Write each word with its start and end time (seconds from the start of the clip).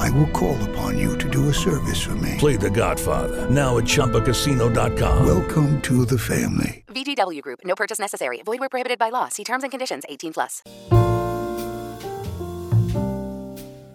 I 0.00 0.08
will 0.10 0.28
call 0.28 0.56
upon 0.70 0.98
you 0.98 1.16
to 1.18 1.28
do 1.28 1.50
a 1.50 1.52
service 1.52 2.00
for 2.00 2.14
me. 2.14 2.36
Play 2.38 2.56
The 2.56 2.70
Godfather 2.70 3.50
now 3.50 3.76
at 3.76 3.84
ChumbaCasino.com. 3.84 5.26
Welcome 5.26 5.80
to 5.82 6.06
the 6.06 6.16
family. 6.16 6.84
VGW 6.88 7.42
Group. 7.42 7.60
No 7.64 7.74
purchase 7.74 7.98
necessary. 8.00 8.40
Void 8.42 8.60
where 8.60 8.70
prohibited 8.70 8.98
by 8.98 9.10
law. 9.10 9.28
See 9.28 9.44
terms 9.44 9.62
and 9.62 9.70
conditions. 9.70 10.04
18 10.08 10.32
plus. 10.32 10.62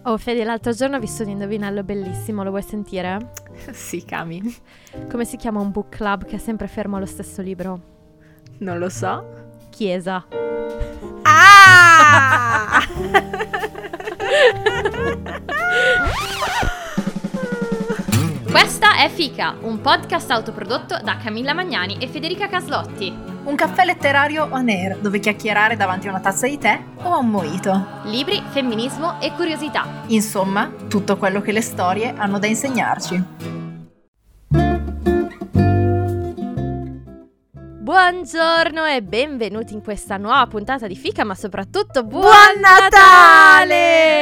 Oh 0.04 0.16
Fede, 0.18 0.44
l'altro 0.44 0.72
giorno 0.72 0.98
ho 0.98 1.00
visto 1.00 1.24
un 1.24 1.30
indovinello 1.30 1.82
bellissimo, 1.82 2.44
lo 2.44 2.50
vuoi 2.50 2.62
sentire? 2.62 3.32
Sì, 3.72 4.04
Cami. 4.04 4.40
Come 5.10 5.24
si 5.24 5.36
chiama 5.36 5.58
un 5.58 5.72
book 5.72 5.96
club 5.96 6.24
che 6.24 6.36
è 6.36 6.38
sempre 6.38 6.68
fermo 6.68 6.98
allo 6.98 7.06
stesso 7.06 7.42
libro? 7.42 7.80
Non 8.58 8.78
lo 8.78 8.88
so. 8.88 9.24
Chiesa. 9.70 10.24
Ah! 11.22 12.80
Questa 18.50 18.96
è 18.96 19.08
Fica, 19.10 19.56
un 19.60 19.80
podcast 19.80 20.30
autoprodotto 20.30 20.98
da 21.02 21.18
Camilla 21.22 21.52
Magnani 21.52 21.98
e 22.00 22.08
Federica 22.08 22.48
Caslotti. 22.48 23.12
Un 23.44 23.54
caffè 23.54 23.84
letterario 23.84 24.48
on 24.50 24.68
air 24.68 24.98
dove 24.98 25.18
chiacchierare 25.18 25.76
davanti 25.76 26.06
a 26.08 26.10
una 26.10 26.20
tazza 26.20 26.46
di 26.46 26.58
tè 26.58 26.82
o 27.02 27.12
a 27.12 27.18
un 27.18 27.28
mojito. 27.28 27.86
Libri, 28.04 28.42
femminismo 28.48 29.20
e 29.20 29.32
curiosità. 29.32 30.02
Insomma, 30.06 30.72
tutto 30.88 31.16
quello 31.16 31.40
che 31.40 31.52
le 31.52 31.60
storie 31.60 32.14
hanno 32.16 32.38
da 32.38 32.46
insegnarci. 32.46 33.65
Buongiorno 37.86 38.84
e 38.84 39.00
benvenuti 39.00 39.72
in 39.72 39.80
questa 39.80 40.16
nuova 40.16 40.44
puntata 40.48 40.88
di 40.88 40.96
Fica, 40.96 41.22
ma 41.22 41.36
soprattutto 41.36 42.02
buon, 42.02 42.22
Buon 42.22 42.60
Natale! 42.60 44.16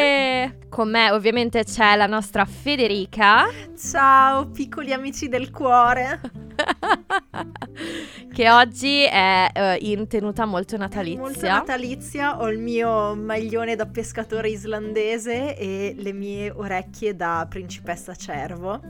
Con 0.74 0.90
me 0.90 1.12
ovviamente 1.12 1.62
c'è 1.62 1.94
la 1.94 2.08
nostra 2.08 2.44
Federica, 2.44 3.44
Ciao, 3.78 4.48
piccoli 4.48 4.92
amici 4.92 5.28
del 5.28 5.52
cuore. 5.52 6.20
che 8.34 8.50
oggi 8.50 9.04
è 9.04 9.50
eh, 9.54 9.76
in 9.82 10.08
tenuta 10.08 10.44
molto 10.46 10.76
natalizia. 10.76 11.20
Molto 11.20 11.46
natalizia, 11.46 12.40
ho 12.40 12.50
il 12.50 12.58
mio 12.58 13.14
maglione 13.14 13.76
da 13.76 13.86
pescatore 13.86 14.48
islandese 14.48 15.56
e 15.56 15.94
le 15.96 16.12
mie 16.12 16.50
orecchie 16.50 17.14
da 17.14 17.46
principessa 17.48 18.16
cervo. 18.16 18.80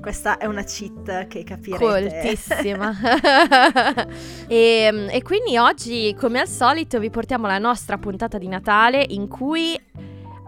Questa 0.00 0.38
è 0.38 0.46
una 0.46 0.62
cheat 0.62 1.26
che 1.26 1.44
capirete. 1.44 1.84
Coltissima. 1.84 2.96
e, 4.48 5.08
e 5.10 5.22
quindi 5.22 5.58
oggi, 5.58 6.16
come 6.18 6.40
al 6.40 6.48
solito, 6.48 6.98
vi 6.98 7.10
portiamo 7.10 7.46
la 7.46 7.58
nostra 7.58 7.98
puntata 7.98 8.38
di 8.38 8.48
Natale 8.48 9.04
in 9.06 9.28
cui 9.28 9.78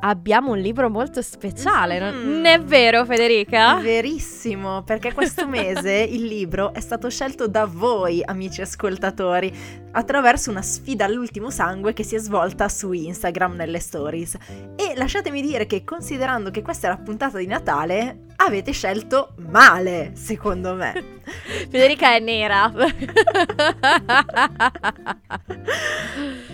abbiamo 0.01 0.53
un 0.53 0.59
libro 0.59 0.89
molto 0.91 1.23
speciale. 1.23 1.99
Non 1.99 2.15
Mm. 2.15 2.29
non 2.29 2.45
è 2.47 2.61
vero, 2.61 3.05
Federica? 3.05 3.77
Verissimo, 3.77 4.83
perché 4.83 5.13
questo 5.13 5.47
mese 5.49 5.93
il 5.93 6.25
libro 6.25 6.73
è 6.73 6.81
stato 6.81 7.09
scelto 7.11 7.47
da 7.49 7.65
voi, 7.67 8.23
amici 8.25 8.61
ascoltatori, 8.61 9.53
attraverso 9.93 10.51
una 10.51 10.63
sfida 10.63 11.05
all'ultimo 11.05 11.51
sangue 11.51 11.93
che 11.93 12.03
si 12.03 12.15
è 12.15 12.19
svolta 12.19 12.69
su 12.69 12.93
Instagram 12.93 13.55
nelle 13.55 13.81
stories. 13.81 14.37
E 14.77 14.93
lasciatemi 14.97 15.41
dire 15.43 15.67
che 15.67 15.85
considerando 15.85 16.51
che 16.51 16.63
questa 16.63 16.87
è 16.89 16.91
la 16.91 16.99
puntata 16.99 17.39
di 17.39 17.47
Natale, 17.47 18.25
avete 18.37 18.73
scelto 18.73 19.35
male, 19.49 20.13
secondo 20.15 20.75
me. 20.75 21.21
Federica 21.71 22.15
è 22.15 22.21
nera. 22.21 22.73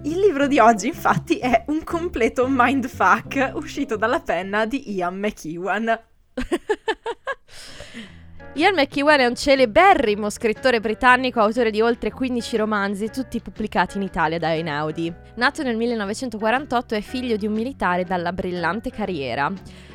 Il 0.00 0.18
libro 0.18 0.46
di 0.48 0.58
oggi 0.58 0.86
infatti 0.88 1.36
è 1.38 1.64
un 1.68 1.84
completo 1.84 2.46
mindfuck 2.48 3.52
uscito 3.54 3.96
dalla 3.96 4.20
penna 4.20 4.64
di 4.64 4.90
Ian 4.94 5.18
McEwan. 5.18 5.84
Ian 8.54 8.74
McEwan 8.74 9.20
è 9.20 9.26
un 9.26 9.36
celeberrimo 9.36 10.28
scrittore 10.30 10.80
britannico, 10.80 11.40
autore 11.40 11.70
di 11.70 11.80
oltre 11.80 12.10
15 12.10 12.56
romanzi, 12.56 13.10
tutti 13.10 13.40
pubblicati 13.40 13.98
in 13.98 14.02
Italia 14.02 14.38
da 14.38 14.52
Einaudi. 14.52 15.12
Nato 15.36 15.62
nel 15.62 15.76
1948, 15.76 16.94
è 16.94 17.00
figlio 17.00 17.36
di 17.36 17.46
un 17.46 17.52
militare 17.52 18.04
dalla 18.04 18.32
brillante 18.32 18.90
carriera. 18.90 19.52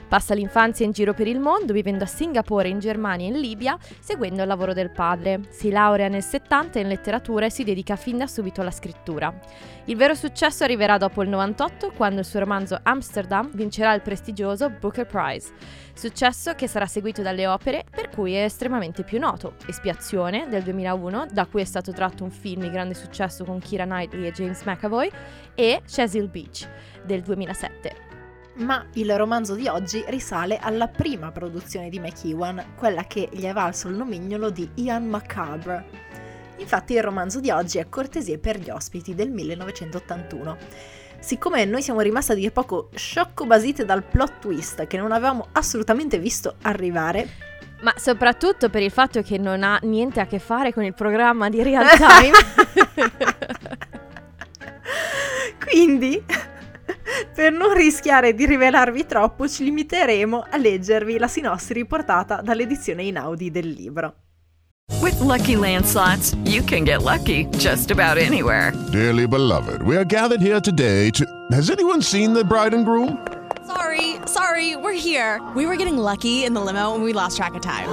Passa 0.08 0.34
l'infanzia 0.34 0.86
in 0.86 0.92
giro 0.92 1.14
per 1.14 1.28
il 1.28 1.40
mondo, 1.40 1.74
vivendo 1.74 2.06
a 2.06 2.08
Singapore, 2.08 2.70
in 2.70 2.80
Germania 2.80 3.28
e 3.28 3.32
in 3.32 3.40
Libia, 3.40 3.78
seguendo 4.00 4.42
il 4.42 4.48
lavoro 4.48 4.74
del 4.74 4.90
padre. 4.90 5.42
Si 5.50 5.70
laurea 5.70 6.08
nel 6.08 6.24
70 6.24 6.80
in 6.80 6.88
letteratura 6.88 7.46
e 7.46 7.50
si 7.50 7.64
dedica 7.64 7.98
fin 7.98 8.18
da 8.18 8.28
subito 8.28 8.62
alla 8.62 8.72
scrittura. 8.72 9.34
Il 9.86 9.98
vero 9.98 10.16
successo 10.16 10.64
arriverà 10.64 10.98
dopo 10.98 11.24
il 11.24 11.30
98, 11.30 11.92
quando 11.92 12.22
il 12.22 12.26
suo 12.26 12.40
romanzo 12.40 12.80
Amsterdam 12.82 13.50
vincerà 13.54 13.94
il 13.94 14.02
prestigioso 14.02 14.70
Booker 14.70 15.06
Prize. 15.06 15.52
Successo 15.94 16.54
che 16.54 16.68
sarà 16.68 16.86
seguito 16.86 17.22
dalle 17.22 17.48
opere 17.48 17.84
per 17.90 18.10
cui 18.10 18.34
è 18.34 18.44
estremamente 18.44 19.04
più 19.04 19.20
noto. 19.20 19.56
Espiazione 19.66 20.48
del 20.48 20.64
2001, 20.64 21.28
da 21.32 21.46
cui 21.48 21.62
è 21.62 21.66
stato 21.66 21.92
tratto 21.92 22.24
un 22.24 22.32
film 22.32 22.62
di 22.62 22.70
grande 22.70 22.94
successo 22.94 23.44
con 23.44 23.60
Kira 23.60 23.84
Knightley 23.84 24.28
e 24.28 24.32
James 24.32 24.64
McAvoy, 24.64 25.10
e 25.56 25.82
Cecil 25.86 26.30
Beach 26.30 26.68
del 27.04 27.22
2007. 27.22 28.07
Ma 28.58 28.84
il 28.94 29.16
romanzo 29.16 29.54
di 29.54 29.68
oggi 29.68 30.04
risale 30.08 30.58
alla 30.58 30.88
prima 30.88 31.32
produzione 31.32 31.90
di 31.90 32.00
McEwan, 32.00 32.74
quella 32.76 33.04
che 33.04 33.30
gli 33.32 33.44
è 33.44 33.54
valso 33.54 33.88
il 33.88 33.96
nomignolo 33.96 34.50
di 34.50 34.68
Ian 34.76 35.08
Macabre. 35.08 35.86
Infatti 36.58 36.94
il 36.94 37.04
romanzo 37.04 37.40
di 37.40 37.52
oggi 37.52 37.78
è 37.78 37.88
Cortesie 37.88 38.40
per 38.40 38.58
gli 38.58 38.72
ospiti 38.72 39.14
del 39.14 39.30
1981. 39.30 40.58
Siccome 41.20 41.66
noi 41.66 41.84
siamo 41.84 42.02
rimasti 42.02 42.32
a 42.32 42.36
dire 42.36 42.52
poco 42.52 42.90
sciocco 42.96 43.46
basite 43.46 43.86
dal 43.86 44.04
plot 44.04 44.40
twist 44.40 44.88
che 44.88 44.98
non 44.98 45.12
avevamo 45.12 45.50
assolutamente 45.52 46.18
visto 46.18 46.56
arrivare, 46.64 47.46
Ma 47.82 47.94
soprattutto 47.96 48.72
per 48.72 48.82
il 48.82 48.90
fatto 48.90 49.22
che 49.22 49.38
non 49.38 49.62
ha 49.62 49.78
niente 49.84 50.20
a 50.20 50.26
che 50.26 50.40
fare 50.40 50.74
con 50.74 50.84
il 50.84 50.96
programma 50.96 51.48
di 51.48 51.62
real 51.62 51.86
time. 51.90 52.32
quindi 55.64 56.24
per 57.34 57.52
non 57.52 57.74
rischiare 57.74 58.34
di 58.34 58.46
rivelarvi 58.46 59.06
troppo 59.06 59.48
ci 59.48 59.64
limiteremo 59.64 60.48
a 60.50 60.58
leggervi 60.58 61.18
la 61.18 61.28
sinossi 61.28 61.74
riportata 61.74 62.42
dall'edizione 62.42 63.04
in 63.04 63.18
Audi 63.18 63.52
del 63.52 63.70
libro. 63.70 64.14
With 65.02 65.20
Lucky 65.20 65.56
Land 65.56 65.86
slots, 65.86 66.36
you 66.46 66.64
can 66.64 66.84
get 66.84 67.04
lucky 67.04 67.46
just 67.58 67.92
about 67.92 68.18
anywhere. 68.18 68.72
Dearly 68.92 69.28
beloved, 69.28 69.82
we 69.82 69.98
are 69.98 70.06
gathered 70.06 70.42
here 70.42 70.62
today 70.62 71.12
to. 71.12 71.26
Has 71.52 71.70
anyone 71.70 72.02
seen 72.02 72.34
the 72.34 72.44
bride 72.44 72.74
and 72.74 72.86
groom? 72.86 73.18
Sorry, 73.66 74.16
sorry, 74.26 74.76
we're 74.78 74.94
here. 74.94 75.42
We 75.56 75.66
were 75.66 75.76
getting 75.76 75.98
lucky 75.98 76.46
in 76.46 76.54
the 76.54 76.62
limo 76.62 76.96
and 76.96 77.04
we 77.04 77.12
lost 77.12 77.36
track 77.36 77.54
of 77.54 77.62
time. 77.62 77.90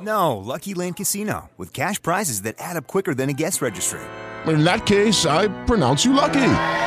No, 0.00 0.36
Lucky 0.36 0.74
Land 0.74 0.96
Casino, 0.96 1.50
with 1.56 1.72
cash 1.72 2.00
prizes 2.00 2.42
that 2.42 2.54
add 2.58 2.76
up 2.76 2.86
quicker 2.86 3.14
than 3.14 3.28
a 3.28 3.32
guest 3.32 3.60
registry. 3.60 4.00
In 4.46 4.64
that 4.64 4.86
case, 4.86 5.26
I 5.26 5.48
pronounce 5.64 6.04
you 6.04 6.12
lucky. 6.12 6.86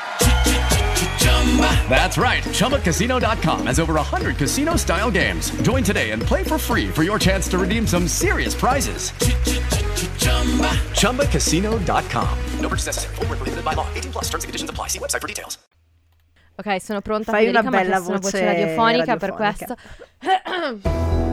That's 1.91 2.17
right. 2.17 2.41
ChumbaCasino.com 2.41 3.67
has 3.67 3.77
over 3.77 3.95
100 3.95 4.37
casino 4.37 4.77
style 4.77 5.11
games. 5.11 5.51
Join 5.61 5.83
today 5.83 6.11
and 6.11 6.21
play 6.21 6.41
for 6.43 6.57
free 6.57 6.87
for 6.87 7.03
your 7.03 7.19
chance 7.19 7.49
to 7.49 7.57
redeem 7.57 7.85
some 7.85 8.07
serious 8.07 8.55
prizes. 8.55 9.11
ChumbaCasino.com. 10.95 12.37
No 12.61 12.69
purchase 12.69 12.85
necessary. 12.85 13.15
Void 13.15 13.27
where 13.27 13.37
prohibited 13.37 13.65
by 13.65 13.73
law. 13.73 13.87
18 13.93 14.11
plus 14.13 14.29
terms 14.29 14.45
and 14.45 14.49
conditions 14.49 14.69
apply. 14.69 14.87
See 14.87 14.99
website 14.99 15.21
for 15.21 15.27
details. 15.27 15.57
ok, 16.55 16.79
sono 16.79 17.01
pronta 17.01 17.31
Fai 17.31 17.47
Federica, 17.47 17.67
una 17.67 17.77
bella 17.81 17.99
voce 17.99 18.19
voce 18.19 18.45
radiofonica, 18.45 19.17
per 19.17 19.31
radiofonica. 19.31 19.75
questo. 20.21 20.79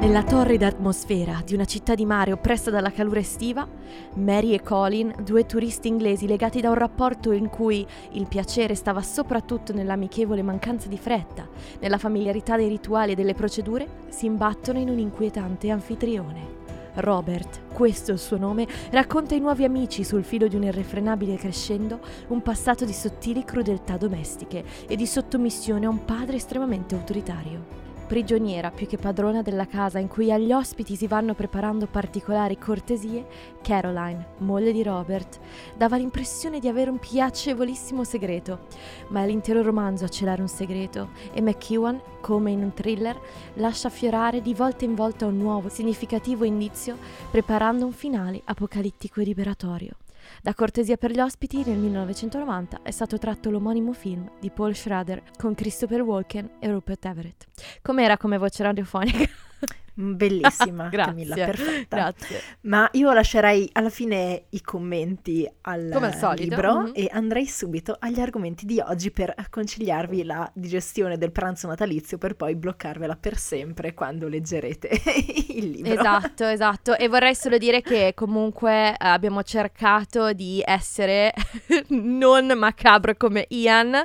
Nella 0.00 0.22
torrida 0.22 0.68
atmosfera 0.68 1.42
di 1.44 1.54
una 1.54 1.64
città 1.64 1.96
di 1.96 2.06
mare 2.06 2.30
oppressa 2.30 2.70
dalla 2.70 2.92
calura 2.92 3.18
estiva, 3.18 3.66
Mary 4.14 4.54
e 4.54 4.62
Colin, 4.62 5.12
due 5.24 5.44
turisti 5.44 5.88
inglesi 5.88 6.28
legati 6.28 6.60
da 6.60 6.68
un 6.68 6.76
rapporto 6.76 7.32
in 7.32 7.48
cui 7.48 7.84
il 8.12 8.28
piacere 8.28 8.76
stava 8.76 9.02
soprattutto 9.02 9.72
nell'amichevole 9.72 10.40
mancanza 10.42 10.86
di 10.86 10.96
fretta, 10.96 11.48
nella 11.80 11.98
familiarità 11.98 12.56
dei 12.56 12.68
rituali 12.68 13.12
e 13.12 13.14
delle 13.16 13.34
procedure, 13.34 13.88
si 14.08 14.26
imbattono 14.26 14.78
in 14.78 14.88
un 14.88 15.00
inquietante 15.00 15.68
anfitrione. 15.68 16.56
Robert, 16.94 17.62
questo 17.72 18.12
è 18.12 18.14
il 18.14 18.20
suo 18.20 18.38
nome, 18.38 18.68
racconta 18.90 19.34
ai 19.34 19.40
nuovi 19.40 19.64
amici 19.64 20.04
sul 20.04 20.22
filo 20.22 20.46
di 20.46 20.54
un 20.54 20.62
irrefrenabile 20.62 21.36
crescendo 21.36 21.98
un 22.28 22.40
passato 22.40 22.84
di 22.84 22.92
sottili 22.92 23.44
crudeltà 23.44 23.96
domestiche 23.96 24.64
e 24.86 24.94
di 24.94 25.06
sottomissione 25.06 25.86
a 25.86 25.90
un 25.90 26.04
padre 26.04 26.36
estremamente 26.36 26.94
autoritario. 26.94 27.87
Prigioniera 28.08 28.70
più 28.70 28.86
che 28.86 28.96
padrona 28.96 29.42
della 29.42 29.66
casa 29.66 29.98
in 29.98 30.08
cui 30.08 30.32
agli 30.32 30.50
ospiti 30.50 30.96
si 30.96 31.06
vanno 31.06 31.34
preparando 31.34 31.86
particolari 31.86 32.56
cortesie, 32.56 33.26
Caroline, 33.60 34.28
moglie 34.38 34.72
di 34.72 34.82
Robert, 34.82 35.38
dava 35.76 35.98
l'impressione 35.98 36.58
di 36.58 36.68
avere 36.68 36.88
un 36.88 36.98
piacevolissimo 36.98 38.04
segreto, 38.04 38.60
ma 39.08 39.22
è 39.22 39.26
l'intero 39.26 39.60
romanzo 39.60 40.06
a 40.06 40.08
celare 40.08 40.40
un 40.40 40.48
segreto 40.48 41.10
e 41.34 41.42
McEwan, 41.42 42.00
come 42.22 42.50
in 42.50 42.62
un 42.62 42.72
thriller, 42.72 43.20
lascia 43.56 43.88
affiorare 43.88 44.40
di 44.40 44.54
volta 44.54 44.86
in 44.86 44.94
volta 44.94 45.26
un 45.26 45.36
nuovo, 45.36 45.68
significativo 45.68 46.44
indizio, 46.44 46.96
preparando 47.30 47.84
un 47.84 47.92
finale 47.92 48.40
apocalittico 48.42 49.20
e 49.20 49.24
liberatorio. 49.24 49.90
Da 50.40 50.54
cortesia 50.54 50.96
per 50.96 51.10
gli 51.10 51.20
ospiti, 51.20 51.64
nel 51.64 51.78
1990 51.78 52.82
è 52.82 52.90
stato 52.90 53.18
tratto 53.18 53.50
l'omonimo 53.50 53.92
film 53.92 54.30
di 54.38 54.50
Paul 54.50 54.74
Schrader 54.74 55.22
con 55.36 55.54
Christopher 55.54 56.02
Walken 56.02 56.58
e 56.60 56.70
Rupert 56.70 57.04
Everett. 57.04 57.46
Com'era 57.82 58.16
come 58.16 58.38
voce 58.38 58.62
radiofonica? 58.62 59.47
Bellissima, 60.00 60.86
Grazie, 60.90 61.12
Camilla, 61.12 61.34
perfetta. 61.34 61.96
Grazie. 61.96 62.40
Ma 62.62 62.88
io 62.92 63.12
lascerei 63.12 63.68
alla 63.72 63.90
fine 63.90 64.44
i 64.50 64.60
commenti 64.60 65.48
al 65.62 65.90
al 65.92 66.36
libro 66.36 66.82
mhm. 66.82 66.92
e 66.94 67.08
andrei 67.10 67.46
subito 67.46 67.96
agli 67.98 68.20
argomenti 68.20 68.64
di 68.64 68.78
oggi 68.78 69.10
per 69.10 69.34
consigliarvi 69.50 70.22
la 70.22 70.48
digestione 70.54 71.18
del 71.18 71.32
pranzo 71.32 71.66
natalizio 71.66 72.16
per 72.16 72.36
poi 72.36 72.54
bloccarvela 72.54 73.16
per 73.16 73.36
sempre 73.36 73.92
quando 73.94 74.28
leggerete 74.28 74.88
il 75.50 75.70
libro. 75.70 75.92
Esatto, 75.92 76.44
esatto. 76.44 76.96
E 76.96 77.08
vorrei 77.08 77.34
solo 77.34 77.58
dire 77.58 77.82
che 77.82 78.12
comunque 78.14 78.90
eh, 78.90 78.96
abbiamo 78.98 79.42
cercato 79.42 80.32
di 80.32 80.62
essere 80.64 81.32
non 81.88 82.52
macabro 82.56 83.16
come 83.16 83.46
Ian, 83.48 84.00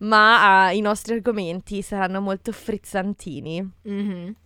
ma 0.00 0.70
eh, 0.70 0.76
i 0.76 0.80
nostri 0.80 1.14
argomenti 1.14 1.82
saranno 1.82 2.22
molto 2.22 2.50
frizzantini. 2.50 3.72
Mhm. 3.82 4.36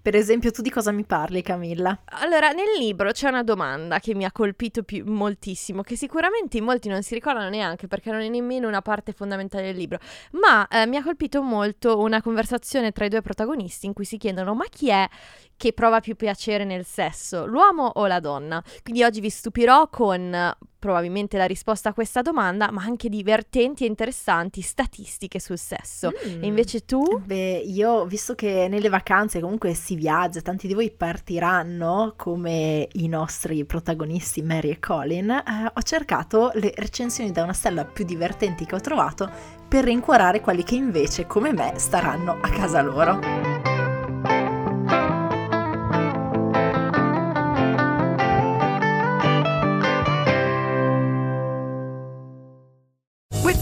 Per 0.00 0.14
esempio, 0.14 0.50
tu 0.50 0.62
di 0.62 0.70
cosa 0.70 0.90
mi 0.90 1.04
parli, 1.04 1.42
Camilla? 1.42 2.00
Allora, 2.22 2.50
nel 2.50 2.78
libro 2.78 3.12
c'è 3.12 3.28
una 3.28 3.42
domanda 3.42 4.00
che 4.00 4.14
mi 4.14 4.24
ha 4.24 4.32
colpito 4.32 4.82
più- 4.82 5.04
moltissimo, 5.04 5.82
che 5.82 5.96
sicuramente 5.96 6.60
molti 6.60 6.88
non 6.88 7.02
si 7.02 7.14
ricordano 7.14 7.48
neanche 7.48 7.86
perché 7.86 8.10
non 8.10 8.20
è 8.20 8.28
nemmeno 8.28 8.68
una 8.68 8.82
parte 8.82 9.12
fondamentale 9.12 9.64
del 9.64 9.76
libro, 9.76 9.98
ma 10.32 10.66
eh, 10.68 10.86
mi 10.86 10.96
ha 10.96 11.02
colpito 11.02 11.42
molto 11.42 11.98
una 11.98 12.22
conversazione 12.22 12.92
tra 12.92 13.04
i 13.04 13.08
due 13.08 13.22
protagonisti 13.22 13.86
in 13.86 13.92
cui 13.92 14.04
si 14.04 14.16
chiedono 14.16 14.54
ma 14.54 14.64
chi 14.70 14.90
è 14.90 15.08
che 15.56 15.72
prova 15.72 16.00
più 16.00 16.14
piacere 16.14 16.64
nel 16.64 16.84
sesso, 16.84 17.44
l'uomo 17.44 17.90
o 17.94 18.06
la 18.06 18.20
donna? 18.20 18.62
Quindi 18.82 19.02
oggi 19.02 19.20
vi 19.20 19.30
stupirò 19.30 19.88
con 19.88 20.54
probabilmente 20.78 21.36
la 21.36 21.46
risposta 21.46 21.90
a 21.90 21.92
questa 21.92 22.22
domanda, 22.22 22.70
ma 22.70 22.82
anche 22.82 23.08
divertenti 23.08 23.84
e 23.84 23.86
interessanti 23.88 24.60
statistiche 24.60 25.40
sul 25.40 25.58
sesso. 25.58 26.10
Mm. 26.10 26.42
E 26.42 26.46
invece 26.46 26.84
tu? 26.84 27.20
Beh, 27.24 27.62
io, 27.64 28.04
visto 28.06 28.34
che 28.34 28.66
nelle 28.68 28.88
vacanze 28.88 29.40
comunque 29.40 29.74
si 29.74 29.96
viaggia, 29.96 30.40
tanti 30.40 30.66
di 30.66 30.74
voi 30.74 30.90
partiranno 30.90 32.14
come 32.16 32.88
i 32.92 33.08
nostri 33.08 33.64
protagonisti 33.64 34.42
Mary 34.42 34.70
e 34.70 34.78
Colin, 34.78 35.30
eh, 35.30 35.70
ho 35.72 35.82
cercato 35.82 36.50
le 36.54 36.72
recensioni 36.76 37.32
da 37.32 37.42
una 37.42 37.52
stella 37.52 37.84
più 37.84 38.04
divertenti 38.04 38.64
che 38.64 38.74
ho 38.74 38.80
trovato 38.80 39.30
per 39.68 39.84
rincuorare 39.84 40.40
quelli 40.40 40.62
che 40.62 40.76
invece, 40.76 41.26
come 41.26 41.52
me, 41.52 41.74
staranno 41.76 42.38
a 42.40 42.48
casa 42.48 42.80
loro. 42.80 43.67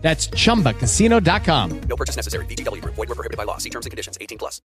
That's 0.00 0.28
chumbacasino.com. 0.30 1.80
No 1.86 1.96
purchase 1.96 2.16
necessary. 2.16 2.44
VGW 2.46 2.80
Group. 2.80 2.96
Void 2.96 3.08
were 3.08 3.14
prohibited 3.14 3.36
by 3.36 3.44
law. 3.44 3.58
See 3.58 3.70
terms 3.70 3.86
and 3.86 3.92
conditions. 3.92 4.16
18 4.18 4.36
plus. 4.36 4.60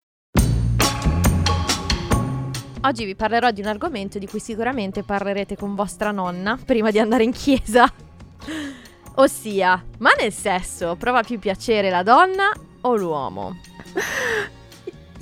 Oggi 2.86 3.06
vi 3.06 3.16
parlerò 3.16 3.52
di 3.52 3.62
un 3.62 3.68
argomento 3.68 4.20
di 4.20 4.28
cui 4.28 4.40
sicuramente 4.40 5.04
parlerete 5.04 5.56
con 5.56 5.74
vostra 5.74 6.12
nonna 6.12 6.60
prima 6.64 6.92
di 6.92 7.00
andare 7.00 7.24
in 7.24 7.32
chiesa. 7.32 7.90
Ossia, 9.16 9.82
ma 10.00 10.12
nel 10.20 10.34
sesso 10.34 10.96
prova 10.98 11.24
più 11.24 11.40
piacere 11.40 11.90
la 11.90 12.04
donna 12.04 12.52
o 12.82 12.96
l'uomo? 12.96 13.56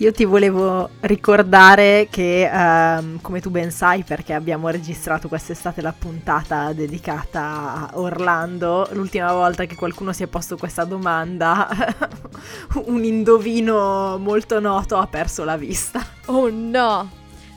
Io 0.01 0.11
ti 0.11 0.25
volevo 0.25 0.89
ricordare 1.01 2.07
che, 2.09 2.49
ehm, 2.51 3.21
come 3.21 3.39
tu 3.39 3.51
ben 3.51 3.69
sai, 3.69 4.01
perché 4.01 4.33
abbiamo 4.33 4.69
registrato 4.69 5.27
quest'estate 5.27 5.79
la 5.79 5.93
puntata 5.93 6.73
dedicata 6.73 7.41
a 7.41 7.89
Orlando, 7.99 8.89
l'ultima 8.93 9.31
volta 9.31 9.65
che 9.65 9.75
qualcuno 9.75 10.11
si 10.11 10.23
è 10.23 10.27
posto 10.27 10.57
questa 10.57 10.85
domanda, 10.85 11.69
un 12.85 13.03
indovino 13.03 14.17
molto 14.17 14.59
noto 14.59 14.97
ha 14.97 15.05
perso 15.05 15.43
la 15.43 15.55
vista. 15.55 16.03
Oh 16.25 16.49
no! 16.49 17.07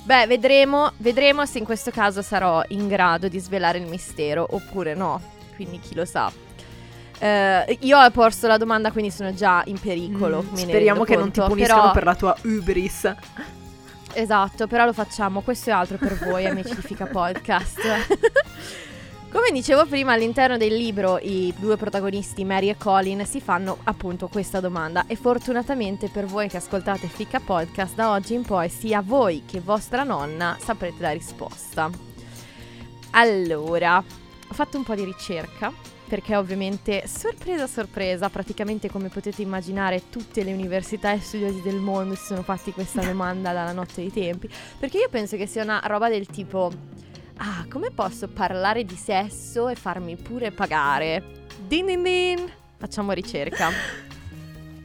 Beh, 0.02 0.26
vedremo, 0.26 0.92
vedremo 0.98 1.46
se 1.46 1.56
in 1.56 1.64
questo 1.64 1.90
caso 1.90 2.20
sarò 2.20 2.62
in 2.68 2.88
grado 2.88 3.28
di 3.28 3.38
svelare 3.38 3.78
il 3.78 3.86
mistero 3.86 4.46
oppure 4.50 4.92
no. 4.92 5.18
Quindi 5.54 5.78
chi 5.78 5.94
lo 5.94 6.04
sa. 6.04 6.30
Eh, 7.18 7.78
io 7.80 7.98
ho 7.98 8.10
posto 8.10 8.46
la 8.46 8.56
domanda, 8.56 8.90
quindi 8.92 9.10
sono 9.10 9.32
già 9.34 9.62
in 9.66 9.78
pericolo. 9.78 10.42
Mm, 10.42 10.54
speriamo 10.54 11.04
che 11.04 11.16
non 11.16 11.30
ti 11.30 11.38
conto, 11.40 11.54
puniscano 11.54 11.80
però- 11.80 11.92
per 11.92 12.04
la 12.04 12.14
tua 12.14 12.36
ubris. 12.42 13.14
Esatto, 14.12 14.66
però 14.66 14.84
lo 14.84 14.92
facciamo. 14.92 15.40
Questo 15.40 15.70
è 15.70 15.72
altro 15.72 15.96
per 15.96 16.16
voi, 16.18 16.46
amici 16.46 16.74
di 16.74 16.82
Fica 16.82 17.06
Podcast. 17.06 17.80
Come 19.34 19.50
dicevo 19.50 19.84
prima, 19.86 20.12
all'interno 20.12 20.56
del 20.56 20.76
libro 20.76 21.18
i 21.20 21.52
due 21.58 21.76
protagonisti, 21.76 22.44
Mary 22.44 22.68
e 22.68 22.76
Colin, 22.76 23.26
si 23.26 23.40
fanno 23.40 23.78
appunto 23.82 24.28
questa 24.28 24.60
domanda 24.60 25.06
e 25.08 25.16
fortunatamente 25.16 26.08
per 26.08 26.26
voi 26.26 26.46
che 26.48 26.58
ascoltate 26.58 27.08
Fica 27.08 27.40
Podcast, 27.40 27.96
da 27.96 28.12
oggi 28.12 28.34
in 28.34 28.42
poi 28.42 28.68
sia 28.68 29.02
voi 29.04 29.42
che 29.44 29.58
vostra 29.58 30.04
nonna 30.04 30.56
saprete 30.60 31.02
la 31.02 31.10
risposta. 31.10 31.90
Allora, 33.10 33.96
ho 33.96 34.54
fatto 34.54 34.76
un 34.76 34.84
po' 34.84 34.94
di 34.94 35.04
ricerca 35.04 35.72
perché 36.08 36.36
ovviamente, 36.36 37.06
sorpresa 37.06 37.66
sorpresa, 37.66 38.28
praticamente 38.28 38.90
come 38.90 39.08
potete 39.08 39.42
immaginare 39.42 40.08
tutte 40.10 40.44
le 40.44 40.52
università 40.52 41.12
e 41.12 41.20
studiosi 41.20 41.62
del 41.62 41.76
mondo 41.76 42.14
si 42.14 42.24
sono 42.24 42.42
fatti 42.42 42.72
questa 42.72 43.02
domanda 43.04 43.52
dalla 43.52 43.72
notte 43.72 43.94
dei 43.96 44.12
tempi, 44.12 44.48
perché 44.78 44.98
io 44.98 45.08
penso 45.08 45.36
che 45.36 45.46
sia 45.46 45.62
una 45.62 45.80
roba 45.84 46.08
del 46.08 46.26
tipo, 46.26 46.70
ah, 47.38 47.66
come 47.68 47.90
posso 47.90 48.28
parlare 48.28 48.84
di 48.84 48.96
sesso 48.96 49.68
e 49.68 49.74
farmi 49.74 50.16
pure 50.16 50.50
pagare? 50.50 51.42
Din 51.66 51.86
din 51.86 52.02
din! 52.02 52.52
Facciamo 52.76 53.12
ricerca. 53.12 53.70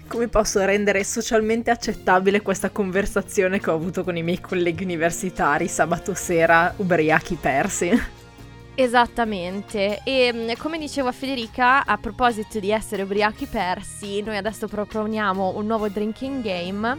Come 0.10 0.28
posso 0.28 0.66
rendere 0.66 1.04
socialmente 1.04 1.70
accettabile 1.70 2.42
questa 2.42 2.72
conversazione 2.72 3.60
che 3.60 3.70
ho 3.70 3.76
avuto 3.76 4.04
con 4.04 4.18
i 4.18 4.24
miei 4.24 4.42
colleghi 4.42 4.84
universitari 4.84 5.68
sabato 5.68 6.16
sera 6.16 6.74
ubriachi 6.78 7.36
persi? 7.36 8.19
Esattamente, 8.82 10.00
e 10.04 10.32
mh, 10.32 10.54
come 10.58 10.78
dicevo 10.78 11.10
a 11.10 11.12
Federica, 11.12 11.86
a 11.86 11.98
proposito 11.98 12.60
di 12.60 12.72
essere 12.72 13.02
ubriachi 13.04 13.46
persi, 13.46 14.22
noi 14.22 14.38
adesso 14.38 14.68
proponiamo 14.68 15.54
un 15.56 15.66
nuovo 15.66 15.90
drinking 15.90 16.42
game. 16.42 16.98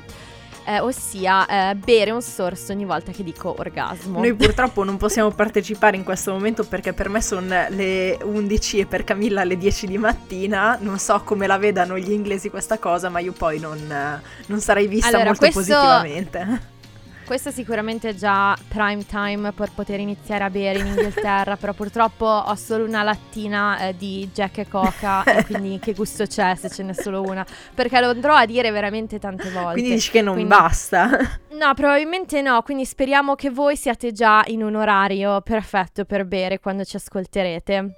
eh, 0.67 0.79
ossia 0.79 1.71
eh, 1.71 1.75
bere 1.75 2.11
un 2.11 2.21
sorso 2.21 2.73
ogni 2.73 2.85
volta 2.85 3.13
che 3.13 3.25
dico 3.25 3.55
orgasmo. 3.59 4.19
Noi 4.19 4.35
purtroppo 4.35 4.85
non 4.85 4.99
possiamo 4.99 5.31
partecipare 5.31 5.97
in 5.97 6.05
questo 6.05 6.33
momento 6.33 6.65
perché 6.65 6.93
per 6.93 7.09
me 7.09 7.23
sono 7.23 7.47
le 7.71 8.19
11 8.23 8.81
e 8.81 8.87
per 8.87 9.03
Camilla 9.03 9.43
le 9.43 9.57
10 9.57 9.87
di 9.87 9.97
mattina. 9.97 10.77
Non 10.81 10.99
so 10.99 11.23
come 11.25 11.47
la 11.47 11.57
vedano 11.57 11.97
gli 11.99 12.13
inglesi 12.13 12.51
questa 12.51 12.79
cosa, 12.79 13.09
ma 13.09 13.21
io 13.21 13.33
poi 13.33 13.59
non, 13.59 13.79
non 14.47 14.61
sarei 14.61 14.87
vista 14.87 15.09
Allora, 15.09 15.25
molto 15.25 15.41
questo- 15.51 15.61
positivamente. 15.61 16.79
Questo 17.31 17.53
sicuramente 17.53 18.09
è 18.09 18.15
già 18.15 18.59
prime 18.67 19.07
time 19.07 19.53
per 19.53 19.71
poter 19.73 20.01
iniziare 20.01 20.43
a 20.43 20.51
bere 20.51 20.81
in 20.81 20.87
Inghilterra, 20.87 21.57
però 21.57 21.73
purtroppo 21.73 22.27
ho 22.27 22.55
solo 22.57 22.85
una 22.85 23.05
lattina 23.05 23.87
eh, 23.87 23.97
di 23.97 24.29
Jack 24.35 24.59
e 24.59 24.69
Coca, 24.69 25.23
e 25.23 25.45
quindi 25.47 25.79
che 25.79 25.93
gusto 25.93 26.27
c'è 26.27 26.57
se 26.57 26.69
ce 26.69 26.83
n'è 26.83 26.93
solo 26.93 27.23
una? 27.23 27.47
Perché 27.73 28.01
lo 28.01 28.09
andrò 28.09 28.35
a 28.35 28.45
dire 28.47 28.73
veramente 28.73 29.21
tante 29.21 29.49
volte. 29.49 29.75
Quindi 29.75 29.93
dici 29.93 30.11
che 30.11 30.23
non 30.23 30.35
Quindi- 30.35 30.53
basta. 30.53 31.09
No, 31.51 31.73
probabilmente 31.75 32.43
no, 32.43 32.63
quindi 32.63 32.85
speriamo 32.85 33.37
che 33.37 33.51
voi 33.51 33.77
siate 33.77 34.11
già 34.11 34.43
in 34.47 34.65
un 34.65 34.75
orario 34.75 35.41
perfetto 35.41 36.05
per 36.05 36.25
bere 36.25 36.59
quando 36.59 36.83
ci 36.83 36.97
ascolterete. 36.97 37.91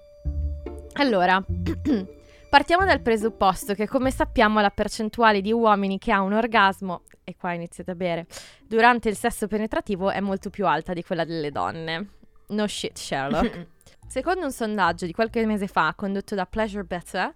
Allora, 0.96 1.42
partiamo 2.50 2.84
dal 2.84 3.00
presupposto 3.00 3.72
che 3.72 3.88
come 3.88 4.10
sappiamo 4.10 4.60
la 4.60 4.68
percentuale 4.68 5.40
di 5.40 5.52
uomini 5.52 5.96
che 5.96 6.12
ha 6.12 6.20
un 6.20 6.34
orgasmo, 6.34 7.00
e 7.24 7.36
qua 7.36 7.52
iniziate 7.52 7.90
a 7.90 7.94
bere, 7.94 8.26
durante 8.66 9.08
il 9.08 9.16
sesso 9.16 9.46
penetrativo 9.46 10.10
è 10.10 10.20
molto 10.20 10.50
più 10.50 10.66
alta 10.66 10.92
di 10.92 11.02
quella 11.02 11.24
delle 11.24 11.50
donne. 11.50 12.08
No 12.48 12.66
shit, 12.66 12.96
Sherlock. 12.96 13.66
Secondo 14.06 14.44
un 14.44 14.52
sondaggio 14.52 15.06
di 15.06 15.12
qualche 15.12 15.44
mese 15.46 15.66
fa 15.66 15.94
condotto 15.96 16.34
da 16.34 16.44
Pleasure 16.44 16.84
Better, 16.84 17.32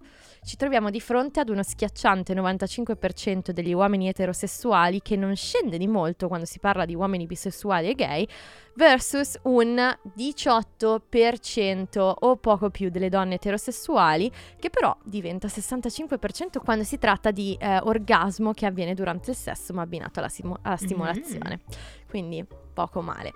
ci 0.47 0.55
troviamo 0.55 0.89
di 0.89 1.01
fronte 1.01 1.41
ad 1.41 1.49
uno 1.49 1.61
schiacciante 1.61 2.33
95% 2.33 3.49
degli 3.49 3.73
uomini 3.73 4.07
eterosessuali 4.07 5.01
che 5.01 5.17
non 5.17 5.35
scende 5.35 5.77
di 5.77 5.87
molto 5.87 6.29
quando 6.29 6.45
si 6.45 6.59
parla 6.59 6.85
di 6.85 6.95
uomini 6.95 7.25
bisessuali 7.25 7.89
e 7.89 7.95
gay 7.95 8.25
versus 8.75 9.37
un 9.41 9.75
18% 10.15 12.13
o 12.19 12.37
poco 12.37 12.69
più 12.69 12.89
delle 12.89 13.09
donne 13.09 13.35
eterosessuali 13.35 14.31
che 14.57 14.69
però 14.69 14.95
diventa 15.03 15.49
65% 15.49 16.59
quando 16.63 16.85
si 16.85 16.97
tratta 16.97 17.31
di 17.31 17.57
eh, 17.59 17.79
orgasmo 17.79 18.53
che 18.53 18.65
avviene 18.65 18.93
durante 18.93 19.31
il 19.31 19.35
sesso 19.35 19.73
ma 19.73 19.81
abbinato 19.81 20.19
alla, 20.19 20.29
simo- 20.29 20.59
alla 20.61 20.77
stimolazione. 20.77 21.59
Quindi 22.07 22.45
poco 22.73 23.01
male. 23.01 23.33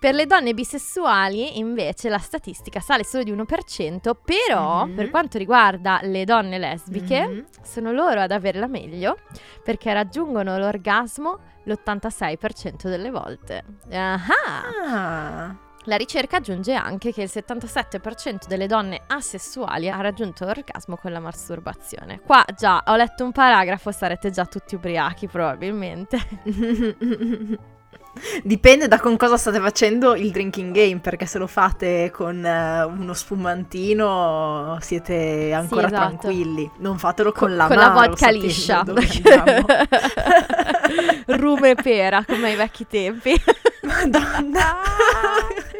Per 0.00 0.14
le 0.14 0.26
donne 0.26 0.54
bisessuali 0.54 1.58
invece 1.58 2.08
la 2.08 2.18
statistica 2.18 2.78
sale 2.78 3.02
solo 3.04 3.24
di 3.24 3.32
1%, 3.32 4.14
però 4.14 4.86
Mhm. 4.86 4.94
per 4.94 5.10
quanto 5.10 5.38
riguarda 5.38 5.98
le 6.02 6.24
donne 6.24 6.56
lesbiche 6.58 7.26
Mhm. 7.26 7.44
sono 7.64 7.90
loro 7.90 8.20
ad 8.20 8.30
avere 8.30 8.60
la 8.60 8.68
meglio 8.68 9.18
perché 9.64 9.92
raggiungono 9.92 10.56
l'orgasmo 10.56 11.38
l'86% 11.64 12.88
delle 12.88 13.10
volte. 13.10 13.64
Ah! 13.92 14.18
Ah. 14.86 15.56
La 15.84 15.96
ricerca 15.96 16.36
aggiunge 16.36 16.74
anche 16.74 17.12
che 17.12 17.22
il 17.22 17.28
77% 17.30 18.46
delle 18.46 18.66
donne 18.66 19.00
asessuali 19.06 19.88
ha 19.88 20.00
raggiunto 20.00 20.44
l'orgasmo 20.44 20.96
con 20.96 21.10
la 21.12 21.18
masturbazione. 21.20 22.20
Qua 22.20 22.44
già 22.56 22.82
ho 22.86 22.94
letto 22.94 23.24
un 23.24 23.32
paragrafo, 23.32 23.90
sarete 23.90 24.30
già 24.30 24.44
tutti 24.44 24.74
ubriachi 24.76 25.26
probabilmente. 25.26 26.18
Dipende 28.42 28.88
da 28.88 28.98
con 28.98 29.16
cosa 29.16 29.36
state 29.36 29.60
facendo 29.60 30.14
il 30.14 30.30
drinking 30.30 30.72
game, 30.72 30.98
perché 30.98 31.26
se 31.26 31.38
lo 31.38 31.46
fate 31.46 32.10
con 32.12 32.44
eh, 32.44 32.82
uno 32.82 33.14
spumantino 33.14 34.76
siete 34.80 35.52
ancora 35.52 35.86
esatto. 35.86 36.16
tranquilli. 36.16 36.68
Non 36.78 36.98
fatelo 36.98 37.32
con 37.32 37.54
la 37.54 37.66
con 37.66 37.76
la 37.76 37.90
mano, 37.90 38.00
vodka 38.00 38.26
sapendo 38.26 38.44
liscia. 38.44 38.82
dove 38.82 39.06
andiamo. 39.24 39.66
Rum 41.26 41.64
e 41.64 41.74
pera, 41.76 42.24
come 42.26 42.48
ai 42.48 42.56
vecchi 42.56 42.86
tempi. 42.86 43.40
Madonna. 43.82 44.76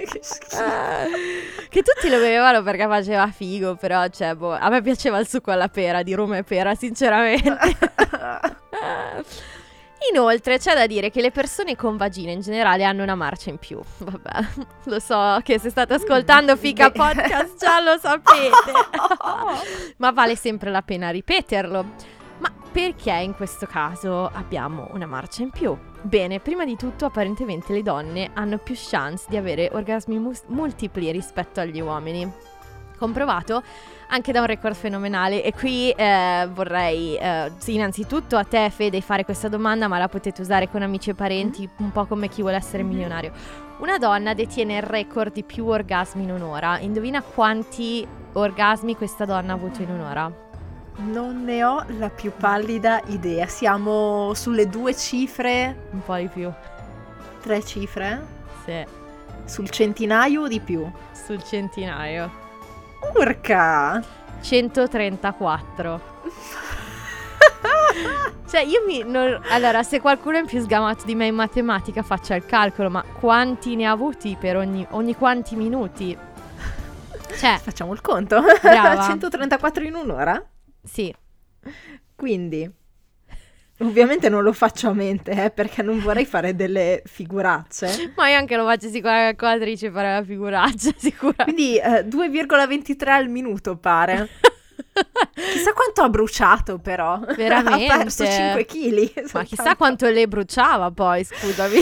che 1.68 1.82
tutti 1.82 2.08
lo 2.08 2.18
bevevano 2.18 2.62
perché 2.62 2.86
faceva 2.86 3.30
figo, 3.30 3.76
però 3.76 4.06
cioè, 4.08 4.34
boh, 4.34 4.52
a 4.52 4.68
me 4.68 4.82
piaceva 4.82 5.18
il 5.18 5.28
succo 5.28 5.50
alla 5.50 5.68
pera 5.68 6.02
di 6.02 6.14
rum 6.14 6.34
e 6.34 6.44
pera, 6.44 6.74
sinceramente. 6.74 7.56
Inoltre 10.12 10.58
c'è 10.58 10.74
da 10.74 10.86
dire 10.86 11.10
che 11.10 11.20
le 11.20 11.30
persone 11.30 11.74
con 11.74 11.96
vagina 11.96 12.30
in 12.30 12.40
generale 12.40 12.84
hanno 12.84 13.02
una 13.02 13.16
marcia 13.16 13.50
in 13.50 13.58
più. 13.58 13.80
Vabbè, 13.98 14.46
lo 14.84 15.00
so 15.00 15.38
che 15.42 15.58
se 15.58 15.70
state 15.70 15.94
ascoltando 15.94 16.56
Fica 16.56 16.90
Beh. 16.90 16.98
Podcast 16.98 17.58
già 17.58 17.80
lo 17.80 17.98
sapete. 17.98 18.72
Ma 19.98 20.10
vale 20.12 20.36
sempre 20.36 20.70
la 20.70 20.82
pena 20.82 21.10
ripeterlo. 21.10 21.84
Ma 22.38 22.52
perché 22.70 23.12
in 23.12 23.34
questo 23.34 23.66
caso 23.66 24.30
abbiamo 24.32 24.88
una 24.92 25.06
marcia 25.06 25.42
in 25.42 25.50
più? 25.50 25.76
Bene, 26.00 26.38
prima 26.38 26.64
di 26.64 26.76
tutto 26.76 27.06
apparentemente 27.06 27.72
le 27.72 27.82
donne 27.82 28.30
hanno 28.34 28.58
più 28.58 28.76
chance 28.76 29.26
di 29.28 29.36
avere 29.36 29.68
orgasmi 29.72 30.18
mus- 30.18 30.44
multipli 30.46 31.10
rispetto 31.10 31.58
agli 31.58 31.80
uomini. 31.80 32.32
Comprovato 32.98 33.62
anche 34.08 34.32
da 34.32 34.40
un 34.40 34.46
record 34.46 34.74
fenomenale 34.74 35.44
e 35.44 35.52
qui 35.52 35.90
eh, 35.90 36.48
vorrei 36.52 37.14
eh, 37.16 37.52
sì, 37.58 37.74
innanzitutto 37.74 38.36
a 38.36 38.44
te 38.44 38.70
Fede 38.70 39.00
fare 39.02 39.24
questa 39.24 39.48
domanda 39.48 39.86
ma 39.86 39.98
la 39.98 40.08
potete 40.08 40.40
usare 40.40 40.68
con 40.68 40.82
amici 40.82 41.10
e 41.10 41.14
parenti 41.14 41.68
un 41.78 41.92
po' 41.92 42.06
come 42.06 42.28
chi 42.28 42.40
vuole 42.40 42.56
essere 42.56 42.82
milionario. 42.82 43.32
Una 43.78 43.98
donna 43.98 44.34
detiene 44.34 44.76
il 44.76 44.82
record 44.82 45.32
di 45.32 45.44
più 45.44 45.66
orgasmi 45.66 46.24
in 46.24 46.32
un'ora. 46.32 46.78
Indovina 46.80 47.22
quanti 47.22 48.04
orgasmi 48.32 48.96
questa 48.96 49.24
donna 49.24 49.52
ha 49.52 49.56
avuto 49.56 49.82
in 49.82 49.90
un'ora? 49.90 50.32
Non 50.96 51.44
ne 51.44 51.62
ho 51.62 51.84
la 51.98 52.08
più 52.10 52.32
pallida 52.36 53.00
idea. 53.06 53.46
Siamo 53.46 54.32
sulle 54.34 54.66
due 54.68 54.96
cifre, 54.96 55.86
Un 55.92 56.02
po' 56.02 56.16
di 56.16 56.26
più. 56.26 56.50
tre 57.40 57.62
cifre? 57.62 58.20
Sì, 58.64 58.84
Sul 59.44 59.70
centinaio 59.70 60.42
o 60.42 60.48
di 60.48 60.58
più? 60.58 60.84
sul 61.12 61.42
centinaio. 61.44 62.46
Urca! 63.14 64.02
134. 64.40 66.00
Cioè, 68.48 68.62
io 68.62 68.82
mi. 68.86 69.02
non- 69.04 69.42
allora, 69.50 69.82
se 69.82 70.00
qualcuno 70.00 70.38
è 70.38 70.44
più 70.44 70.58
sgamato 70.62 71.04
di 71.04 71.14
me 71.14 71.26
in 71.26 71.34
matematica, 71.34 72.02
faccia 72.02 72.34
il 72.34 72.46
calcolo, 72.46 72.88
ma 72.88 73.02
quanti 73.02 73.76
ne 73.76 73.84
ha 73.84 73.90
avuti 73.90 74.38
per 74.40 74.56
ogni, 74.56 74.86
ogni 74.90 75.14
quanti 75.14 75.54
minuti? 75.54 76.16
Cioè, 77.36 77.58
Facciamo 77.58 77.92
il 77.92 78.00
conto. 78.00 78.40
Brava. 78.62 79.02
134 79.04 79.84
in 79.84 79.94
un'ora? 79.96 80.42
sì. 80.82 81.14
Quindi, 82.14 82.70
ovviamente 83.80 84.28
non 84.28 84.42
lo 84.42 84.52
faccio 84.52 84.88
a 84.88 84.92
mente, 84.92 85.30
eh, 85.30 85.50
perché 85.50 85.82
non 85.82 86.00
vorrei 86.00 86.24
fare 86.24 86.54
delle 86.54 87.02
figuracce. 87.04 88.12
Ma 88.16 88.28
io 88.30 88.36
anche 88.36 88.56
lo 88.56 88.64
faccio 88.64 88.88
sì 88.88 89.00
con 89.00 89.10
la 89.10 89.18
calcolatrice 89.18 89.90
fare 89.90 90.12
la 90.14 90.24
figuraccia, 90.24 90.90
sicuramente. 90.96 91.44
Quindi 91.44 91.76
eh, 91.78 92.04
2,23 92.06 93.08
al 93.08 93.28
minuto 93.28 93.76
pare. 93.76 94.28
Chissà 95.34 95.72
quanto 95.72 96.02
ha 96.02 96.08
bruciato 96.08 96.78
però. 96.78 97.18
Veramente. 97.36 97.92
ha 97.92 97.98
perso 97.98 98.24
5 98.24 98.64
kg. 98.64 99.30
Ma 99.32 99.44
chissà 99.44 99.76
quanto 99.76 100.08
le 100.08 100.26
bruciava 100.26 100.90
poi, 100.90 101.24
scusami. 101.24 101.78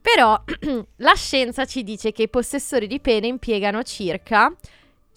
Però 0.00 0.42
la 0.96 1.14
scienza 1.14 1.64
ci 1.66 1.82
dice 1.82 2.12
che 2.12 2.22
i 2.22 2.28
possessori 2.28 2.86
di 2.86 3.00
pene 3.00 3.26
impiegano 3.26 3.82
circa 3.82 4.52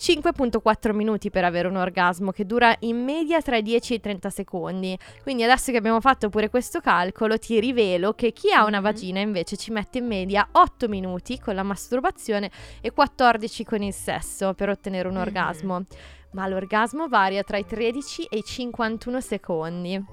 5.4 0.02 0.96
minuti 0.96 1.30
per 1.30 1.44
avere 1.44 1.68
un 1.68 1.76
orgasmo 1.76 2.32
che 2.32 2.48
dura 2.48 2.76
in 2.80 3.04
media 3.04 3.40
tra 3.40 3.58
i 3.58 3.62
10 3.62 3.94
e 3.94 3.96
i 3.98 4.00
30 4.00 4.30
secondi. 4.32 4.98
Quindi 5.22 5.44
adesso 5.44 5.72
che 5.72 5.78
abbiamo 5.78 6.02
fatto 6.02 6.30
pure 6.30 6.50
questo 6.50 6.80
calcolo 6.80 7.38
ti 7.38 7.60
rivelo 7.60 8.14
che 8.14 8.32
chi 8.32 8.52
ha 8.52 8.66
una 8.66 8.80
vagina 8.80 9.20
invece 9.20 9.58
ci 9.58 9.70
mette 9.70 10.00
in 10.00 10.08
media 10.08 10.48
8 10.54 10.88
minuti 10.88 11.40
con 11.40 11.54
la 11.54 11.62
masturbazione 11.62 12.50
e 12.82 12.90
14 12.90 13.64
con 13.64 13.84
il 13.84 13.94
sesso 13.94 14.56
per 14.56 14.70
ottenere 14.70 15.08
un 15.08 15.18
orgasmo. 15.18 15.84
Ma 16.32 16.48
l'orgasmo 16.48 17.08
varia 17.08 17.44
tra 17.44 17.58
i 17.58 17.66
13 17.68 18.24
e 18.24 18.38
i 18.38 18.44
51 18.44 19.22
secondi. 19.22 20.04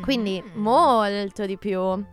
Quindi 0.00 0.40
molto 0.54 1.44
di 1.44 1.58
più. 1.58 2.04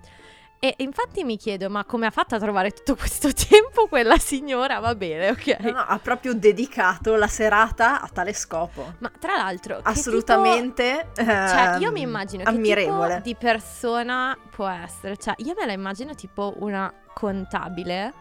E 0.63 0.75
infatti 0.77 1.23
mi 1.23 1.37
chiedo, 1.37 1.71
ma 1.71 1.83
come 1.85 2.05
ha 2.05 2.11
fatto 2.11 2.35
a 2.35 2.39
trovare 2.39 2.69
tutto 2.69 2.95
questo 2.95 3.29
tempo 3.33 3.87
quella 3.87 4.19
signora? 4.19 4.77
Va 4.77 4.93
bene, 4.93 5.31
ok. 5.31 5.57
No, 5.61 5.71
no, 5.71 5.79
ha 5.79 5.97
proprio 5.97 6.35
dedicato 6.35 7.15
la 7.15 7.25
serata 7.25 7.99
a 7.99 8.07
tale 8.07 8.31
scopo. 8.31 8.93
Ma 8.99 9.11
tra 9.17 9.37
l'altro, 9.37 9.79
Assolutamente. 9.81 11.07
tipo- 11.13 11.25
cioè, 11.31 11.77
io 11.79 11.87
ehm, 11.87 11.93
mi 11.93 12.01
immagino 12.01 12.43
ammirevole. 12.45 13.15
che 13.15 13.21
di 13.21 13.35
persona 13.35 14.37
può 14.51 14.67
essere. 14.67 15.17
Cioè, 15.17 15.33
io 15.37 15.55
me 15.57 15.65
la 15.65 15.71
immagino 15.71 16.13
tipo 16.13 16.53
una 16.57 16.93
contabile 17.11 18.13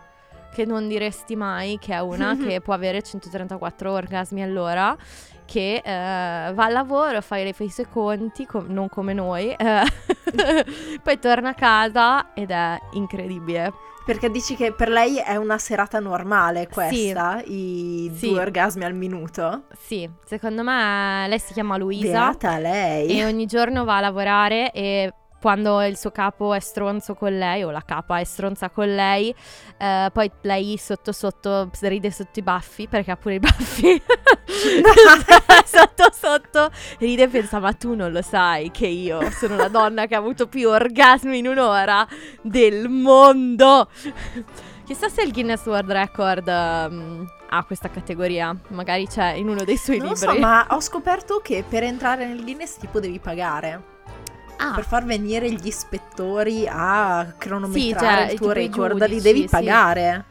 che 0.55 0.65
non 0.65 0.89
diresti 0.89 1.37
mai, 1.37 1.79
che 1.79 1.93
è 1.93 2.01
una 2.01 2.35
che 2.41 2.63
può 2.63 2.73
avere 2.73 3.03
134 3.03 3.93
orgasmi 3.93 4.43
all'ora, 4.43 4.97
che 5.51 5.83
eh, 5.85 6.53
va 6.53 6.65
al 6.65 6.73
lavoro, 6.73 7.21
fa 7.21 7.37
i, 7.39 7.53
suoi 7.53 7.89
conti, 7.91 8.47
com- 8.47 8.67
non 8.69 8.89
come 8.89 9.13
noi, 9.13 9.51
eh, 9.51 9.83
poi 11.03 11.19
torna 11.19 11.49
a 11.49 11.55
casa 11.55 12.33
ed 12.35 12.53
è 12.53 12.79
incredibile. 12.93 13.73
Perché 14.05 14.31
dici 14.31 14.55
che 14.55 14.73
per 14.73 14.89
lei 14.89 15.17
è 15.17 15.35
una 15.35 15.59
serata 15.59 15.99
normale 15.99 16.69
questa, 16.69 17.43
i 17.45 18.11
Sì. 18.15 18.29
due 18.31 18.41
orgasmi 18.41 18.85
al 18.85 18.95
minuto? 18.95 19.65
Sì, 19.77 20.09
secondo 20.25 20.63
me 20.63 21.27
lei 21.29 21.39
si 21.41 21.53
chiama 21.53 21.77
Luisa. 21.77 22.11
Beata 22.31 22.59
lei. 22.59 23.09
E 23.19 23.25
ogni 23.25 23.47
giorno 23.47 23.85
va 23.85 23.97
a 23.97 24.01
lavorare 24.01 24.71
e 24.73 25.13
quando 25.41 25.83
il 25.83 25.97
suo 25.97 26.11
capo 26.11 26.53
è 26.55 26.61
stronzo 26.61 27.15
con 27.15 27.37
lei 27.37 27.63
o 27.65 27.71
la 27.71 27.83
capa 27.85 28.19
è 28.19 28.25
stronza 28.25 28.69
con 28.71 28.95
lei, 28.95 29.35
eh, 29.79 30.11
poi 30.13 30.31
lei 30.43 30.77
sotto 30.77 31.13
sotto 31.13 31.71
ride 31.81 32.11
sotto 32.11 32.39
i 32.39 32.43
baffi 32.43 32.87
perché 32.89 33.11
ha 33.11 33.17
pure 33.17 33.35
i 33.35 33.39
baffi. 33.41 34.03
sotto 35.65 36.11
sotto 36.13 36.71
ride 36.99 37.23
e 37.25 37.29
pensa 37.29 37.59
ma 37.59 37.73
tu 37.73 37.95
non 37.95 38.13
lo 38.13 38.23
sai 38.23 38.71
che 38.71 38.87
io 38.87 39.31
sono 39.31 39.57
la 39.57 39.69
donna 39.69 40.07
che 40.07 40.15
ha 40.15 40.19
avuto 40.19 40.47
più 40.49 40.69
orgasmi 40.69 41.39
in 41.39 41.47
un'ora 41.47 42.07
del 42.43 42.89
mondo. 42.89 43.89
Chissà 44.85 45.09
se 45.09 45.23
il 45.23 45.33
Guinness 45.33 45.65
World 45.67 45.91
Record 45.91 46.49
ehm, 46.49 47.25
ha 47.51 47.65
questa 47.65 47.89
categoria, 47.91 48.55
magari 48.71 49.07
c'è 49.07 49.35
in 49.35 49.49
uno 49.49 49.63
dei 49.63 49.77
suoi 49.77 49.99
Non 49.99 50.09
libri. 50.09 50.21
so, 50.21 50.39
ma 50.39 50.67
ho 50.71 50.81
scoperto 50.81 51.39
che 51.39 51.65
per 51.67 51.85
entrare 51.85 52.27
nel 52.27 52.43
Guinness 52.43 52.77
tipo 52.77 52.99
devi 52.99 53.21
pagare. 53.21 53.99
Ah. 54.63 54.73
Per 54.75 54.85
far 54.85 55.05
venire 55.05 55.51
gli 55.51 55.67
ispettori 55.67 56.69
a 56.71 57.33
cronometrare 57.39 58.25
cioè, 58.25 58.33
il 58.33 58.39
tuo 58.39 58.53
record, 58.53 59.07
li 59.07 59.21
devi 59.21 59.41
sì. 59.41 59.49
pagare. 59.49 60.25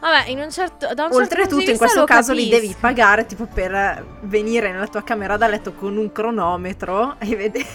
Vabbè, 0.00 0.30
in 0.30 0.40
un 0.40 0.50
certo 0.50 0.92
da 0.94 1.04
un 1.04 1.12
certo 1.12 1.16
Oltretutto, 1.16 1.64
di 1.64 1.70
in 1.70 1.78
questo 1.78 2.02
caso 2.04 2.32
li 2.32 2.48
capisco. 2.48 2.60
devi 2.60 2.76
pagare 2.80 3.24
tipo 3.26 3.46
per 3.46 4.04
venire 4.22 4.72
nella 4.72 4.88
tua 4.88 5.04
camera 5.04 5.36
da 5.36 5.46
letto 5.46 5.72
con 5.74 5.96
un 5.96 6.10
cronometro 6.10 7.14
e 7.18 7.36
vedere 7.36 7.66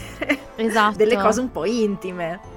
Esatto. 0.57 0.97
delle 0.97 1.15
cose 1.15 1.39
un 1.39 1.49
po' 1.49 1.63
intime. 1.63 2.55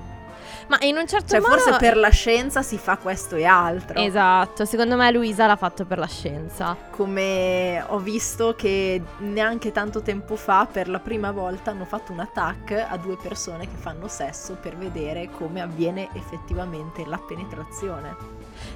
Ma 0.70 0.78
in 0.82 0.96
un 0.96 1.06
certo 1.08 1.30
Cioè, 1.30 1.40
modo 1.40 1.58
forse 1.58 1.78
per 1.78 1.96
la 1.96 2.10
scienza 2.10 2.62
si 2.62 2.78
fa 2.78 2.96
questo 2.96 3.34
e 3.34 3.44
altro. 3.44 3.98
Esatto, 3.98 4.64
secondo 4.64 4.94
me 4.94 5.10
Luisa 5.10 5.46
l'ha 5.46 5.56
fatto 5.56 5.84
per 5.84 5.98
la 5.98 6.06
scienza. 6.06 6.76
Come 6.92 7.82
ho 7.88 7.98
visto 7.98 8.54
che 8.56 9.02
neanche 9.18 9.72
tanto 9.72 10.00
tempo 10.00 10.36
fa, 10.36 10.68
per 10.70 10.88
la 10.88 11.00
prima 11.00 11.32
volta, 11.32 11.72
hanno 11.72 11.84
fatto 11.84 12.12
un 12.12 12.20
attack 12.20 12.86
a 12.88 12.96
due 12.98 13.16
persone 13.16 13.66
che 13.66 13.74
fanno 13.74 14.06
sesso 14.06 14.58
per 14.60 14.76
vedere 14.76 15.28
come 15.28 15.60
avviene 15.60 16.08
effettivamente 16.14 17.04
la 17.04 17.18
penetrazione. 17.18 18.16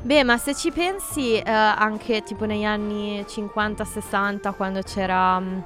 Beh, 0.02 0.24
ma 0.24 0.36
se 0.36 0.52
ci 0.56 0.72
pensi 0.72 1.36
eh, 1.36 1.48
anche 1.48 2.24
tipo 2.24 2.44
negli 2.44 2.64
anni 2.64 3.24
50-60 3.28 4.52
quando 4.56 4.80
c'era 4.82 5.38
mm, 5.38 5.58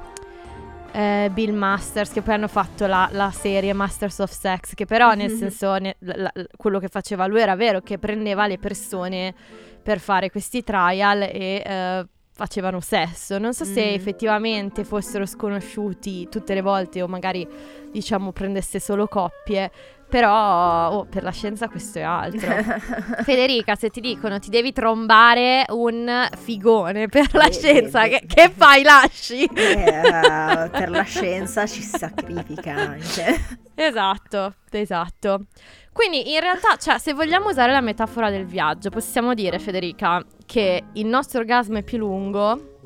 eh, 0.98 1.30
Bill 1.32 1.54
Masters 1.54 2.10
che 2.10 2.22
poi 2.22 2.34
hanno 2.34 2.48
fatto 2.48 2.86
la, 2.86 3.08
la 3.12 3.30
serie 3.30 3.72
Masters 3.72 4.18
of 4.18 4.30
Sex 4.32 4.74
che 4.74 4.84
però 4.84 5.12
nel 5.14 5.30
Mhm. 5.30 5.36
senso 5.38 5.76
ne- 5.78 5.94
la- 6.00 6.32
quello 6.56 6.80
che 6.80 6.88
faceva 6.88 7.26
lui 7.26 7.40
era 7.40 7.54
vero 7.54 7.80
che 7.82 7.98
prendeva 7.98 8.48
le 8.48 8.58
persone 8.58 9.32
per 9.80 10.00
fare 10.00 10.28
questi 10.30 10.64
trial 10.64 11.22
e 11.22 11.62
eh, 11.64 12.06
facevano 12.32 12.80
sesso. 12.80 13.38
Non 13.38 13.52
so 13.52 13.64
se 13.64 13.90
Mm. 13.90 13.94
effettivamente 13.94 14.84
fossero 14.84 15.24
sconosciuti 15.26 16.28
tutte 16.28 16.54
le 16.54 16.62
volte 16.62 17.00
o 17.02 17.06
magari 17.08 17.46
diciamo 17.90 18.32
prendesse 18.32 18.78
solo 18.80 19.06
coppie, 19.08 19.70
però 20.08 20.90
oh, 20.90 21.04
per 21.04 21.22
la 21.22 21.30
scienza 21.30 21.68
questo 21.68 21.98
è 21.98 22.02
altro. 22.02 22.50
Federica, 23.22 23.74
se 23.74 23.90
ti 23.90 24.00
dicono 24.00 24.38
ti 24.38 24.48
devi 24.50 24.72
trombare 24.72 25.64
un 25.70 26.28
figone 26.36 27.08
per 27.08 27.28
la 27.34 27.46
Eh, 27.46 27.52
scienza, 27.52 28.04
eh, 28.04 28.08
che, 28.10 28.26
che 28.26 28.50
fai? 28.54 28.82
Lasci? 28.82 29.44
Eh, 29.44 30.70
per 30.70 30.88
la 30.90 31.02
scienza 31.02 31.66
ci 31.66 31.82
si 31.82 31.96
sacrifica 31.98 32.72
anche. 32.72 33.58
Esatto, 33.74 34.54
esatto. 34.70 35.46
Quindi 35.92 36.32
in 36.32 36.40
realtà, 36.40 36.76
cioè, 36.76 36.98
se 36.98 37.12
vogliamo 37.12 37.48
usare 37.48 37.72
la 37.72 37.80
metafora 37.80 38.30
del 38.30 38.46
viaggio, 38.46 38.88
possiamo 38.90 39.34
dire, 39.34 39.58
Federica, 39.58 40.24
che 40.46 40.84
il 40.92 41.06
nostro 41.06 41.40
orgasmo 41.40 41.78
è 41.78 41.82
più 41.82 41.98
lungo, 41.98 42.78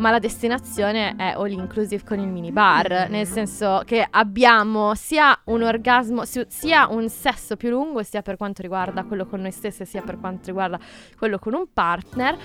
ma 0.00 0.10
la 0.10 0.18
destinazione 0.18 1.14
è 1.16 1.34
all 1.36 1.50
inclusive 1.50 2.02
con 2.04 2.18
il 2.18 2.26
minibar, 2.26 3.08
nel 3.10 3.26
senso 3.26 3.82
che 3.84 4.06
abbiamo 4.08 4.94
sia 4.94 5.38
un 5.44 5.62
orgasmo, 5.62 6.24
si- 6.24 6.44
sia 6.48 6.88
un 6.88 7.08
sesso 7.10 7.56
più 7.56 7.68
lungo, 7.68 8.02
sia 8.02 8.22
per 8.22 8.36
quanto 8.36 8.62
riguarda 8.62 9.04
quello 9.04 9.26
con 9.26 9.42
noi 9.42 9.52
stessi, 9.52 9.84
sia 9.84 10.00
per 10.00 10.18
quanto 10.18 10.46
riguarda 10.46 10.78
quello 11.18 11.38
con 11.38 11.52
un 11.52 11.66
partner 11.72 12.36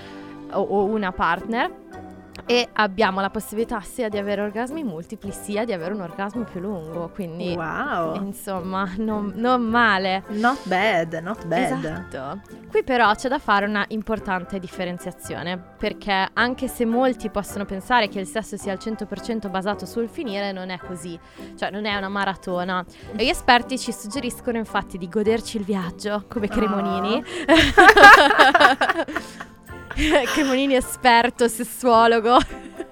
o, 0.52 0.60
o 0.60 0.84
una 0.84 1.12
partner. 1.12 2.05
E 2.44 2.68
abbiamo 2.74 3.20
la 3.20 3.30
possibilità 3.30 3.80
sia 3.80 4.08
di 4.08 4.18
avere 4.18 4.42
orgasmi 4.42 4.84
multipli, 4.84 5.30
sia 5.32 5.64
di 5.64 5.72
avere 5.72 5.94
un 5.94 6.00
orgasmo 6.00 6.44
più 6.44 6.60
lungo. 6.60 7.10
Quindi, 7.12 7.54
Wow. 7.56 8.16
insomma, 8.16 8.88
non, 8.98 9.32
non 9.36 9.62
male. 9.62 10.22
Not 10.28 10.58
bad, 10.68 11.14
not 11.22 11.46
bad. 11.46 11.84
Esatto. 11.84 12.40
Qui 12.68 12.82
però 12.84 13.14
c'è 13.14 13.28
da 13.28 13.38
fare 13.38 13.66
una 13.66 13.84
importante 13.88 14.58
differenziazione, 14.58 15.58
perché 15.78 16.28
anche 16.34 16.68
se 16.68 16.84
molti 16.84 17.30
possono 17.30 17.64
pensare 17.64 18.08
che 18.08 18.20
il 18.20 18.26
sesso 18.26 18.56
sia 18.56 18.72
al 18.72 18.78
100% 18.80 19.48
basato 19.50 19.86
sul 19.86 20.08
finire, 20.08 20.52
non 20.52 20.68
è 20.70 20.78
così, 20.78 21.18
cioè 21.56 21.70
non 21.70 21.84
è 21.84 21.96
una 21.96 22.08
maratona. 22.08 22.84
E 23.16 23.24
gli 23.24 23.28
esperti 23.28 23.78
ci 23.78 23.92
suggeriscono 23.92 24.56
infatti 24.58 24.98
di 24.98 25.08
goderci 25.08 25.56
il 25.56 25.64
viaggio 25.64 26.24
come 26.28 26.48
Cremonini. 26.48 27.22
Cremonini 30.34 30.74
esperto, 30.74 31.48
sessuologo. 31.48 32.38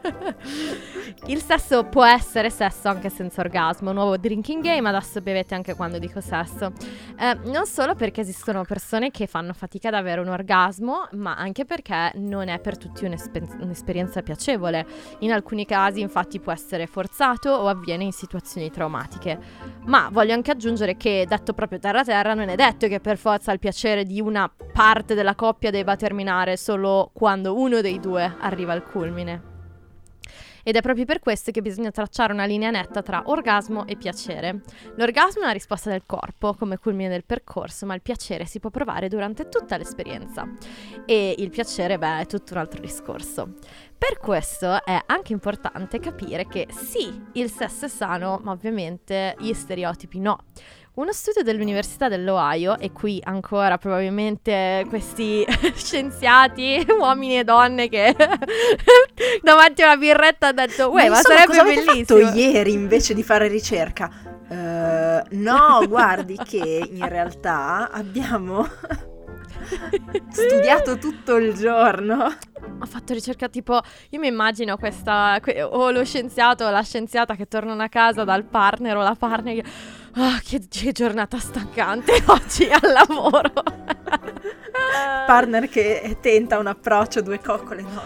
Il 1.27 1.43
sesso 1.43 1.85
può 1.85 2.05
essere 2.05 2.51
sesso 2.51 2.89
anche 2.89 3.09
senza 3.09 3.41
orgasmo, 3.41 3.93
nuovo 3.93 4.17
drinking 4.17 4.63
game, 4.63 4.89
adesso 4.89 5.21
bevete 5.21 5.55
anche 5.55 5.75
quando 5.75 5.99
dico 5.99 6.21
sesso. 6.21 6.73
Eh, 7.19 7.39
non 7.45 7.67
solo 7.67 7.95
perché 7.95 8.21
esistono 8.21 8.65
persone 8.65 9.11
che 9.11 9.27
fanno 9.27 9.53
fatica 9.53 9.89
ad 9.89 9.95
avere 9.95 10.21
un 10.21 10.29
orgasmo, 10.29 11.09
ma 11.13 11.37
anche 11.37 11.65
perché 11.65 12.13
non 12.17 12.49
è 12.49 12.61
per 12.61 12.77
tutti 12.77 13.05
un'espe- 13.05 13.57
un'esperienza 13.61 14.23
piacevole. 14.23 14.87
In 15.21 15.33
alcuni 15.33 15.65
casi 15.65 16.01
infatti 16.01 16.41
può 16.41 16.53
essere 16.53 16.87
forzato 16.87 17.51
o 17.51 17.69
avviene 17.69 18.05
in 18.05 18.13
situazioni 18.13 18.71
traumatiche. 18.71 19.39
Ma 19.87 20.09
voglio 20.13 20.35
anche 20.35 20.51
aggiungere 20.51 20.97
che, 20.97 21.25
detto 21.27 21.53
proprio 21.53 21.79
terra 21.79 22.05
terra, 22.05 22.35
non 22.35 22.49
è 22.49 22.55
detto 22.55 22.87
che 22.89 23.01
per 23.01 23.17
forza 23.17 23.53
il 23.53 23.59
piacere 23.59 24.05
di 24.05 24.21
una 24.21 24.51
parte 24.73 25.15
della 25.15 25.35
coppia 25.35 25.71
debba 25.71 25.97
terminare 25.97 26.57
solo 26.57 27.11
quando 27.15 27.57
uno 27.57 27.81
dei 27.81 28.01
due 28.01 28.37
arriva 28.41 28.73
al 28.73 28.85
culmine. 28.85 29.54
Ed 30.65 30.77
è 30.77 30.81
proprio 30.81 31.05
per 31.05 31.21
questo 31.21 31.51
che 31.51 31.61
bisogna 31.61 31.91
tracciare 31.91 32.33
una 32.33 32.47
linea 32.47 32.71
netta 32.71 33.03
tra 33.03 33.23
orgasmo 33.27 33.87
e 33.87 33.97
piacere. 33.97 34.63
L'orgasmo 34.97 35.43
è 35.43 35.45
una 35.45 35.53
risposta 35.53 35.91
del 35.91 36.05
corpo 36.07 36.55
come 36.55 36.79
culmine 36.79 37.11
del 37.11 37.25
percorso, 37.25 37.85
ma 37.85 37.95
il 37.95 38.01
piacere 38.01 38.47
si 38.47 38.59
può 38.61 38.71
provare 38.71 39.09
durante 39.09 39.49
tutta 39.49 39.77
l'esperienza. 39.77 40.49
E 41.05 41.35
il 41.37 41.51
piacere, 41.51 41.99
beh, 41.99 42.21
è 42.21 42.27
tutto 42.27 42.55
un 42.55 42.61
altro 42.61 42.81
discorso. 42.81 43.57
Per 43.97 44.19
questo 44.19 44.85
è 44.85 44.99
anche 45.07 45.33
importante 45.33 46.01
capire 46.01 46.47
che 46.47 46.67
sì, 46.71 47.23
il 47.35 47.51
sesso 47.51 47.85
è 47.85 47.89
sano, 47.89 48.41
ma 48.43 48.53
ovviamente 48.53 49.37
gli 49.39 49.53
stereotipi 49.53 50.19
no. 50.19 50.45
Uno 50.97 51.13
studio 51.13 51.43
dell'Università 51.43 52.09
dell'Ohio, 52.09 52.79
e 52.79 52.93
qui 52.93 53.21
ancora 53.25 53.79
probabilmente 53.79 54.87
questi 54.89 55.45
scienziati, 55.75 56.87
uomini 56.97 57.41
e 57.41 57.43
donne 57.43 57.89
che 57.89 58.15
davanti 59.43 59.83
a 59.83 59.87
una 59.87 59.97
birretta 59.97 60.49
hanno 60.49 60.65
detto, 60.65 60.93
uè, 60.93 61.09
ma, 61.09 61.17
insomma, 61.17 61.35
sarebbe 61.35 61.47
cosa 61.47 61.65
bellissimo. 61.65 62.21
fatto 62.21 62.39
ieri 62.39 62.73
invece 62.73 63.13
di 63.13 63.25
fare 63.25 63.49
ricerca? 63.49 64.09
Eh, 64.49 65.23
no, 65.31 65.83
guardi 65.89 66.39
che 66.45 66.89
in 66.89 67.09
realtà 67.09 67.91
abbiamo 67.91 68.65
studiato 70.31 70.97
tutto 70.99 71.35
il 71.35 71.55
giorno. 71.55 72.33
Ho 72.81 72.87
fatto 72.87 73.15
ricerca 73.15 73.49
tipo, 73.49 73.81
io 74.11 74.21
mi 74.21 74.29
immagino 74.29 74.77
questa, 74.77 75.39
que- 75.43 75.61
o 75.61 75.91
lo 75.91 76.05
scienziato 76.05 76.65
o 76.65 76.71
la 76.71 76.83
scienziata 76.83 77.35
che 77.35 77.49
tornano 77.49 77.83
a 77.83 77.89
casa 77.89 78.23
dal 78.23 78.45
partner 78.45 78.97
o 78.97 79.03
la 79.03 79.17
partner 79.19 79.63
che, 79.63 79.65
"Ah, 80.17 80.41
che, 80.45 80.61
che 80.69 80.93
giornata 80.93 81.39
stancante 81.39 82.23
oggi 82.27 82.69
al 82.71 82.93
lavoro. 82.93 83.53
Partner 85.27 85.69
che 85.69 86.19
tenta 86.21 86.59
un 86.59 86.67
approccio, 86.67 87.21
due 87.23 87.41
coccole, 87.41 87.83
no, 87.83 87.89
no. 87.89 88.03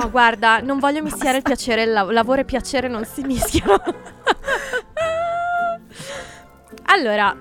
No, 0.00 0.10
guarda, 0.10 0.58
non 0.60 0.78
voglio 0.78 1.02
mischiare 1.04 1.38
il 1.38 1.42
piacere 1.42 1.82
e 1.82 1.84
il 1.84 1.92
lav- 1.92 2.10
lavoro 2.10 2.40
e 2.40 2.44
piacere 2.44 2.88
non 2.88 3.04
si 3.04 3.22
mischiano. 3.22 3.80
allora, 6.86 7.34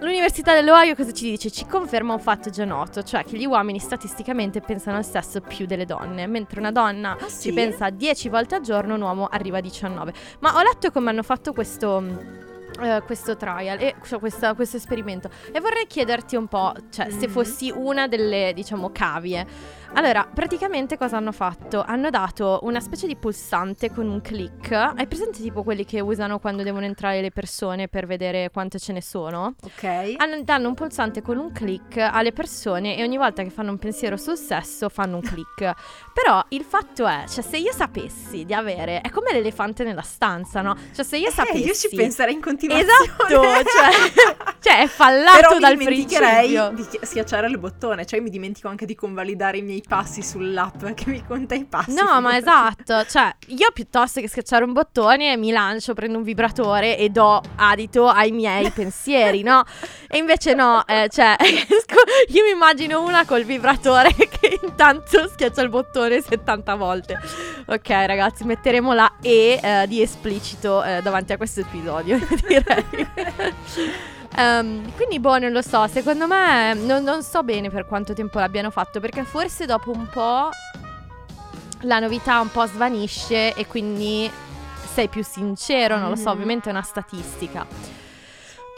l'Università 0.00 0.54
dell'Ohio 0.54 0.94
cosa 0.94 1.12
ci 1.12 1.30
dice? 1.30 1.50
Ci 1.50 1.66
conferma 1.66 2.12
un 2.12 2.20
fatto 2.20 2.50
già 2.50 2.64
noto, 2.64 3.02
cioè 3.02 3.24
che 3.24 3.36
gli 3.38 3.46
uomini 3.46 3.78
statisticamente 3.78 4.60
pensano 4.60 4.98
al 4.98 5.04
sesso 5.06 5.40
più 5.40 5.66
delle 5.66 5.84
donne, 5.86 6.26
mentre 6.26 6.60
una 6.60 6.72
donna 6.72 7.16
Ah, 7.18 7.28
sì? 7.28 7.48
ci 7.48 7.52
pensa 7.54 7.90
10 7.90 8.28
volte 8.28 8.56
al 8.56 8.60
giorno, 8.62 8.94
un 8.94 9.00
uomo 9.00 9.26
arriva 9.26 9.58
a 9.58 9.62
19. 9.62 10.12
Ma 10.40 10.54
ho 10.56 10.62
letto 10.62 10.90
come 10.90 11.10
hanno 11.10 11.22
fatto 11.22 11.52
questo 11.52 12.46
eh, 12.80 13.02
questo 13.02 13.36
trial, 13.36 13.78
e, 13.80 13.94
cioè 14.04 14.18
questa- 14.18 14.54
questo 14.54 14.76
esperimento. 14.76 15.30
E 15.52 15.60
vorrei 15.60 15.86
chiederti 15.86 16.36
un 16.36 16.46
po', 16.46 16.72
cioè, 16.90 17.10
se 17.10 17.26
Mhm. 17.26 17.32
fossi 17.32 17.72
una 17.74 18.06
delle, 18.08 18.52
diciamo, 18.54 18.90
cavie. 18.90 19.46
Allora, 19.94 20.28
praticamente 20.32 20.96
cosa 20.96 21.16
hanno 21.16 21.32
fatto? 21.32 21.82
Hanno 21.84 22.08
dato 22.10 22.60
una 22.62 22.78
specie 22.78 23.08
di 23.08 23.16
pulsante 23.16 23.90
con 23.90 24.08
un 24.08 24.20
click. 24.20 24.70
Hai 24.70 25.06
presente 25.08 25.40
tipo 25.40 25.64
quelli 25.64 25.84
che 25.84 25.98
usano 26.00 26.38
quando 26.38 26.62
devono 26.62 26.84
entrare 26.84 27.20
le 27.20 27.32
persone 27.32 27.88
per 27.88 28.06
vedere 28.06 28.50
quante 28.52 28.78
ce 28.78 28.92
ne 28.92 29.02
sono? 29.02 29.54
Ok. 29.64 30.14
Hanno- 30.18 30.42
danno 30.44 30.68
un 30.68 30.74
pulsante 30.74 31.20
con 31.20 31.36
un 31.36 31.50
click 31.50 31.96
alle 31.96 32.30
persone 32.32 32.96
e 32.96 33.02
ogni 33.02 33.16
volta 33.16 33.42
che 33.42 33.50
fanno 33.50 33.70
un 33.72 33.78
pensiero 33.78 34.16
sul 34.16 34.36
sesso 34.36 34.88
fanno 34.88 35.16
un 35.16 35.22
click. 35.22 35.72
Però 36.14 36.44
il 36.50 36.62
fatto 36.62 37.04
è, 37.06 37.24
cioè 37.28 37.42
se 37.42 37.56
io 37.56 37.72
sapessi 37.72 38.44
di 38.44 38.54
avere, 38.54 39.00
è 39.00 39.10
come 39.10 39.32
l'elefante 39.32 39.82
nella 39.82 40.02
stanza, 40.02 40.60
no? 40.62 40.76
Cioè 40.94 41.04
se 41.04 41.16
io 41.16 41.30
sapessi... 41.30 41.62
Eh, 41.62 41.66
io 41.66 41.74
ci 41.74 41.88
penserei 41.94 42.34
in 42.34 42.40
continuazione. 42.40 42.92
Esatto, 42.92 43.42
cioè, 43.68 44.54
cioè 44.60 44.82
è 44.82 44.86
fallato 44.86 45.38
Però 45.40 45.54
mi 45.54 45.60
dal 45.60 45.76
dimenticherei 45.76 46.54
principio. 46.54 46.70
di 46.70 46.86
chi- 46.86 47.04
schiacciare 47.06 47.48
il 47.48 47.58
bottone, 47.58 48.06
cioè 48.06 48.20
mi 48.20 48.30
dimentico 48.30 48.68
anche 48.68 48.86
di 48.86 48.94
convalidare 48.94 49.58
i 49.58 49.62
miei 49.62 49.77
passi 49.86 50.22
sull'app 50.22 50.84
che 50.94 51.10
mi 51.10 51.24
conta 51.26 51.54
i 51.54 51.64
passi. 51.64 51.94
No, 51.94 52.20
ma 52.20 52.36
esatto, 52.36 53.04
cioè 53.04 53.34
io 53.48 53.70
piuttosto 53.72 54.20
che 54.20 54.28
schiacciare 54.28 54.64
un 54.64 54.72
bottone 54.72 55.36
mi 55.36 55.50
lancio, 55.50 55.94
prendo 55.94 56.18
un 56.18 56.24
vibratore 56.24 56.96
e 56.96 57.08
do 57.10 57.40
adito 57.56 58.08
ai 58.08 58.30
miei 58.30 58.70
pensieri, 58.74 59.42
no? 59.42 59.64
E 60.08 60.18
invece 60.18 60.54
no, 60.54 60.86
eh, 60.86 61.08
cioè 61.10 61.36
io 62.28 62.44
mi 62.44 62.50
immagino 62.50 63.02
una 63.02 63.24
col 63.24 63.44
vibratore 63.44 64.14
che 64.14 64.58
intanto 64.62 65.28
schiaccia 65.28 65.62
il 65.62 65.68
bottone 65.68 66.20
70 66.20 66.74
volte. 66.74 67.18
Ok 67.66 67.88
ragazzi, 67.88 68.44
metteremo 68.44 68.92
la 68.92 69.16
E 69.20 69.60
eh, 69.62 69.86
di 69.86 70.00
esplicito 70.00 70.82
eh, 70.82 71.00
davanti 71.02 71.32
a 71.32 71.36
questo 71.36 71.60
episodio, 71.60 72.18
direi. 72.46 74.16
Ehm, 74.36 74.92
quindi 74.94 75.18
boh, 75.18 75.38
non 75.38 75.50
lo 75.52 75.62
so, 75.62 75.86
secondo 75.88 76.26
me 76.26 76.74
non, 76.74 77.02
non 77.02 77.22
so 77.22 77.42
bene 77.42 77.70
per 77.70 77.86
quanto 77.86 78.12
tempo 78.12 78.38
l'abbiano 78.38 78.70
fatto, 78.70 79.00
perché 79.00 79.24
forse 79.24 79.66
dopo 79.66 79.90
un 79.90 80.06
po' 80.08 80.50
la 81.82 81.98
novità 81.98 82.40
un 82.40 82.50
po' 82.50 82.66
svanisce 82.66 83.54
e 83.54 83.66
quindi 83.66 84.30
sei 84.92 85.08
più 85.08 85.22
sincero, 85.24 85.96
non 85.96 86.10
lo 86.10 86.16
so, 86.16 86.28
Mhm. 86.30 86.34
ovviamente 86.34 86.68
è 86.68 86.72
una 86.72 86.82
statistica. 86.82 87.66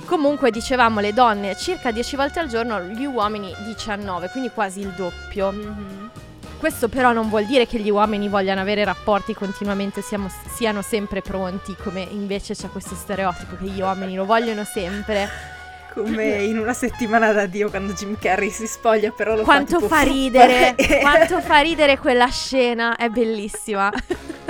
Comunque 0.07 0.51
dicevamo 0.51 1.01
le 1.01 1.13
donne 1.13 1.57
circa 1.57 1.91
10 1.91 2.17
volte 2.17 2.41
al 2.41 2.49
giorno, 2.49 2.81
gli 2.81 3.05
uomini 3.05 3.55
19, 3.65 4.29
quindi 4.31 4.51
quasi 4.51 4.81
il 4.81 4.93
doppio. 4.97 5.53
Mhm. 5.53 6.11
Questo 6.61 6.91
però 6.91 7.13
non 7.15 7.31
vuol 7.31 7.47
dire 7.47 7.67
che 7.67 7.79
gli 7.79 7.89
uomini 7.89 8.29
vogliano 8.29 8.61
avere 8.61 8.85
rapporti 8.85 9.33
continuamente, 9.33 10.03
siamo- 10.03 10.31
siano 10.53 10.83
sempre 10.83 11.23
pronti, 11.23 11.75
come 11.83 12.03
invece 12.03 12.55
c'è 12.55 12.69
questo 12.69 12.95
stereotipo 12.95 13.57
che 13.57 13.65
gli 13.65 13.81
uomini 13.81 14.15
lo 14.15 14.27
vogliono 14.27 14.63
sempre. 14.65 15.27
Come 15.95 16.35
in 16.45 16.59
una 16.59 16.75
settimana 16.75 17.33
da 17.33 17.47
Dio 17.47 17.71
quando 17.71 17.95
Jim 17.95 18.19
Carrey 18.19 18.51
si 18.51 18.67
spoglia, 18.67 19.11
però 19.11 19.37
lo 19.37 19.43
Quanto 19.43 19.81
fa, 19.81 19.87
tipo 19.87 19.95
fa 19.95 20.03
ridere, 20.03 20.75
quanto 21.01 21.41
fa 21.41 21.61
ridere 21.61 21.97
quella 21.97 22.29
scena, 22.29 22.95
è 22.97 23.09
bellissima. 23.09 23.91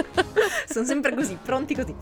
Sono 0.68 0.84
sempre 0.84 1.14
così, 1.14 1.38
pronti 1.40 1.76
così. 1.76 1.94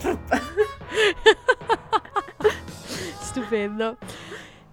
Stupendo. 3.21 3.99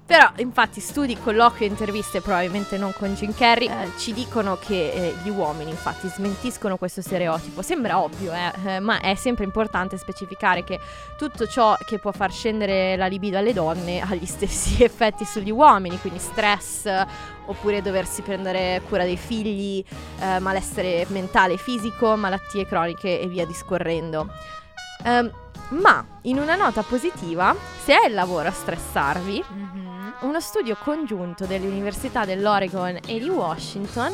Però, 0.07 0.29
infatti, 0.35 0.81
studi, 0.81 1.17
colloqui 1.17 1.65
e 1.65 1.67
interviste, 1.67 2.21
probabilmente 2.21 2.77
non 2.77 2.93
con 2.93 3.15
Jim 3.15 3.33
Carrey, 3.33 3.67
eh, 3.67 3.89
ci 3.97 4.13
dicono 4.13 4.55
che 4.55 4.91
eh, 4.91 5.15
gli 5.23 5.29
uomini, 5.29 5.71
infatti, 5.71 6.07
smentiscono 6.07 6.77
questo 6.77 7.01
stereotipo. 7.01 7.63
Sembra 7.63 7.99
ovvio, 7.99 8.31
eh, 8.31 8.51
eh, 8.65 8.79
ma 8.79 8.99
è 8.99 9.15
sempre 9.15 9.45
importante 9.45 9.97
specificare 9.97 10.63
che 10.63 10.79
tutto 11.17 11.47
ciò 11.47 11.75
che 11.83 11.97
può 11.97 12.11
far 12.11 12.31
scendere 12.31 12.95
la 12.97 13.07
libido 13.07 13.39
alle 13.39 13.51
donne 13.51 13.99
ha 13.99 14.13
gli 14.13 14.27
stessi 14.27 14.83
effetti 14.85 15.25
sugli 15.25 15.49
uomini, 15.49 15.99
quindi 15.99 16.19
stress, 16.19 16.87
oppure 17.47 17.81
doversi 17.81 18.21
prendere 18.21 18.83
cura 18.87 19.05
dei 19.05 19.17
figli, 19.17 19.83
eh, 20.19 20.37
malessere 20.37 21.07
mentale 21.09 21.53
e 21.53 21.57
fisico, 21.57 22.15
malattie 22.15 22.67
croniche 22.67 23.19
e 23.19 23.25
via 23.25 23.47
discorrendo. 23.47 24.29
Ehm, 25.03 25.31
ma 25.69 26.05
in 26.23 26.37
una 26.37 26.55
nota 26.55 26.83
positiva, 26.83 27.55
se 27.83 27.99
è 27.99 28.07
il 28.07 28.13
lavoro 28.13 28.49
a 28.49 28.51
stressarvi, 28.51 29.43
uno 30.21 30.39
studio 30.39 30.77
congiunto 30.81 31.45
delle 31.45 31.67
università 31.67 32.25
dell'Oregon 32.25 32.99
e 33.05 33.19
di 33.19 33.29
Washington 33.29 34.13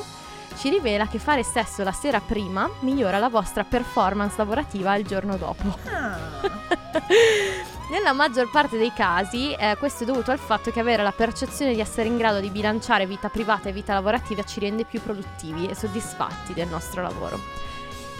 ci 0.57 0.69
rivela 0.69 1.07
che 1.07 1.19
fare 1.19 1.43
sesso 1.43 1.83
la 1.83 1.91
sera 1.91 2.19
prima 2.19 2.69
migliora 2.81 3.19
la 3.19 3.29
vostra 3.29 3.63
performance 3.63 4.35
lavorativa 4.37 4.95
il 4.95 5.05
giorno 5.05 5.37
dopo. 5.37 5.77
Nella 7.91 8.13
maggior 8.13 8.49
parte 8.49 8.77
dei 8.77 8.93
casi 8.93 9.53
eh, 9.53 9.75
questo 9.77 10.03
è 10.03 10.05
dovuto 10.05 10.31
al 10.31 10.39
fatto 10.39 10.71
che 10.71 10.79
avere 10.79 11.03
la 11.03 11.11
percezione 11.11 11.73
di 11.73 11.81
essere 11.81 12.07
in 12.07 12.17
grado 12.17 12.39
di 12.39 12.49
bilanciare 12.49 13.05
vita 13.05 13.29
privata 13.29 13.69
e 13.69 13.73
vita 13.73 13.93
lavorativa 13.93 14.43
ci 14.43 14.59
rende 14.59 14.85
più 14.85 15.01
produttivi 15.01 15.67
e 15.67 15.75
soddisfatti 15.75 16.53
del 16.53 16.67
nostro 16.67 17.01
lavoro. 17.01 17.39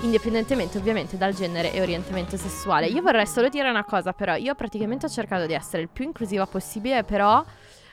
Indipendentemente 0.02 0.78
ovviamente 0.78 1.16
dal 1.18 1.34
genere 1.34 1.72
e 1.72 1.82
orientamento 1.82 2.36
sessuale. 2.36 2.88
Io 2.88 3.02
vorrei 3.02 3.28
solo 3.28 3.50
dire 3.50 3.70
una 3.70 3.86
cosa 3.86 4.14
però, 4.14 4.36
io 4.36 4.56
praticamente 4.56 5.06
ho 5.06 5.10
cercato 5.10 5.46
di 5.46 5.54
essere 5.54 5.84
il 5.84 5.90
più 5.90 6.04
inclusiva 6.06 6.46
possibile, 6.48 7.04
però 7.04 7.44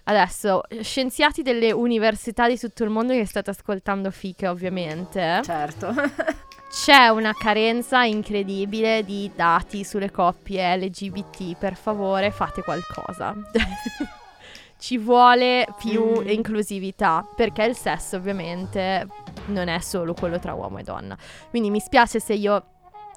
adesso 0.09 0.63
scienziati 0.81 1.43
delle 1.43 1.71
università 1.71 2.49
di 2.49 2.59
tutto 2.59 2.83
il 2.83 2.91
mondo 2.91 3.13
che 3.13 3.27
state 3.27 3.51
ascoltando 3.51 4.11
Fiche 4.11 4.49
ovviamente. 4.49 5.41
Certo. 5.45 5.93
C'è 6.71 7.09
una 7.09 7.33
carenza 7.33 8.05
incredibile 8.05 9.03
di 9.05 9.31
dati 9.35 9.85
sulle 9.85 10.11
coppie 10.11 10.77
LGBT, 10.77 11.57
per 11.57 11.75
favore 11.77 12.31
fate 12.31 12.63
qualcosa. 12.63 13.35
Ci 14.79 14.97
vuole 14.99 15.67
più 15.79 16.21
Mm. 16.21 16.29
inclusività, 16.29 17.27
perché 17.35 17.65
il 17.65 17.77
sesso 17.77 18.17
ovviamente 18.17 19.07
non 19.47 19.67
è 19.69 19.81
solo 19.81 20.15
quello 20.15 20.39
tra 20.39 20.55
uomo 20.55 20.79
e 20.79 20.83
donna. 20.85 21.17
Quindi 21.51 21.69
mi 21.71 21.81
spiace 21.81 22.21
se 22.21 22.35
io 22.35 22.65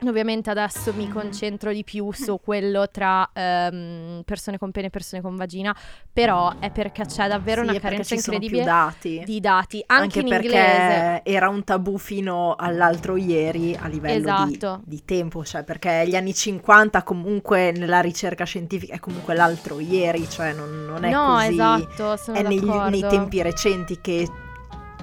ovviamente 0.09 0.49
adesso 0.49 0.93
mi 0.93 1.07
concentro 1.07 1.71
di 1.71 1.83
più 1.83 2.11
su 2.13 2.39
quello 2.43 2.87
tra 2.89 3.29
ehm, 3.33 4.21
persone 4.25 4.57
con 4.57 4.71
pene 4.71 4.87
e 4.87 4.89
persone 4.89 5.21
con 5.21 5.35
vagina, 5.35 5.75
però 6.11 6.53
è 6.59 6.71
perché 6.71 7.05
c'è 7.05 7.27
davvero 7.27 7.63
Sì, 7.63 7.69
una 7.69 7.79
carenza 7.79 8.13
incredibile 8.15 8.63
dati. 8.63 9.21
di 9.25 9.39
dati, 9.39 9.83
anche, 9.87 10.19
in 10.21 10.27
perché 10.27 10.45
inglese. 10.47 11.21
era 11.23 11.49
un 11.49 11.63
tabù 11.63 11.97
fino 11.97 12.55
all'altro 12.57 13.15
ieri 13.15 13.75
a 13.79 13.87
livello 13.87 14.45
di- 14.45 14.53
Esatto. 14.55 14.81
di, 14.85 15.03
tempo, 15.05 15.43
cioè 15.45 15.63
perché 15.63 16.03
gli 16.07 16.15
anni 16.15 16.33
50 16.33 17.03
comunque 17.03 17.71
nella 17.71 17.99
ricerca 18.01 18.43
scientifica 18.45 18.95
è 18.95 18.99
comunque 18.99 19.35
l'altro 19.35 19.79
ieri, 19.79 20.27
cioè 20.29 20.53
non, 20.53 20.85
non 20.85 21.03
è 21.03 21.11
No, 21.11 21.33
così. 21.35 21.47
esatto, 21.51 22.17
sono 22.17 22.37
è 22.37 22.43
d'accordo. 22.43 22.89
nei 22.89 23.01
tempi 23.01 23.41
recenti 23.41 23.99
che 24.01 24.27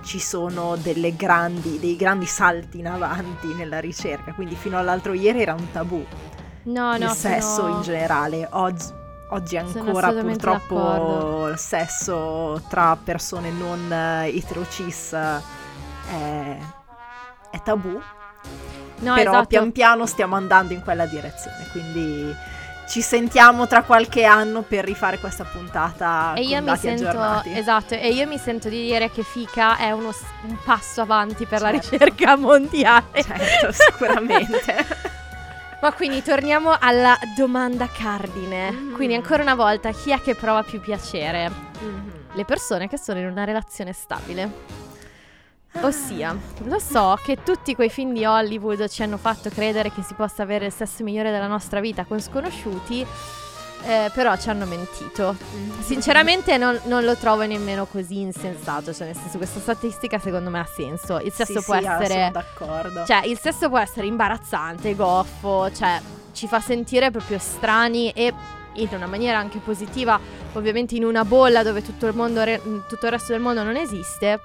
ci 0.09 0.18
sono 0.18 0.75
delle 0.77 1.14
grandi, 1.14 1.79
dei 1.79 1.94
grandi 1.94 2.25
salti 2.25 2.79
in 2.79 2.87
avanti 2.88 3.49
nella 3.49 3.79
ricerca, 3.79 4.33
quindi 4.33 4.55
fino 4.55 4.79
all'altro 4.79 5.12
ieri 5.12 5.42
era 5.42 5.53
un 5.53 5.71
tabù. 5.71 6.03
No, 6.62 6.94
il 6.94 7.03
no, 7.03 7.12
sesso 7.12 7.55
sono- 7.57 7.77
in 7.77 7.83
generale. 7.83 8.49
Oggi, 8.53 8.87
oggi 9.29 9.59
ancora 9.59 10.11
purtroppo 10.11 10.75
d'accordo. 10.77 11.49
il 11.49 11.59
sesso 11.59 12.62
tra 12.71 12.97
persone 12.97 13.51
non 13.51 13.92
eh, 13.92 14.35
etero-cis 14.35 15.12
eh, 15.12 15.42
è, 16.11 16.57
è 17.51 17.62
tabù. 17.62 18.01
No, 19.01 19.14
però 19.14 19.31
esatto. 19.33 19.47
pian 19.47 19.73
piano 19.73 20.07
stiamo 20.07 20.37
andando 20.37 20.73
in 20.73 20.81
quella 20.83 21.05
direzione. 21.05 21.68
Quindi 21.71 22.35
ci 22.88 23.03
sentiamo 23.03 23.66
tra 23.66 23.83
qualche 23.83 24.24
anno 24.24 24.62
per 24.62 24.85
rifare 24.85 25.18
questa 25.18 25.44
puntata 25.44 26.33
E 26.35 26.42
io 26.42 26.62
mi 26.62 26.77
sento 26.77 27.09
aggiornati. 27.09 27.57
esatto, 27.57 27.94
e 27.94 28.09
io 28.12 28.27
mi 28.27 28.38
sento 28.38 28.68
di 28.68 28.81
dire 28.83 29.11
che 29.11 29.22
FICA 29.22 29.77
è 29.77 29.90
uno 29.90 30.11
un 30.44 30.57
passo 30.64 31.03
avanti 31.03 31.44
per 31.46 31.61
la 31.61 31.72
Certo. 31.72 31.90
ricerca 31.90 32.37
mondiale. 32.37 33.22
Certo, 33.22 33.72
sicuramente. 33.72 34.87
Ma 35.81 35.92
quindi 35.92 36.22
torniamo 36.22 36.77
alla 36.79 37.16
domanda 37.37 37.87
cardine. 37.88 38.72
Mm. 38.72 38.94
Quindi 38.94 39.14
ancora 39.14 39.42
una 39.42 39.55
volta, 39.55 39.92
chi 39.92 40.11
è 40.11 40.20
che 40.20 40.35
prova 40.35 40.62
più 40.64 40.81
piacere? 40.81 41.48
Mhm. 41.81 42.12
Le 42.33 42.44
persone 42.44 42.88
che 42.88 42.98
sono 42.98 43.18
in 43.20 43.27
una 43.27 43.44
relazione 43.44 43.92
stabile. 43.92 44.51
Ossia, 45.81 46.37
lo 46.64 46.79
so 46.81 47.17
che 47.23 47.43
tutti 47.45 47.77
quei 47.77 47.88
film 47.88 48.12
di 48.12 48.25
Hollywood 48.25 48.88
ci 48.88 49.03
hanno 49.05 49.17
fatto 49.17 49.49
credere 49.49 49.93
che 49.93 50.03
si 50.03 50.14
possa 50.14 50.43
avere 50.43 50.67
il 50.67 50.73
sesso 50.73 51.05
migliore 51.05 51.31
della 51.31 51.47
nostra 51.47 51.79
vita 51.79 52.05
con 52.05 52.21
sconosciuti, 52.21 53.07
eh, 53.85 54.11
però 54.12 54.37
ci 54.37 54.51
hanno 54.51 54.67
mentito. 54.67 55.37
Sinceramente 55.81 56.57
non, 56.57 56.79
non 56.85 57.05
lo 57.05 57.14
trovo 57.14 57.47
nemmeno 57.47 57.87
così 57.87 58.19
insensato, 58.21 58.93
cioè 58.93 59.07
nel 59.07 59.17
senso 59.17 59.37
questa 59.37 59.61
statistica 59.61 60.19
secondo 60.19 60.51
me 60.51 60.59
ha 60.59 60.67
senso. 60.67 61.21
Il 61.21 61.33
sesso 61.33 61.61
Sì, 61.61 61.64
può 61.64 61.79
sì, 61.79 61.87
essere... 61.87 62.31
d'accordo. 62.33 63.05
Cioè, 63.07 63.25
il 63.27 63.38
sesso 63.38 63.69
può 63.69 63.79
essere 63.79 64.07
imbarazzante, 64.09 64.97
goffo, 64.97 65.71
cioè 65.73 66.01
ci 66.33 66.49
fa 66.49 66.61
sentire 66.61 67.12
proprio 67.12 67.38
strani 67.38 68.11
e 68.11 68.35
in 68.75 68.88
una 68.93 69.07
maniera 69.07 69.38
anche 69.38 69.59
positiva, 69.59 70.19
ovviamente 70.55 70.97
in 70.97 71.05
una 71.05 71.25
bolla 71.25 71.62
dove 71.62 71.83
tutto 71.83 72.07
il, 72.07 72.14
mondo 72.14 72.43
tutto 72.88 73.07
il 73.07 73.12
resto 73.12 73.33
del 73.33 73.41
mondo 73.41 73.62
non 73.62 73.77
esiste. 73.77 74.41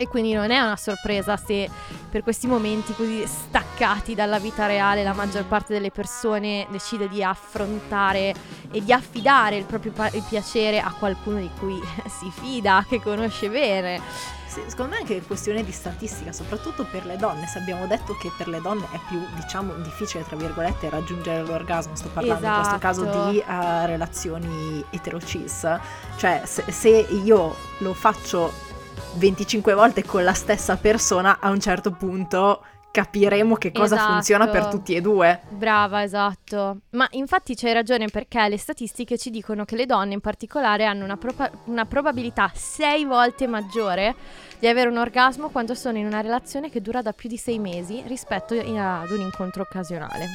E 0.00 0.08
quindi 0.08 0.32
non 0.32 0.50
è 0.50 0.58
una 0.58 0.78
sorpresa 0.78 1.36
se 1.36 1.68
per 2.08 2.22
questi 2.22 2.46
momenti 2.46 2.94
così 2.94 3.22
staccati 3.26 4.14
dalla 4.14 4.38
vita 4.38 4.64
reale 4.64 5.02
la 5.02 5.12
maggior 5.12 5.44
parte 5.44 5.74
delle 5.74 5.90
persone 5.90 6.66
decide 6.70 7.06
di 7.06 7.22
affrontare 7.22 8.34
e 8.70 8.82
di 8.82 8.94
affidare 8.94 9.58
il 9.58 9.66
proprio 9.66 9.92
pa- 9.92 10.08
il 10.08 10.24
piacere 10.26 10.80
a 10.80 10.90
qualcuno 10.98 11.38
di 11.38 11.50
cui 11.58 11.78
si 12.08 12.30
fida, 12.30 12.82
che 12.88 12.98
conosce 13.02 13.50
bene. 13.50 14.00
Sì, 14.46 14.62
secondo 14.68 14.92
me 14.92 14.96
è 14.96 15.00
anche 15.00 15.20
questione 15.20 15.62
di 15.62 15.70
statistica, 15.70 16.32
soprattutto 16.32 16.86
per 16.90 17.04
le 17.04 17.18
donne. 17.18 17.46
Se 17.46 17.58
abbiamo 17.58 17.86
detto 17.86 18.16
che 18.16 18.32
per 18.34 18.48
le 18.48 18.62
donne 18.62 18.86
è 18.92 18.98
più, 19.06 19.22
diciamo, 19.34 19.74
difficile, 19.74 20.24
tra 20.24 20.34
virgolette, 20.34 20.88
raggiungere 20.88 21.42
l'orgasmo, 21.44 21.94
sto 21.94 22.08
parlando 22.08 22.46
in 22.46 22.54
questo 22.54 22.78
caso 22.78 23.02
Esatto. 23.02 23.30
di 23.30 23.36
uh, 23.36 23.84
relazioni 23.84 24.82
eterocis. 24.88 25.78
Cioè, 26.16 26.40
se, 26.46 26.64
se 26.72 26.88
io 26.88 27.54
lo 27.78 27.92
faccio 27.92 28.69
25 29.14 29.74
volte 29.74 30.04
con 30.04 30.24
la 30.24 30.32
stessa 30.34 30.76
persona, 30.76 31.38
a 31.40 31.50
un 31.50 31.60
certo 31.60 31.92
punto 31.92 32.62
capiremo 32.92 33.54
che 33.54 33.70
cosa 33.70 33.94
Esatto. 33.94 34.12
funziona 34.12 34.48
per 34.48 34.66
tutti 34.66 34.94
e 34.96 35.00
due. 35.00 35.40
Brava, 35.50 36.02
esatto. 36.02 36.78
Ma 36.90 37.06
infatti 37.12 37.54
c'hai 37.54 37.72
ragione 37.72 38.08
perché 38.08 38.48
le 38.48 38.58
statistiche 38.58 39.16
ci 39.16 39.30
dicono 39.30 39.64
che 39.64 39.76
le 39.76 39.86
donne 39.86 40.14
in 40.14 40.20
particolare 40.20 40.84
hanno 40.84 41.04
una, 41.04 41.16
proba- 41.16 41.50
una 41.66 41.84
probabilità 41.84 42.50
sei 42.52 43.04
volte 43.04 43.46
maggiore 43.46 44.14
di 44.58 44.66
avere 44.66 44.88
un 44.88 44.96
orgasmo 44.98 45.50
quando 45.50 45.74
sono 45.74 45.98
in 45.98 46.06
una 46.06 46.20
relazione 46.20 46.68
che 46.68 46.80
dura 46.82 47.00
da 47.00 47.12
più 47.12 47.28
di 47.28 47.36
sei 47.36 47.60
mesi 47.60 48.02
rispetto 48.06 48.54
ad 48.54 49.10
un 49.10 49.20
incontro 49.20 49.62
occasionale. 49.62 50.26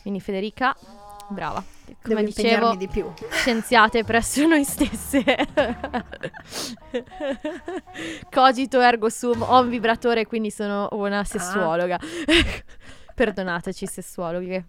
Quindi 0.00 0.20
Federica, 0.20 0.74
brava. 1.28 1.62
Come 2.02 2.22
Devo 2.22 2.26
dicevo, 2.26 2.74
di 2.74 2.88
più. 2.88 3.10
scienziate 3.30 4.04
presso 4.04 4.46
noi 4.46 4.64
stesse. 4.64 5.24
Cogito 8.30 8.80
ergo 8.80 9.08
sum, 9.08 9.42
ho 9.42 9.60
un 9.60 9.68
vibratore, 9.68 10.26
quindi 10.26 10.50
sono 10.50 10.88
una 10.92 11.24
sessuologa. 11.24 11.98
Perdonateci, 13.14 13.86
sessuologhe. 13.86 14.66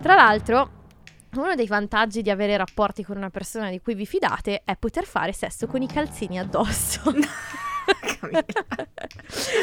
Tra 0.00 0.14
l'altro, 0.14 0.78
uno 1.34 1.54
dei 1.54 1.66
vantaggi 1.66 2.22
di 2.22 2.30
avere 2.30 2.56
rapporti 2.56 3.04
con 3.04 3.16
una 3.16 3.30
persona 3.30 3.70
di 3.70 3.80
cui 3.80 3.94
vi 3.94 4.06
fidate 4.06 4.62
è 4.64 4.76
poter 4.76 5.04
fare 5.04 5.32
sesso 5.32 5.66
con 5.66 5.82
i 5.82 5.86
calzini 5.86 6.38
addosso. 6.38 7.02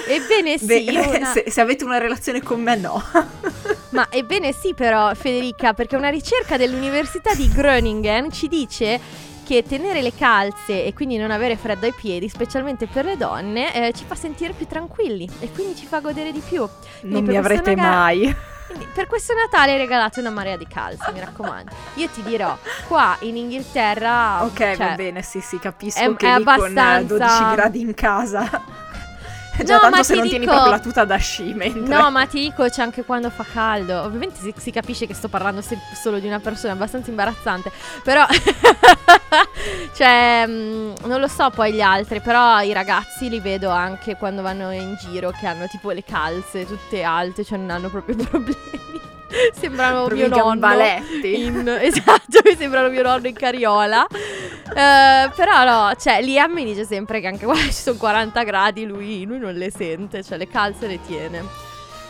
Ebbene 0.08 0.58
sì, 0.58 0.66
Beh, 0.66 0.86
una- 1.18 1.32
se, 1.32 1.46
se 1.48 1.62
avete 1.62 1.84
una 1.84 1.98
relazione 1.98 2.42
con 2.42 2.62
me, 2.62 2.76
no. 2.76 3.02
ma 3.92 4.08
ebbene 4.10 4.52
sì 4.54 4.74
però 4.74 5.14
Federica, 5.14 5.74
perché 5.74 5.96
una 5.96 6.10
ricerca 6.10 6.58
dell'Università 6.58 7.34
di 7.34 7.50
Groningen 7.50 8.32
ci 8.32 8.48
dice 8.48 9.00
che 9.46 9.64
tenere 9.64 10.02
le 10.02 10.14
calze 10.14 10.84
e 10.84 10.94
quindi 10.94 11.16
non 11.18 11.32
avere 11.32 11.56
freddo 11.56 11.86
ai 11.86 11.94
piedi, 11.94 12.28
specialmente 12.28 12.86
per 12.88 13.06
le 13.06 13.16
donne, 13.16 13.74
eh, 13.88 13.94
ci 13.94 14.04
fa 14.06 14.16
sentire 14.16 14.52
più 14.54 14.66
tranquilli 14.68 15.30
e 15.40 15.50
quindi 15.52 15.76
ci 15.76 15.86
fa 15.86 16.00
godere 16.00 16.32
di 16.34 16.42
più. 16.46 16.68
Quindi 17.00 17.16
Non 17.22 17.24
mi 17.24 17.38
avrete 17.38 17.74
naga- 17.74 17.90
mai. 17.90 18.36
Quindi 18.68 18.88
per 18.94 19.08
questo 19.08 19.34
Natale 19.34 19.78
regalate 19.78 20.20
una 20.20 20.30
marea 20.30 20.58
di 20.58 20.68
calze, 20.68 21.12
mi 21.12 21.20
raccomando. 21.20 21.72
Io 21.96 22.08
ti 22.10 22.22
dirò, 22.24 22.56
qua 22.88 23.16
in 23.22 23.36
Inghilterra... 23.38 24.44
Ok, 24.44 24.58
cioè, 24.58 24.78
va 24.78 24.96
bene, 24.96 25.22
sì, 25.24 25.40
sì, 25.42 25.58
capisco 25.60 26.00
è- 26.00 26.16
che 26.16 26.28
è 26.28 26.44
con 26.44 26.46
eh, 26.46 26.52
abbastanza- 26.52 27.18
12 27.18 27.56
gradi 27.56 27.82
in 27.82 27.94
casa. 27.94 28.62
Già 29.64 29.76
No, 29.76 29.80
tanto 29.82 30.04
se 30.04 30.16
non 30.16 30.24
tieni 30.28 30.40
dico- 30.46 30.52
proprio 30.52 30.72
la 30.74 30.80
tuta 30.80 31.04
da 31.06 31.18
sci, 31.18 31.54
mentre... 31.54 31.82
No, 31.82 32.10
ma 32.12 32.26
ti 32.26 32.40
dico, 32.42 32.68
c'è 32.70 32.82
anche 32.82 33.04
quando 33.04 33.30
fa 33.30 33.44
caldo. 33.52 34.02
Ovviamente 34.02 34.40
si, 34.40 34.54
si 34.58 34.72
capisce 34.72 35.08
che 35.08 35.14
sto 35.14 35.28
parlando 35.28 35.62
se- 35.62 35.78
solo 35.96 36.20
di 36.20 36.28
una 36.28 36.40
persona, 36.40 36.74
è 36.74 36.76
abbastanza 36.76 37.10
imbarazzante. 37.10 37.72
Però, 38.04 38.26
cioè, 39.96 40.46
mm, 40.48 40.94
non 41.06 41.20
lo 41.20 41.28
so 41.28 41.50
poi 41.50 41.74
gli 41.74 41.82
altri, 41.82 42.20
però 42.22 42.60
i 42.62 42.74
ragazzi 42.74 43.30
li 43.30 43.40
vedo 43.40 43.70
anche 43.70 44.16
quando 44.16 44.42
vanno 44.42 44.72
in 44.72 44.96
giro 45.00 45.32
che 45.32 45.46
hanno 45.48 45.68
tipo 45.68 45.92
le 45.92 46.04
calze 46.04 46.66
tutte 46.66 47.04
alte, 47.04 47.44
cioè 47.44 47.58
non 47.58 47.70
hanno 47.72 47.90
proprio 47.90 48.16
problemi. 48.30 49.16
Sembrano 49.54 50.06
Proprio 50.06 50.28
mio 50.30 50.36
nonno. 50.44 50.60
in- 51.36 51.78
esatto, 51.82 52.40
mi 52.44 52.56
sembrano 52.56 52.90
mio 52.90 53.04
nonno 53.04 53.28
in 53.28 53.34
carriola. 53.34 54.06
Eh, 54.10 55.30
però 55.36 55.64
no, 55.64 55.94
cioè 55.98 56.22
Liam 56.22 56.52
mi 56.52 56.66
dice 56.66 56.86
sempre 56.86 57.20
che 57.20 57.28
anche 57.28 57.46
quando 57.46 57.64
ci 57.68 57.74
sono 57.74 57.98
40 57.98 58.44
gradi 58.44 58.86
lui, 58.86 59.26
lui 59.26 59.40
non 59.40 59.54
le 59.54 59.72
sente, 59.72 60.24
cioè 60.24 60.38
le 60.38 60.48
calze 60.48 60.88
le 60.88 61.00
tiene. 61.06 61.44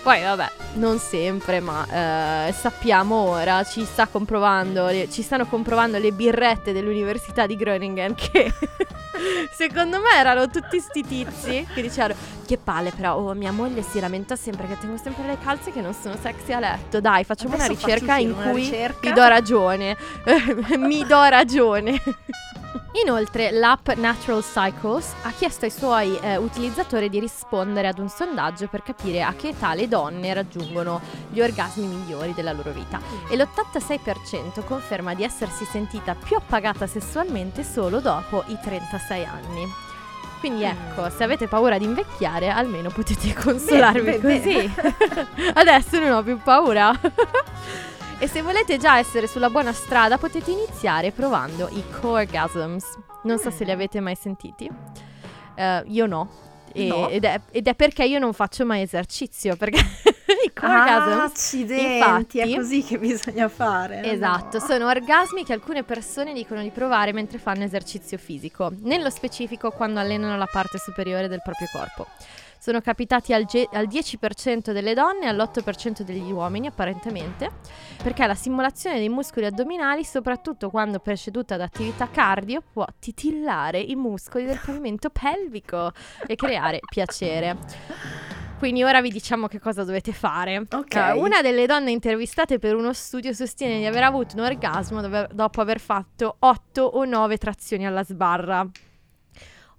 Poi 0.08 0.22
vabbè, 0.22 0.52
non 0.76 1.00
sempre, 1.00 1.60
ma 1.60 2.48
eh, 2.48 2.54
sappiamo 2.54 3.13
ora, 3.13 3.62
ci, 3.65 3.84
sta 3.84 4.08
comprovando, 4.08 4.86
le- 4.86 5.10
ci 5.12 5.22
stanno 5.22 5.46
comprovando 5.48 5.98
le 5.98 6.13
birrette 6.13 6.72
dell'Università 6.72 7.46
di 7.46 7.58
Groningen 7.58 8.15
che 8.15 8.54
secondo 9.52 9.98
me 9.98 10.17
erano 10.17 10.48
tutti 10.48 10.80
sti 10.80 11.04
tizi 11.06 11.67
che 11.74 11.82
dicevano 11.82 12.13
che 12.46 12.58
palle 12.58 12.91
però, 12.91 13.17
oh 13.17 13.34
mia 13.34 13.52
moglie 13.52 13.82
si 13.82 14.00
lamenta 14.00 14.38
sempre 14.38 14.65
che 14.67 14.78
tengo 14.80 14.96
sempre 14.96 15.26
le 15.26 15.38
calze 15.43 15.74
che 15.74 15.82
non 15.82 15.93
sono 15.93 16.15
sexy 16.22 16.54
a 16.54 16.60
letto. 16.60 17.02
Dai, 17.02 17.26
facciamo 17.26 17.56
Adesso 17.56 17.74
una 17.74 17.78
ricerca 17.82 18.13
faccio, 18.13 18.20
sì, 18.20 18.24
in 18.24 18.32
una 18.32 18.50
cui 18.52 18.62
ricerca. 18.62 19.00
vi 19.02 19.12
do 19.12 19.28
ragione. 19.28 19.98
Mi 20.78 21.06
do 21.06 21.24
ragione. 21.26 22.02
Inoltre, 23.04 23.52
l'app 23.52 23.90
Natural 23.92 24.42
Cycles 24.42 25.14
ha 25.24 25.32
chiesto 25.32 25.66
ai 25.66 25.72
suoi 25.72 26.18
eh, 26.20 26.38
utilizzatori 26.38 27.10
di 27.10 27.20
rispondere 27.20 27.88
ad 27.88 28.00
un 28.00 28.10
sondaggio 28.10 28.68
per 28.68 28.82
capire 28.82 29.22
a 29.22 29.34
che 29.36 29.50
età 29.50 29.74
le 29.74 29.88
donne 29.88 30.34
raggiungono 30.34 31.02
gli 31.30 31.40
orgasmi 31.40 31.86
migliori 31.86 32.34
della 32.34 32.54
loro 32.54 32.72
vita. 32.72 33.00
E 33.30 33.36
l'86% 33.36 34.64
conferma 34.66 35.14
di 35.14 35.24
essersi 35.24 35.66
sentita 35.66 36.16
più 36.16 36.38
appagata 36.38 36.88
sessualmente 36.88 37.64
solo 37.64 38.00
dopo 38.00 38.44
i 38.48 38.58
36 38.60 39.26
anni. 39.26 39.86
Quindi 40.40 40.64
ecco, 40.64 41.10
se 41.10 41.24
avete 41.24 41.48
paura 41.48 41.78
di 41.78 41.86
invecchiare, 41.86 42.50
almeno 42.50 42.90
potete 42.90 43.34
consolarvi 43.34 44.02
Bene, 44.02 44.20
bene, 44.20 44.42
così. 44.42 44.74
Adesso 45.54 46.00
non 46.00 46.12
ho 46.14 46.24
più 46.24 46.40
paura. 46.42 46.98
E 48.19 48.27
se 48.27 48.41
volete 48.41 48.77
già 48.77 48.97
essere 48.97 49.27
sulla 49.27 49.49
buona 49.49 49.73
strada 49.73 50.17
potete 50.17 50.49
iniziare 50.49 51.12
provando 51.12 51.69
i 51.71 51.84
Coregasms. 52.01 52.84
Non 53.23 53.38
so 53.38 53.51
se 53.51 53.63
li 53.63 53.71
avete 53.71 53.99
mai 53.99 54.15
sentiti. 54.15 54.69
Eh, 55.56 55.84
io 55.86 56.06
no. 56.08 56.30
E- 56.73 56.88
No. 56.88 57.10
Ed, 57.10 57.23
è, 57.25 57.39
ed 57.51 57.67
è 57.67 57.75
perché 57.75 58.03
io 58.06 58.17
non 58.19 58.34
faccio 58.34 58.65
mai 58.65 58.82
esercizio. 58.82 59.56
Perché 59.56 59.77
i 60.45 60.51
Ah, 60.53 60.60
Coregasms, 60.60 61.32
accidenti, 61.32 62.39
è 62.39 62.45
infatti, 62.45 62.56
così 62.56 62.84
che 62.84 62.97
bisogna 62.97 63.47
fare. 63.49 64.03
Esatto, 64.03 64.58
no? 64.58 64.65
sono 64.65 64.88
orgasmi 64.88 65.43
che 65.45 65.53
alcune 65.53 65.84
persone 65.84 66.34
dicono 66.34 66.62
di 66.63 66.71
provare 66.71 67.13
mentre 67.13 67.38
fanno 67.38 67.63
esercizio 67.63 68.17
fisico, 68.17 68.71
nello 68.82 69.12
specifico 69.12 69.69
quando 69.71 69.99
allenano 69.99 70.38
la 70.38 70.49
parte 70.51 70.80
superiore 70.80 71.27
del 71.27 71.41
proprio 71.43 71.67
corpo. 71.71 72.08
Sono 72.60 72.82
capitati 72.82 73.34
al, 73.34 73.46
ge- 73.46 73.70
al 73.72 73.88
10% 73.88 74.72
delle 74.72 74.93
donne 74.93 75.26
e 75.26 75.28
all'8% 75.28 76.02
degli 76.02 76.32
uomini 76.32 76.67
apparentemente, 76.67 77.50
perché 78.02 78.26
la 78.26 78.36
simulazione 78.36 78.98
dei 78.98 79.10
muscoli 79.10 79.46
addominali, 79.46 80.04
soprattutto 80.04 80.70
quando 80.70 81.00
preceduta 81.00 81.56
da 81.56 81.65
attività 81.65 82.10
cardio, 82.10 82.62
può 82.74 82.86
titillare 83.00 83.80
i 83.80 83.96
muscoli 83.96 84.46
del 84.46 84.60
pavimento 84.63 85.10
pelvico 85.10 85.91
e 86.26 86.36
creare 86.36 86.80
piacere. 86.89 87.56
Quindi 88.58 88.84
ora 88.84 89.02
vi 89.02 89.12
diciamo 89.12 89.48
che 89.48 89.60
cosa 89.60 89.84
dovete 89.84 90.12
fare. 90.12 90.58
Ok. 90.72 90.96
Eh, 90.96 91.12
una 91.12 91.41
delle 91.43 91.67
donne 91.67 91.91
intervistate 91.91 92.58
per 92.58 92.76
uno 92.76 92.91
studio 92.91 93.32
sostiene 93.32 93.78
di 93.78 93.86
aver 93.86 94.02
avuto 94.04 94.36
un 94.36 94.43
orgasmo 94.46 95.00
dove- 95.00 95.30
dopo 95.32 95.62
aver 95.62 95.80
fatto 95.80 96.38
8 96.39 96.82
o 96.82 97.06
9 97.06 97.38
trazioni 97.38 97.86
alla 97.86 98.04
sbarra. 98.04 98.67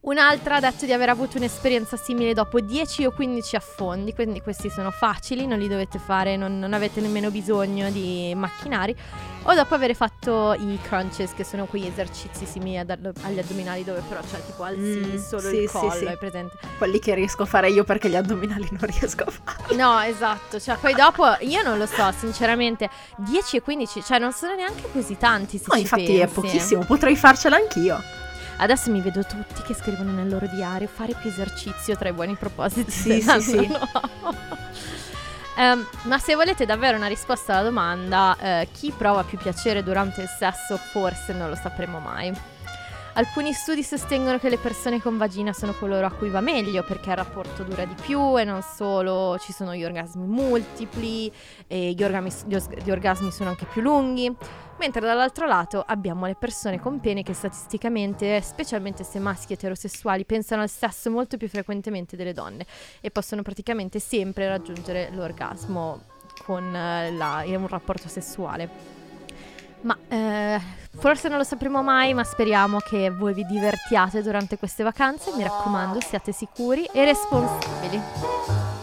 Un'altra 0.01 0.57
ha 0.57 0.61
detto 0.61 0.85
di 0.87 0.93
aver 0.93 1.09
avuto 1.09 1.39
un'esperienza 1.39 1.97
simile 1.97 2.33
dopo 2.33 2.61
10 2.61 3.05
o 3.07 3.11
15 3.11 3.57
affondi, 3.57 4.15
quindi 4.15 4.41
questi 4.41 4.71
sono 4.71 4.93
facili, 4.93 5.45
non 5.45 5.59
li 5.59 5.67
dovete 5.67 5.99
fare, 5.99 6.37
non, 6.37 6.59
non 6.59 6.73
avete 6.73 7.01
nemmeno 7.01 7.31
bisogno 7.33 7.91
di 7.91 8.33
macchinari. 8.37 8.95
O 9.43 9.55
dopo 9.55 9.75
aver 9.75 9.95
fatto 9.97 10.55
i 10.55 10.79
crunches, 10.83 11.33
che 11.35 11.43
sono 11.43 11.67
quegli 11.67 11.87
esercizi 11.87 12.47
simili 12.47 12.79
ad- 12.79 13.13
agli 13.23 13.39
addominali 13.41 13.83
dove 13.83 14.01
però 14.09 14.21
c'è 14.21 14.41
tipo 14.45 14.63
alzi 14.63 14.77
Mm, 14.79 15.17
solo 15.17 15.49
sì, 15.49 15.57
il 15.57 15.69
sì, 15.69 15.77
collo, 15.77 15.91
sì. 15.91 16.05
hai 16.07 16.17
presente? 16.17 16.57
Quelli 16.79 16.99
che 17.01 17.15
riesco 17.15 17.43
a 17.43 17.47
fare 17.47 17.69
io 17.71 17.83
perché 17.83 18.09
gli 18.09 18.17
addominali 18.17 18.69
non 18.71 18.89
riesco 18.89 19.25
a 19.25 19.31
fare. 19.31 19.75
No, 19.75 19.99
esatto, 20.01 20.61
cioè 20.61 20.77
poi 20.77 20.95
dopo 20.95 21.25
io 21.41 21.63
non 21.63 21.77
lo 21.77 21.87
so, 21.87 22.13
sinceramente, 22.17 22.89
10 23.17 23.57
e 23.57 23.63
15, 23.63 24.03
cioè 24.05 24.19
non 24.21 24.33
sono 24.33 24.55
neanche 24.55 24.85
così 24.93 25.17
tanti 25.17 25.59
se 25.59 25.65
No, 25.69 25.77
infatti 25.77 26.17
è 26.19 26.27
pensi. 26.27 26.35
pochissimo, 26.35 26.85
potrei 26.85 27.17
farcela 27.17 27.57
anch'io. 27.57 28.01
Adesso 28.59 28.91
mi 28.91 29.01
vedo 29.01 29.25
tutti 29.25 29.63
che 29.63 29.75
scrivono 29.75 30.13
nel 30.13 30.29
loro 30.29 30.47
diario 30.47 30.89
fare 30.89 31.15
più 31.15 31.31
esercizio 31.31 31.97
tra 31.97 32.09
i 32.09 32.13
buoni 32.13 32.35
propositi. 32.35 32.91
Sì, 32.91 33.21
sì, 33.21 33.41
sì. 33.41 33.67
nuovo. 33.67 34.37
Ehm, 35.59 35.85
ma 36.03 36.19
se 36.21 36.37
volete 36.37 36.67
davvero 36.67 36.97
una 36.97 37.09
risposta 37.09 37.55
alla 37.55 37.69
domanda 37.69 38.37
eh, 38.39 38.69
chi 38.71 38.93
prova 38.97 39.25
più 39.25 39.39
piacere 39.39 39.83
durante 39.83 40.23
il 40.23 40.29
sesso, 40.29 40.77
forse 40.77 41.33
non 41.33 41.49
lo 41.49 41.57
sapremo 41.57 41.99
mai. 41.99 42.33
Alcuni 43.19 43.53
studi 43.53 43.83
sostengono 43.83 44.39
che 44.39 44.49
le 44.49 44.59
persone 44.59 45.03
con 45.03 45.19
vagina 45.19 45.53
sono 45.53 45.73
coloro 45.73 46.07
a 46.07 46.13
cui 46.13 46.31
va 46.31 46.41
meglio 46.41 46.85
perché 46.85 47.11
il 47.11 47.17
rapporto 47.17 47.65
dura 47.65 47.85
di 47.85 47.97
più 48.01 48.39
e 48.39 48.45
non 48.45 48.63
solo 48.63 49.37
ci 49.41 49.53
sono 49.53 49.75
gli 49.75 49.83
orgasmi 49.83 50.25
multipli 50.25 51.29
e 51.67 51.95
gli, 51.95 52.05
os- 52.05 52.45
gli 52.47 52.91
orgasmi 52.93 53.33
sono 53.33 53.51
anche 53.51 53.65
più 53.65 53.83
lunghi. 53.83 54.33
Mentre 54.79 55.01
dall'altro 55.01 55.49
lato 55.49 55.83
abbiamo 55.85 56.27
le 56.27 56.37
persone 56.37 56.79
con 56.79 57.01
pene 57.01 57.25
che 57.25 57.33
statisticamente, 57.33 58.41
specialmente 58.41 59.03
se 59.03 59.19
maschi 59.19 59.55
eterosessuali, 59.55 60.25
pensano 60.25 60.63
al 60.63 60.71
sesso 60.71 61.11
molto 61.11 61.37
più 61.37 61.49
frequentemente 61.49 62.15
delle 62.15 62.33
donne 62.33 62.67
e 63.01 63.11
possono 63.11 63.43
praticamente 63.43 63.99
sempre 63.99 64.47
raggiungere 64.47 65.11
l'orgasmo 65.13 66.03
con 66.45 66.73
eh, 66.73 67.11
la- 67.11 67.43
un 67.47 67.67
rapporto 67.67 68.07
sessuale. 68.07 68.98
Ma 69.83 69.97
eh, 70.09 70.61
forse 70.99 71.29
non 71.29 71.39
lo 71.39 71.45
sapremo 71.45 71.83
mai, 71.83 72.15
ma 72.15 72.25
speriamo 72.25 72.79
che 72.79 73.11
voi 73.11 73.35
vi 73.35 73.45
divertiate 73.45 74.23
durante 74.23 74.59
queste 74.59 74.83
vacanze. 74.83 75.33
Mi 75.37 75.43
raccomando, 75.43 76.01
siate 76.01 76.33
sicuri 76.33 76.85
e 76.93 77.05
responsabili. 77.05 78.78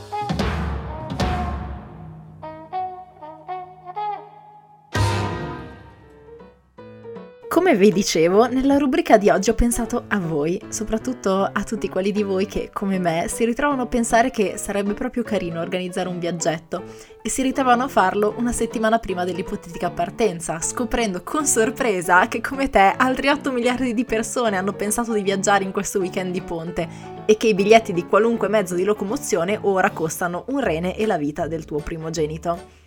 Come 7.56 7.74
vi 7.74 7.90
dicevo, 7.90 8.48
nella 8.48 8.78
rubrica 8.78 9.18
di 9.18 9.30
oggi 9.30 9.50
ho 9.50 9.54
pensato 9.54 10.04
a 10.10 10.20
voi, 10.20 10.62
soprattutto 10.68 11.50
a 11.50 11.64
tutti 11.64 11.88
quelli 11.88 12.12
di 12.12 12.22
voi 12.22 12.48
che, 12.48 12.70
come 12.74 13.00
me, 13.00 13.28
si 13.30 13.46
ritrovano 13.46 13.84
a 13.84 13.88
pensare 13.88 14.30
che 14.30 14.58
sarebbe 14.58 14.94
proprio 14.94 15.24
carino 15.24 15.62
organizzare 15.62 16.10
un 16.10 16.20
viaggetto 16.20 16.84
e 17.22 17.30
si 17.30 17.42
ritrovano 17.44 17.84
a 17.84 17.88
farlo 17.88 18.34
una 18.40 18.52
settimana 18.52 19.00
prima 19.00 19.24
dell'ipotetica 19.24 19.90
partenza, 19.90 20.60
scoprendo 20.60 21.24
con 21.24 21.46
sorpresa 21.46 22.28
che, 22.28 22.42
come 22.42 22.70
te, 22.70 22.94
altri 22.98 23.30
8 23.30 23.54
miliardi 23.54 23.94
di 23.94 24.04
persone 24.04 24.58
hanno 24.58 24.74
pensato 24.74 25.14
di 25.14 25.22
viaggiare 25.22 25.64
in 25.64 25.72
questo 25.72 26.00
weekend 26.00 26.34
di 26.34 26.42
ponte 26.42 26.90
e 27.26 27.38
che 27.38 27.48
i 27.48 27.56
biglietti 27.56 27.94
di 27.94 28.06
qualunque 28.06 28.50
mezzo 28.50 28.76
di 28.76 28.84
locomozione 28.84 29.58
ora 29.62 29.92
costano 29.92 30.44
un 30.50 30.60
rene 30.60 30.98
e 30.98 31.06
la 31.06 31.18
vita 31.18 31.48
del 31.48 31.64
tuo 31.64 31.80
primogenito. 31.80 32.84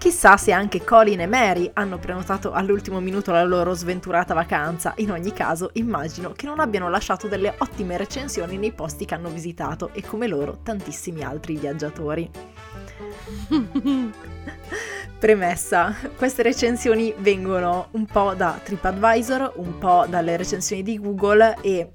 Chissà 0.00 0.38
se 0.38 0.50
anche 0.50 0.82
Colin 0.82 1.20
e 1.20 1.26
Mary 1.26 1.70
hanno 1.74 1.98
prenotato 1.98 2.52
all'ultimo 2.52 3.00
minuto 3.00 3.32
la 3.32 3.44
loro 3.44 3.74
sventurata 3.74 4.32
vacanza, 4.32 4.94
in 4.96 5.10
ogni 5.10 5.34
caso 5.34 5.68
immagino 5.74 6.32
che 6.32 6.46
non 6.46 6.58
abbiano 6.58 6.88
lasciato 6.88 7.28
delle 7.28 7.54
ottime 7.58 7.98
recensioni 7.98 8.56
nei 8.56 8.72
posti 8.72 9.04
che 9.04 9.12
hanno 9.12 9.28
visitato 9.28 9.90
e 9.92 10.00
come 10.02 10.26
loro 10.26 10.60
tantissimi 10.62 11.22
altri 11.22 11.58
viaggiatori. 11.58 12.30
Premessa, 15.20 15.94
queste 16.16 16.42
recensioni 16.44 17.12
vengono 17.18 17.88
un 17.90 18.06
po' 18.06 18.32
da 18.32 18.58
TripAdvisor, 18.62 19.52
un 19.56 19.76
po' 19.76 20.06
dalle 20.08 20.38
recensioni 20.38 20.82
di 20.82 20.98
Google 20.98 21.58
e 21.60 21.90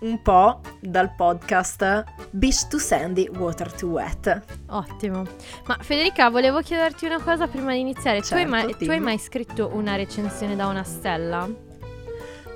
un 0.00 0.20
po' 0.22 0.60
dal 0.80 1.14
podcast 1.14 2.04
Beach 2.30 2.68
to 2.68 2.78
Sandy, 2.78 3.28
Water 3.36 3.72
to 3.72 3.86
Wet. 3.86 4.42
Ottimo. 4.68 5.22
Ma 5.66 5.76
Federica, 5.80 6.28
volevo 6.30 6.60
chiederti 6.60 7.06
una 7.06 7.20
cosa 7.20 7.46
prima 7.46 7.72
di 7.72 7.80
iniziare. 7.80 8.20
tu, 8.20 8.34
hai 8.34 8.40
Certo, 8.40 8.50
mai, 8.50 8.62
tu 8.66 8.68
hai 8.70 8.76
dimmi. 8.88 8.98
mai 9.00 9.18
scritto 9.18 9.70
una 9.74 9.94
recensione 9.96 10.56
da 10.56 10.66
una 10.66 10.82
stella? 10.84 11.48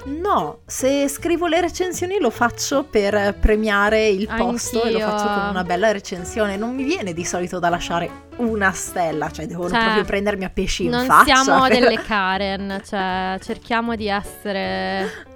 No, 0.05 0.61
se 0.65 1.07
scrivo 1.09 1.49
le 1.49 1.61
recensioni 1.61 2.19
lo 2.19 2.31
faccio 2.31 2.85
per 2.85 3.35
premiare 3.39 4.09
il 4.09 4.27
posto 4.27 4.85
e 4.85 4.93
lo 4.93 4.99
Anch'io. 5.01 5.19
faccio 5.19 5.35
con 5.41 5.49
una 5.51 5.65
bella 5.65 5.93
recensione. 5.93 6.57
Non 6.57 6.75
mi 6.75 6.85
viene 6.85 7.13
di 7.13 7.25
solito 7.25 7.59
da 7.59 7.69
lasciare 7.69 8.09
una 8.37 8.71
stella, 8.73 9.31
cioè 9.31 9.47
devono 9.47 9.69
Cioè, 9.69 9.81
proprio 9.83 10.05
prendermi 10.05 10.45
a 10.45 10.51
pesci 10.51 10.85
in 10.85 10.91
non 10.91 11.05
faccia. 11.05 11.43
siamo 11.43 11.67
per- 11.67 11.73
delle 11.81 12.01
Karen, 12.07 12.81
cioè 12.87 13.39
cerchiamo 13.43 13.97
di 13.97 14.09
essere... 14.09 15.27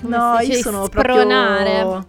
come 0.00 0.16
No, 0.16 0.38
io 0.40 0.54
sono 0.62 0.84
spronare. 0.84 1.80
proprio... 1.80 2.04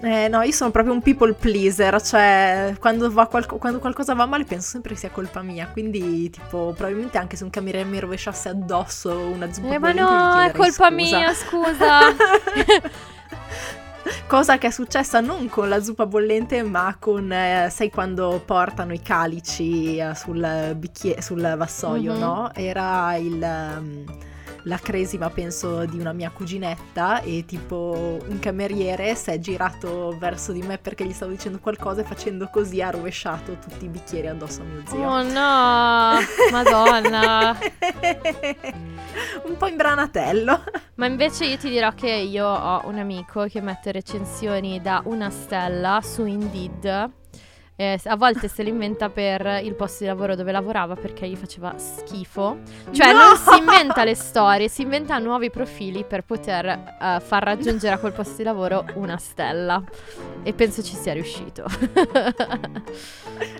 Eh, 0.00 0.28
no, 0.28 0.42
io 0.42 0.52
sono 0.52 0.70
proprio 0.70 0.94
un 0.94 1.02
people 1.02 1.32
pleaser, 1.34 2.00
cioè 2.00 2.76
quando, 2.78 3.10
va 3.10 3.26
qualco- 3.26 3.56
quando 3.56 3.80
qualcosa 3.80 4.14
va 4.14 4.26
male 4.26 4.44
penso 4.44 4.68
sempre 4.68 4.94
sia 4.94 5.10
colpa 5.10 5.42
mia, 5.42 5.66
quindi 5.72 6.30
tipo 6.30 6.72
probabilmente 6.76 7.18
anche 7.18 7.34
se 7.34 7.42
un 7.42 7.50
cameriere 7.50 7.84
mi 7.88 7.98
rovesciasse 7.98 8.50
addosso 8.50 9.18
una 9.18 9.52
zuppa 9.52 9.74
Eh, 9.74 9.78
ma 9.80 9.92
no, 9.92 10.40
è 10.42 10.52
colpa 10.52 10.70
scusa. 10.70 10.90
mia, 10.90 11.34
scusa. 11.34 11.98
Cosa 14.26 14.58
che 14.58 14.68
è 14.68 14.70
successa 14.70 15.20
non 15.20 15.48
con 15.48 15.68
la 15.68 15.82
zuppa 15.82 16.06
bollente, 16.06 16.62
ma 16.62 16.96
con, 16.98 17.30
eh, 17.32 17.68
sai, 17.70 17.90
quando 17.90 18.42
portano 18.44 18.92
i 18.92 19.00
calici 19.02 19.96
eh, 19.98 20.14
sul, 20.14 20.74
bicchiere, 20.76 21.20
sul 21.22 21.54
vassoio, 21.56 22.12
Mhm. 22.14 22.18
no? 22.18 22.50
Era 22.54 23.14
il, 23.16 23.42
ehm, 23.42 24.04
la 24.68 24.78
cresima, 24.78 25.30
penso, 25.30 25.86
di 25.86 25.98
una 25.98 26.12
mia 26.12 26.30
cuginetta 26.30 27.22
e 27.22 27.44
tipo 27.46 28.20
un 28.28 28.38
cameriere 28.38 29.14
si 29.14 29.30
è 29.30 29.38
girato 29.38 30.14
verso 30.18 30.52
di 30.52 30.60
me 30.60 30.76
perché 30.76 31.06
gli 31.06 31.12
stavo 31.12 31.32
dicendo 31.32 31.58
qualcosa 31.58 32.02
e 32.02 32.04
facendo 32.04 32.48
così 32.52 32.82
ha 32.82 32.90
rovesciato 32.90 33.56
tutti 33.58 33.86
i 33.86 33.88
bicchieri 33.88 34.28
addosso 34.28 34.60
a 34.60 34.64
mio 34.64 34.82
zio. 34.86 34.98
Oh 34.98 35.22
no, 35.22 36.18
madonna. 36.52 37.58
un 39.44 39.56
po' 39.56 39.66
imbranatello. 39.66 40.62
Ma 40.96 41.06
invece 41.06 41.46
io 41.46 41.56
ti 41.56 41.70
dirò 41.70 41.92
che 41.94 42.10
io 42.10 42.46
ho 42.46 42.82
un 42.84 42.98
amico 42.98 43.46
che 43.46 43.62
mette 43.62 43.90
recensioni 43.90 44.80
da 44.82 45.00
una 45.06 45.30
stella 45.30 46.00
su 46.02 46.26
Indeed. 46.26 47.10
Eh, 47.80 48.00
a 48.06 48.16
volte 48.16 48.48
se 48.48 48.64
lo 48.64 48.70
inventa 48.70 49.08
per 49.08 49.60
il 49.62 49.76
posto 49.76 50.02
di 50.02 50.06
lavoro 50.06 50.34
dove 50.34 50.50
lavorava 50.50 50.96
perché 50.96 51.28
gli 51.28 51.36
faceva 51.36 51.78
schifo. 51.78 52.58
Cioè, 52.90 53.12
No! 53.12 53.18
non 53.18 53.36
si 53.36 53.56
inventa 53.56 54.02
le 54.02 54.16
storie, 54.16 54.68
si 54.68 54.82
inventa 54.82 55.16
nuovi 55.18 55.48
profili 55.48 56.02
per 56.02 56.24
poter 56.24 56.66
eh, 56.66 57.20
far 57.20 57.44
raggiungere 57.44 57.94
a 57.94 57.98
quel 57.98 58.12
posto 58.12 58.34
di 58.38 58.42
lavoro 58.42 58.84
una 58.94 59.16
stella. 59.16 59.80
E 60.42 60.52
penso 60.54 60.82
ci 60.82 60.96
sia 60.96 61.12
riuscito. 61.12 61.66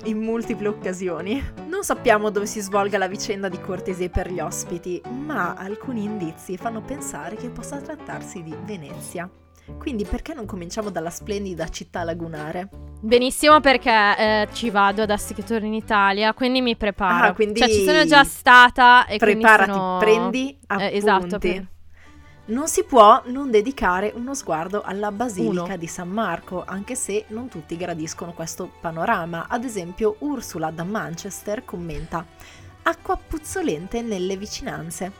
in 0.06 0.18
multiple 0.18 0.66
occasioni. 0.66 1.40
Non 1.68 1.84
sappiamo 1.84 2.30
dove 2.30 2.46
si 2.46 2.58
svolga 2.60 2.98
la 2.98 3.06
vicenda 3.06 3.48
di 3.48 3.60
cortesie 3.60 4.10
per 4.10 4.32
gli 4.32 4.40
ospiti, 4.40 5.00
ma 5.10 5.54
alcuni 5.54 6.02
indizi 6.02 6.56
fanno 6.56 6.80
pensare 6.80 7.36
che 7.36 7.50
possa 7.50 7.76
trattarsi 7.80 8.42
di 8.42 8.52
Venezia. 8.64 9.30
Quindi 9.76 10.04
perché 10.04 10.34
non 10.34 10.46
cominciamo 10.46 10.90
dalla 10.90 11.10
splendida 11.10 11.68
città 11.68 12.02
lagunare? 12.04 12.68
Benissimo 13.00 13.60
perché 13.60 13.90
eh, 13.90 14.48
ci 14.52 14.70
vado 14.70 15.02
adesso 15.02 15.34
che 15.34 15.44
torno 15.44 15.66
in 15.66 15.74
Italia, 15.74 16.32
quindi 16.34 16.60
mi 16.60 16.76
preparo. 16.76 17.28
Ah, 17.28 17.32
quindi 17.32 17.60
Cioè 17.60 17.68
ci 17.68 17.84
sono 17.84 18.04
già 18.04 18.24
stata 18.24 19.06
e 19.06 19.18
Preparati, 19.18 19.70
quindi 19.70 19.78
sono... 19.78 19.98
prendi 19.98 20.50
Eh, 20.50 20.56
appunti. 20.66 20.96
esatto, 20.96 21.38
per- 21.38 21.66
Non 22.46 22.66
si 22.66 22.84
può 22.84 23.22
non 23.26 23.50
dedicare 23.50 24.12
uno 24.14 24.34
sguardo 24.34 24.82
alla 24.82 25.12
Basilica 25.12 25.62
Uno. 25.64 25.76
di 25.76 25.86
San 25.86 26.08
Marco, 26.08 26.64
anche 26.66 26.94
se 26.94 27.26
non 27.28 27.48
tutti 27.48 27.76
gradiscono 27.76 28.32
questo 28.32 28.70
panorama. 28.80 29.46
Ad 29.48 29.64
esempio, 29.64 30.16
Ursula 30.20 30.70
da 30.70 30.82
Manchester 30.84 31.64
commenta: 31.64 32.24
Acqua 32.82 33.16
puzzolente 33.16 34.00
nelle 34.02 34.36
vicinanze. 34.36 35.12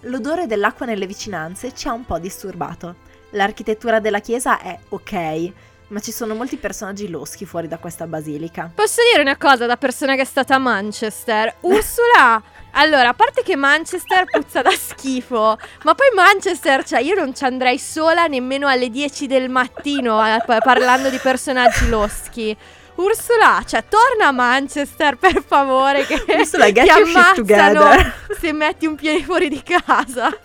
L'odore 0.00 0.46
dell'acqua 0.46 0.84
nelle 0.84 1.06
vicinanze 1.06 1.72
ci 1.74 1.88
ha 1.88 1.92
un 1.92 2.04
po' 2.04 2.18
disturbato. 2.18 2.96
L'architettura 3.34 3.98
della 3.98 4.20
chiesa 4.20 4.60
è 4.60 4.78
ok, 4.90 5.52
ma 5.88 6.00
ci 6.00 6.12
sono 6.12 6.34
molti 6.34 6.56
personaggi 6.56 7.08
loschi 7.08 7.44
fuori 7.44 7.68
da 7.68 7.78
questa 7.78 8.06
basilica. 8.06 8.70
Posso 8.74 9.00
dire 9.10 9.22
una 9.22 9.36
cosa 9.36 9.66
da 9.66 9.76
persona 9.76 10.14
che 10.14 10.22
è 10.22 10.24
stata 10.24 10.54
a 10.54 10.58
Manchester? 10.58 11.56
Ursula! 11.62 12.42
Allora, 12.76 13.10
a 13.10 13.14
parte 13.14 13.42
che 13.44 13.54
Manchester 13.54 14.24
puzza 14.24 14.62
da 14.62 14.70
schifo, 14.70 15.56
ma 15.82 15.94
poi 15.94 16.08
Manchester, 16.14 16.84
cioè 16.84 17.00
io 17.00 17.14
non 17.14 17.34
ci 17.34 17.44
andrei 17.44 17.78
sola 17.78 18.26
nemmeno 18.26 18.66
alle 18.66 18.90
10 18.90 19.28
del 19.28 19.48
mattino 19.48 20.24
eh, 20.24 20.42
pa- 20.44 20.58
parlando 20.58 21.08
di 21.08 21.18
personaggi 21.18 21.88
loschi. 21.88 22.56
Ursula, 22.96 23.62
cioè 23.66 23.84
torna 23.88 24.28
a 24.28 24.32
Manchester 24.32 25.16
per 25.16 25.42
favore 25.44 26.06
che 26.06 26.22
Ursula, 26.38 26.70
get 26.70 26.84
ti 26.84 26.90
ammazzano 26.90 27.34
together. 27.34 28.14
se 28.40 28.52
metti 28.52 28.86
un 28.86 28.94
piede 28.94 29.22
fuori 29.24 29.48
di 29.48 29.62
casa. 29.62 30.30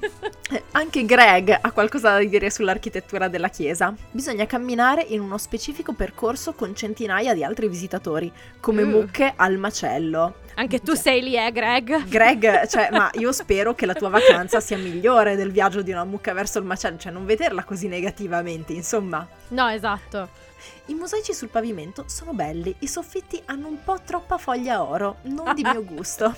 Anche 0.72 1.04
Greg 1.04 1.56
ha 1.60 1.72
qualcosa 1.72 2.12
da 2.12 2.24
dire 2.24 2.50
sull'architettura 2.50 3.28
della 3.28 3.48
chiesa. 3.48 3.94
Bisogna 4.10 4.46
camminare 4.46 5.02
in 5.02 5.20
uno 5.20 5.38
specifico 5.38 5.92
percorso 5.92 6.52
con 6.54 6.74
centinaia 6.74 7.34
di 7.34 7.44
altri 7.44 7.68
visitatori, 7.68 8.32
come 8.60 8.82
Uh. 8.82 8.88
mucche 8.88 9.32
al 9.36 9.56
macello. 9.58 10.46
Anche 10.54 10.80
tu 10.80 10.94
sei 10.94 11.22
lì, 11.22 11.36
eh, 11.36 11.52
Greg? 11.52 12.04
Greg, 12.06 12.66
cioè, 12.66 12.88
ma 12.90 13.10
io 13.18 13.30
spero 13.32 13.74
che 13.74 13.86
la 13.86 13.94
tua 13.94 14.08
vacanza 14.08 14.58
sia 14.60 14.76
migliore 14.76 15.36
del 15.36 15.52
viaggio 15.52 15.82
di 15.82 15.92
una 15.92 16.04
mucca 16.04 16.32
verso 16.32 16.58
il 16.58 16.64
macello, 16.64 16.98
cioè 16.98 17.12
non 17.12 17.24
vederla 17.26 17.62
così 17.64 17.86
negativamente, 17.86 18.72
insomma. 18.72 19.26
No, 19.48 19.68
esatto. 19.68 20.46
I 20.86 20.94
mosaici 20.94 21.32
sul 21.32 21.48
pavimento 21.48 22.04
sono 22.08 22.32
belli, 22.32 22.74
i 22.80 22.88
soffitti 22.88 23.40
hanno 23.44 23.68
un 23.68 23.84
po' 23.84 23.98
troppa 24.04 24.38
foglia 24.38 24.82
oro, 24.82 25.18
non 25.22 25.54
di 25.54 25.62
mio 25.62 25.84
gusto. 25.86 26.34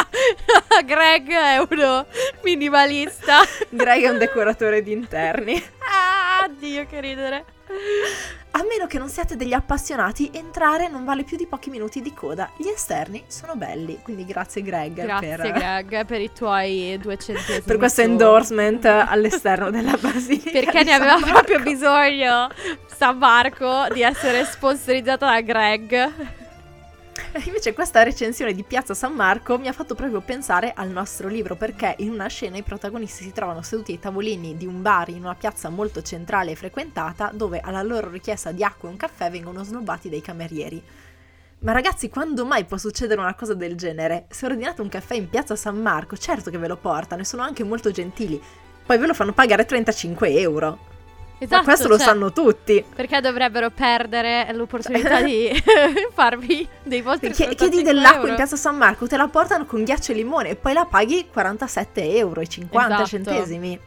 Greg 0.84 1.30
è 1.30 1.58
uno 1.70 2.06
minimalista. 2.42 3.40
Greg 3.68 4.04
è 4.04 4.08
un 4.08 4.18
decoratore 4.18 4.82
di 4.82 4.92
interni. 4.92 5.62
Ah, 5.80 6.48
Dio, 6.48 6.86
che 6.86 7.00
ridere. 7.00 7.44
A 8.54 8.64
meno 8.68 8.86
che 8.86 8.98
non 8.98 9.08
siate 9.08 9.34
degli 9.34 9.54
appassionati, 9.54 10.30
entrare 10.34 10.88
non 10.88 11.06
vale 11.06 11.22
più 11.24 11.38
di 11.38 11.46
pochi 11.46 11.70
minuti 11.70 12.02
di 12.02 12.12
coda. 12.12 12.50
Gli 12.58 12.68
esterni 12.68 13.24
sono 13.26 13.54
belli, 13.54 14.00
quindi 14.02 14.26
grazie 14.26 14.60
Greg 14.60 14.92
Grazie 14.92 15.36
per, 15.36 15.52
Greg 15.52 16.04
per 16.04 16.20
i 16.20 16.30
tuoi 16.34 16.98
due 17.00 17.16
centesimi. 17.16 17.62
per 17.62 17.78
questo 17.78 18.02
endorsement 18.02 18.84
all'esterno 18.84 19.70
della 19.70 19.96
basilica. 19.98 20.50
Perché 20.50 20.82
ne 20.82 20.92
aveva 20.92 21.18
Marco. 21.18 21.30
proprio 21.30 21.60
bisogno 21.60 22.50
San 22.94 23.16
Marco 23.16 23.86
di 23.90 24.02
essere 24.02 24.44
sponsorizzata 24.44 25.30
da 25.30 25.40
Greg. 25.40 26.40
Invece 27.46 27.72
questa 27.72 28.02
recensione 28.02 28.52
di 28.52 28.62
Piazza 28.62 28.92
San 28.92 29.14
Marco 29.14 29.58
mi 29.58 29.66
ha 29.66 29.72
fatto 29.72 29.94
proprio 29.94 30.20
pensare 30.20 30.72
al 30.74 30.90
nostro 30.90 31.28
libro 31.28 31.56
perché 31.56 31.94
in 31.98 32.10
una 32.10 32.26
scena 32.26 32.58
i 32.58 32.62
protagonisti 32.62 33.24
si 33.24 33.32
trovano 33.32 33.62
seduti 33.62 33.92
ai 33.92 33.98
tavolini 33.98 34.56
di 34.56 34.66
un 34.66 34.82
bar 34.82 35.08
in 35.08 35.24
una 35.24 35.34
piazza 35.34 35.70
molto 35.70 36.02
centrale 36.02 36.50
e 36.50 36.56
frequentata 36.56 37.30
dove 37.32 37.60
alla 37.60 37.82
loro 37.82 38.10
richiesta 38.10 38.52
di 38.52 38.62
acqua 38.62 38.88
e 38.88 38.92
un 38.92 38.98
caffè 38.98 39.30
vengono 39.30 39.64
snobbati 39.64 40.10
dai 40.10 40.20
camerieri. 40.20 40.82
Ma 41.60 41.72
ragazzi, 41.72 42.10
quando 42.10 42.44
mai 42.44 42.64
può 42.64 42.76
succedere 42.76 43.20
una 43.20 43.34
cosa 43.34 43.54
del 43.54 43.76
genere? 43.76 44.26
Se 44.28 44.44
ordinate 44.44 44.82
un 44.82 44.88
caffè 44.88 45.14
in 45.14 45.30
Piazza 45.30 45.56
San 45.56 45.80
Marco, 45.80 46.16
certo 46.16 46.50
che 46.50 46.58
ve 46.58 46.66
lo 46.68 46.76
portano 46.76 47.22
e 47.22 47.24
sono 47.24 47.42
anche 47.42 47.62
molto 47.64 47.90
gentili. 47.92 48.42
Poi 48.84 48.98
ve 48.98 49.06
lo 49.06 49.14
fanno 49.14 49.32
pagare 49.32 49.64
35 49.64 50.38
euro. 50.38 50.91
Esatto, 51.42 51.56
Ma 51.56 51.64
questo 51.64 51.88
lo 51.88 51.96
cioè, 51.96 52.06
sanno 52.06 52.32
tutti. 52.32 52.84
Perché 52.94 53.20
dovrebbero 53.20 53.70
perdere 53.70 54.48
l'opportunità 54.52 55.20
di 55.22 55.50
farvi 56.14 56.68
dei 56.84 57.02
vostri 57.02 57.32
35 57.32 57.56
chiedi 57.56 57.82
dell'acqua 57.82 58.18
euro? 58.20 58.28
in 58.28 58.34
piazza 58.36 58.54
San 58.54 58.76
Marco, 58.76 59.08
te 59.08 59.16
la 59.16 59.26
portano 59.26 59.64
con 59.66 59.82
ghiaccio 59.82 60.12
e 60.12 60.14
limone 60.14 60.50
e 60.50 60.56
poi 60.56 60.72
la 60.72 60.84
paghi 60.84 61.26
47 61.32 62.14
euro 62.14 62.40
e 62.40 62.46
50 62.46 62.86
Esatto. 62.94 63.08
centesimi. 63.08 63.80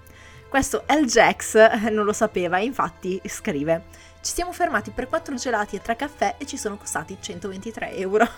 Questo 0.50 0.84
L. 0.88 1.06
Jax 1.06 1.56
eh, 1.56 1.90
non 1.90 2.04
lo 2.04 2.12
sapeva, 2.12 2.60
infatti 2.60 3.22
scrive: 3.26 3.86
Ci 4.22 4.34
siamo 4.34 4.52
fermati 4.52 4.92
per 4.92 5.08
4 5.08 5.36
gelati 5.36 5.78
e 5.78 5.82
3 5.82 5.96
caffè 5.96 6.36
e 6.38 6.46
ci 6.46 6.58
sono 6.58 6.76
costati 6.76 7.18
123 7.20 7.96
euro. 7.96 8.28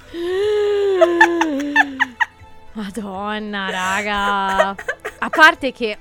Madonna, 2.74 3.70
raga. 3.72 4.76
A 5.20 5.30
parte 5.32 5.72
che 5.72 5.98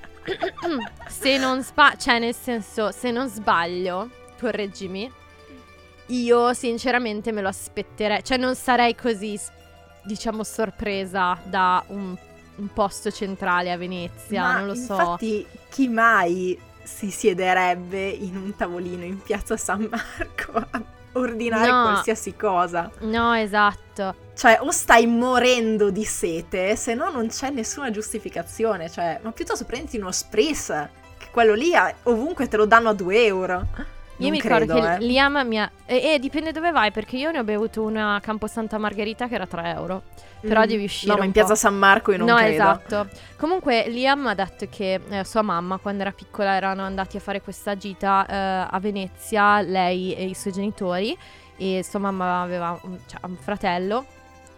se 1.08 1.38
non 1.38 1.62
sbaglio, 1.62 1.96
cioè 1.98 2.18
nel 2.18 2.34
senso, 2.34 2.90
se 2.90 3.10
non 3.10 3.28
sbaglio, 3.28 4.10
correggimi, 4.38 5.10
io 6.06 6.52
sinceramente 6.52 7.32
me 7.32 7.42
lo 7.42 7.48
aspetterei, 7.48 8.22
cioè 8.22 8.36
non 8.36 8.54
sarei 8.54 8.94
così, 8.94 9.38
diciamo, 10.04 10.44
sorpresa 10.44 11.38
da 11.44 11.82
un, 11.88 12.16
un 12.56 12.72
posto 12.72 13.10
centrale 13.10 13.72
a 13.72 13.76
Venezia, 13.76 14.42
Ma 14.42 14.58
non 14.58 14.66
lo 14.66 14.74
so. 14.74 14.94
Infatti, 14.94 15.46
chi 15.70 15.88
mai 15.88 16.58
si 16.82 17.10
siederebbe 17.10 18.06
in 18.08 18.36
un 18.36 18.54
tavolino 18.54 19.04
in 19.04 19.20
piazza 19.20 19.56
San 19.56 19.88
Marco 19.90 20.52
a 20.70 20.82
ordinare 21.18 21.70
No. 21.70 21.82
qualsiasi 21.82 22.36
cosa? 22.36 22.90
No, 23.00 23.34
esatto. 23.34 24.14
Cioè, 24.34 24.58
o 24.60 24.70
stai 24.70 25.06
morendo 25.06 25.90
di 25.90 26.04
sete, 26.04 26.76
se 26.76 26.94
no 26.94 27.10
non 27.10 27.28
c'è 27.28 27.50
nessuna 27.50 27.90
giustificazione. 27.90 28.90
Cioè, 28.90 29.20
ma 29.22 29.32
piuttosto 29.32 29.64
prenditi 29.64 29.96
uno 29.98 30.12
spritz, 30.12 30.66
che 31.18 31.26
quello 31.30 31.54
lì 31.54 31.72
ovunque 32.04 32.48
te 32.48 32.56
lo 32.56 32.66
danno 32.66 32.90
a 32.90 32.94
2 32.94 33.24
euro. 33.24 33.66
Io 34.18 34.28
Non 34.28 34.30
mi 34.30 34.40
ricordo 34.40 34.72
credo, 34.72 34.86
che 34.86 34.94
eh. 34.94 35.06
Liam 35.06 35.42
mi 35.46 35.60
ha... 35.60 35.70
E, 35.84 36.14
e 36.14 36.18
dipende 36.18 36.52
dove 36.52 36.70
vai, 36.70 36.90
perché 36.90 37.16
io 37.16 37.30
ne 37.30 37.38
ho 37.38 37.44
bevuto 37.44 37.82
una 37.82 38.14
a 38.14 38.20
Campo 38.20 38.46
Santa 38.46 38.78
Margherita 38.78 39.28
che 39.28 39.34
era 39.34 39.46
3 39.46 39.68
euro. 39.74 40.02
Però 40.40 40.62
Mm. 40.62 40.66
devi 40.66 40.84
uscire 40.84 41.12
No, 41.12 41.18
ma 41.18 41.24
in 41.24 41.32
piazza 41.32 41.50
po'. 41.52 41.54
San 41.58 41.74
Marco 41.76 42.12
io 42.12 42.18
non 42.18 42.28
no, 42.28 42.36
credo. 42.36 42.52
esatto. 42.52 43.08
Comunque 43.36 43.88
Liam 43.88 44.26
ha 44.26 44.34
detto 44.34 44.66
che 44.70 45.00
eh, 45.08 45.24
sua 45.24 45.42
mamma, 45.42 45.78
quando 45.78 46.02
era 46.02 46.12
piccola, 46.12 46.54
erano 46.54 46.82
andati 46.82 47.16
a 47.16 47.20
fare 47.20 47.40
questa 47.42 47.76
gita 47.76 48.24
eh, 48.26 48.68
a 48.70 48.78
Venezia, 48.80 49.60
lei 49.60 50.14
e 50.14 50.24
i 50.24 50.34
suoi 50.34 50.52
genitori, 50.52 51.16
e 51.56 51.82
sua 51.82 51.98
mamma 51.98 52.42
aveva 52.42 52.78
un, 52.82 52.98
cioè, 53.06 53.20
un 53.24 53.36
fratello. 53.36 54.06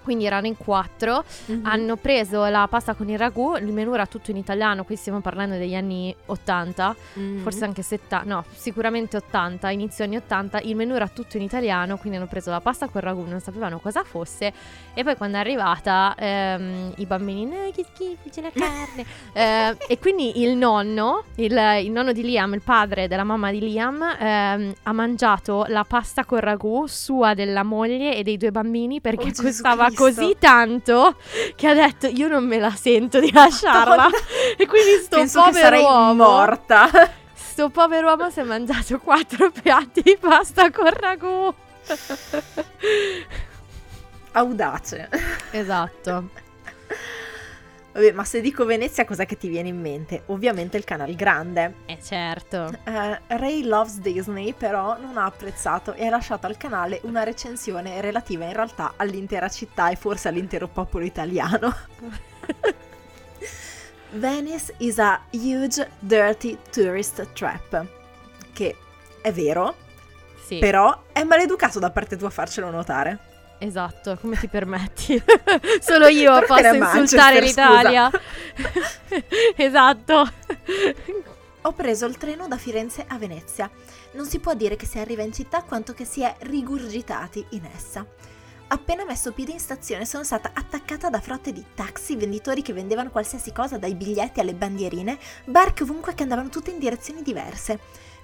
Quindi 0.09 0.25
erano 0.25 0.47
in 0.47 0.57
quattro, 0.57 1.23
Mhm. 1.49 1.67
hanno 1.67 1.97
preso 1.97 2.47
la 2.47 2.67
pasta 2.67 2.95
con 2.95 3.11
il 3.11 3.19
ragù, 3.19 3.57
il 3.57 3.71
menù 3.75 3.93
era 3.93 4.07
tutto 4.07 4.31
in 4.31 4.39
italiano, 4.39 4.83
qui 4.85 4.97
stiamo 4.97 5.21
parlando 5.21 5.57
degli 5.59 5.75
anni 5.75 6.17
80, 6.27 6.97
Mhm. 7.13 7.43
forse 7.43 7.65
anche 7.67 7.83
70, 7.83 8.23
no, 8.27 8.43
sicuramente 8.55 9.19
80, 9.19 9.69
inizio 9.69 10.05
anni 10.05 10.17
80, 10.17 10.61
il 10.61 10.77
menù 10.77 10.95
era 10.95 11.09
tutto 11.09 11.37
in 11.37 11.43
italiano, 11.43 11.99
quindi 11.99 12.17
hanno 12.17 12.27
preso 12.27 12.49
la 12.49 12.61
pasta 12.63 12.89
col 12.89 13.03
ragù, 13.03 13.27
non 13.29 13.41
sapevano 13.41 13.81
cosa 13.81 14.03
fosse 14.03 14.51
e 14.95 15.05
poi 15.05 15.15
quando 15.15 15.37
è 15.37 15.41
arrivata 15.41 16.15
ehm, 16.17 16.93
i 16.97 17.05
bambini, 17.05 17.45
no 17.45 17.71
che 17.75 17.85
schifo, 17.93 18.31
c'è 18.31 18.41
la 18.41 18.51
carne, 18.51 19.05
Eh, 19.35 19.77
e 19.89 19.99
quindi 19.99 20.41
il 20.41 20.57
nonno, 20.57 21.25
il, 21.35 21.53
il 21.83 21.91
nonno 21.91 22.13
di 22.13 22.23
Liam, 22.23 22.55
il 22.55 22.63
padre 22.63 23.09
della 23.09 23.25
mamma 23.25 23.51
di 23.51 23.61
Liam, 23.61 24.01
ehm, 24.19 24.73
ha 24.85 24.93
mangiato 24.93 25.67
la 25.69 25.85
pasta 25.85 26.25
col 26.25 26.41
ragù 26.41 26.87
sua, 26.87 27.35
della 27.35 27.63
moglie 27.63 28.17
e 28.17 28.23
dei 28.23 28.39
due 28.39 28.51
bambini 28.51 29.01
perché 29.03 29.29
Oh, 29.29 29.43
costava. 29.43 29.91
Così 29.99 30.37
tanto 30.39 31.17
che 31.57 31.67
ha 31.67 31.75
detto 31.75 32.07
io 32.07 32.29
non 32.29 32.47
me 32.47 32.59
la 32.59 32.71
sento 32.71 33.19
di 33.19 33.33
lasciarla 33.33 33.97
Madonna. 33.97 34.17
e 34.57 34.67
quindi 34.67 35.03
sto 35.03 35.17
Penso 35.17 35.43
che 35.43 35.51
povero 35.51 35.65
sarei 35.65 35.83
uomo 35.83 36.15
morta. 36.15 36.89
Sto 37.35 37.71
povero 37.71 38.09
uomo 38.09 38.31
si 38.31 38.41
è 38.41 38.45
mangiato 38.45 38.99
quattro 39.03 39.51
piatti 39.51 40.03
di 40.03 40.17
pasta 40.19 40.71
con 40.71 40.91
ragù. 40.93 41.53
Audace. 44.33 45.09
Esatto. 45.51 46.47
Vabbè, 47.99 48.13
ma 48.13 48.23
se 48.23 48.41
dico 48.41 48.65
Venezia, 48.65 49.05
cos'è 49.05 49.27
che 49.27 49.37
ti 49.37 49.49
viene 49.49 49.71
in 49.71 49.81
mente? 49.81 50.23
Ovviamente 50.27 50.77
il 50.77 50.85
Canal 50.85 51.13
Grande. 51.17 51.75
Eh 51.87 51.99
certo. 52.01 52.71
Eh, 52.85 53.21
Ray 53.27 53.65
Loves 53.65 53.99
Disney 53.99 54.53
però 54.53 54.97
non 55.01 55.17
ha 55.17 55.25
apprezzato 55.25 55.95
e 55.95 56.07
ha 56.07 56.11
lasciato 56.11 56.47
al 56.47 56.57
canale 56.57 57.01
una 57.03 57.25
recensione 57.25 58.01
relativa 58.01 58.45
in 58.45 58.53
realtà 58.53 58.93
all'intera 58.95 59.49
città 59.49 59.91
e 59.91 59.97
forse 59.97 60.29
all'intero 60.29 60.69
popolo 60.69 61.05
italiano. 61.05 61.75
Venice 64.13 64.75
is 64.79 65.01
a 65.01 65.21
huge 65.33 65.91
dirty 65.99 66.57
tourist 66.71 67.33
trap. 67.33 67.85
Che 68.53 68.77
è 69.21 69.33
vero, 69.33 69.75
Sì. 70.45 70.61
però 70.61 71.03
è 71.11 71.25
maleducato 71.25 71.81
da 71.81 71.91
parte 71.91 72.17
tua 72.17 72.29
a 72.29 72.31
farcelo 72.31 72.71
notare. 72.71 73.19
Esatto, 73.59 74.17
come 74.21 74.37
ti 74.37 74.47
permetti? 74.47 75.21
Solo 75.81 76.07
io 76.07 76.41
posso 76.47 76.75
insultare 76.75 77.41
l'Italia. 77.41 78.11
esatto. 79.57 80.31
Ho 81.63 81.73
preso 81.73 82.07
il 82.07 82.17
treno 82.17 82.47
da 82.47 82.57
Firenze 82.57 83.05
a 83.07 83.19
Venezia. 83.19 83.69
Non 84.13 84.27
si 84.27 84.39
può 84.39 84.55
dire 84.55 84.77
che 84.77 84.87
si 84.87 84.99
arriva 84.99 85.23
in 85.23 85.33
città 85.33 85.63
quanto 85.63 85.93
che 85.93 86.05
si 86.05 86.23
è 86.23 86.35
rigurgitati 86.39 87.45
in 87.51 87.69
essa. 87.75 88.07
Appena 88.71 89.05
messo 89.05 89.33
piede 89.33 89.53
in 89.53 89.61
stazione 89.61 90.05
sono 90.05 90.25
stata 90.25 90.51
attaccata 90.53 91.09
da 91.09 91.21
frotte 91.21 91.53
di 91.53 91.65
taxi, 91.75 92.17
venditori 92.17 92.63
che 92.63 92.75
vendevano 92.75 93.11
qualsiasi 93.11 93.51
cosa 93.51 93.79
dai 93.79 93.95
biglietti 93.95 94.41
alle 94.41 94.55
bandierine, 94.55 95.19
barche 95.47 95.83
ovunque 95.83 96.15
che 96.15 96.23
andavano 96.23 96.51
tutte 96.51 96.71
in 96.71 96.79
direzioni 96.79 97.23
diverse. 97.23 97.79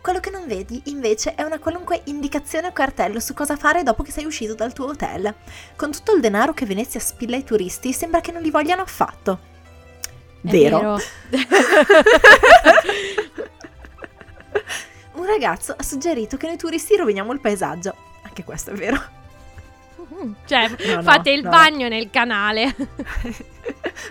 Quello 0.05 0.20
che 0.20 0.28
non 0.28 0.46
vedi, 0.46 0.82
invece, 0.88 1.34
è 1.34 1.40
una 1.44 1.59
qualunque 1.59 2.02
indicazione 2.05 2.66
o 2.66 2.72
cartello 2.72 3.20
su 3.20 3.32
cosa 3.32 3.57
fare 3.57 3.82
dopo 3.82 4.02
che 4.02 4.11
sei 4.11 4.26
uscito 4.26 4.55
dal 4.55 4.74
tuo 4.74 4.88
hotel. 4.88 5.34
Con 5.76 5.92
tutto 5.92 6.14
il 6.14 6.20
denaro 6.20 6.52
che 6.52 6.66
Venezia 6.66 7.00
spilla 7.00 7.36
ai 7.36 7.42
turisti, 7.42 7.90
sembra 7.94 8.20
che 8.20 8.30
non 8.30 8.42
li 8.42 8.50
vogliano 8.50 8.82
affatto. 8.82 9.38
Vero. 10.42 11.00
Un 15.14 15.24
ragazzo 15.24 15.74
ha 15.74 15.82
suggerito 15.82 16.36
che 16.36 16.48
noi 16.48 16.59
turisti 16.59 16.96
roviniamo 16.96 17.32
il 17.32 17.40
paesaggio. 17.40 17.94
Anche 18.24 18.44
questo 18.44 18.72
è 18.72 18.74
vero. 18.74 19.02
Cioè, 20.44 20.68
No, 20.68 20.96
no, 20.96 21.02
fate 21.02 21.30
il 21.30 21.44
no. 21.44 21.48
bagno 21.48 21.88
nel 21.88 22.11
canale. 22.11 22.76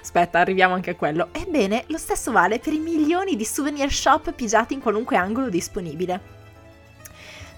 Aspetta, 0.01 0.39
arriviamo 0.39 0.73
anche 0.73 0.91
a 0.91 0.95
quello. 0.95 1.29
Ebbene, 1.31 1.85
lo 1.87 1.97
stesso 1.97 2.31
vale 2.31 2.59
per 2.59 2.73
i 2.73 2.79
milioni 2.79 3.35
di 3.35 3.45
souvenir 3.45 3.91
shop 3.91 4.31
pigiati 4.33 4.73
in 4.73 4.81
qualunque 4.81 5.17
angolo 5.17 5.49
disponibile. 5.49 6.41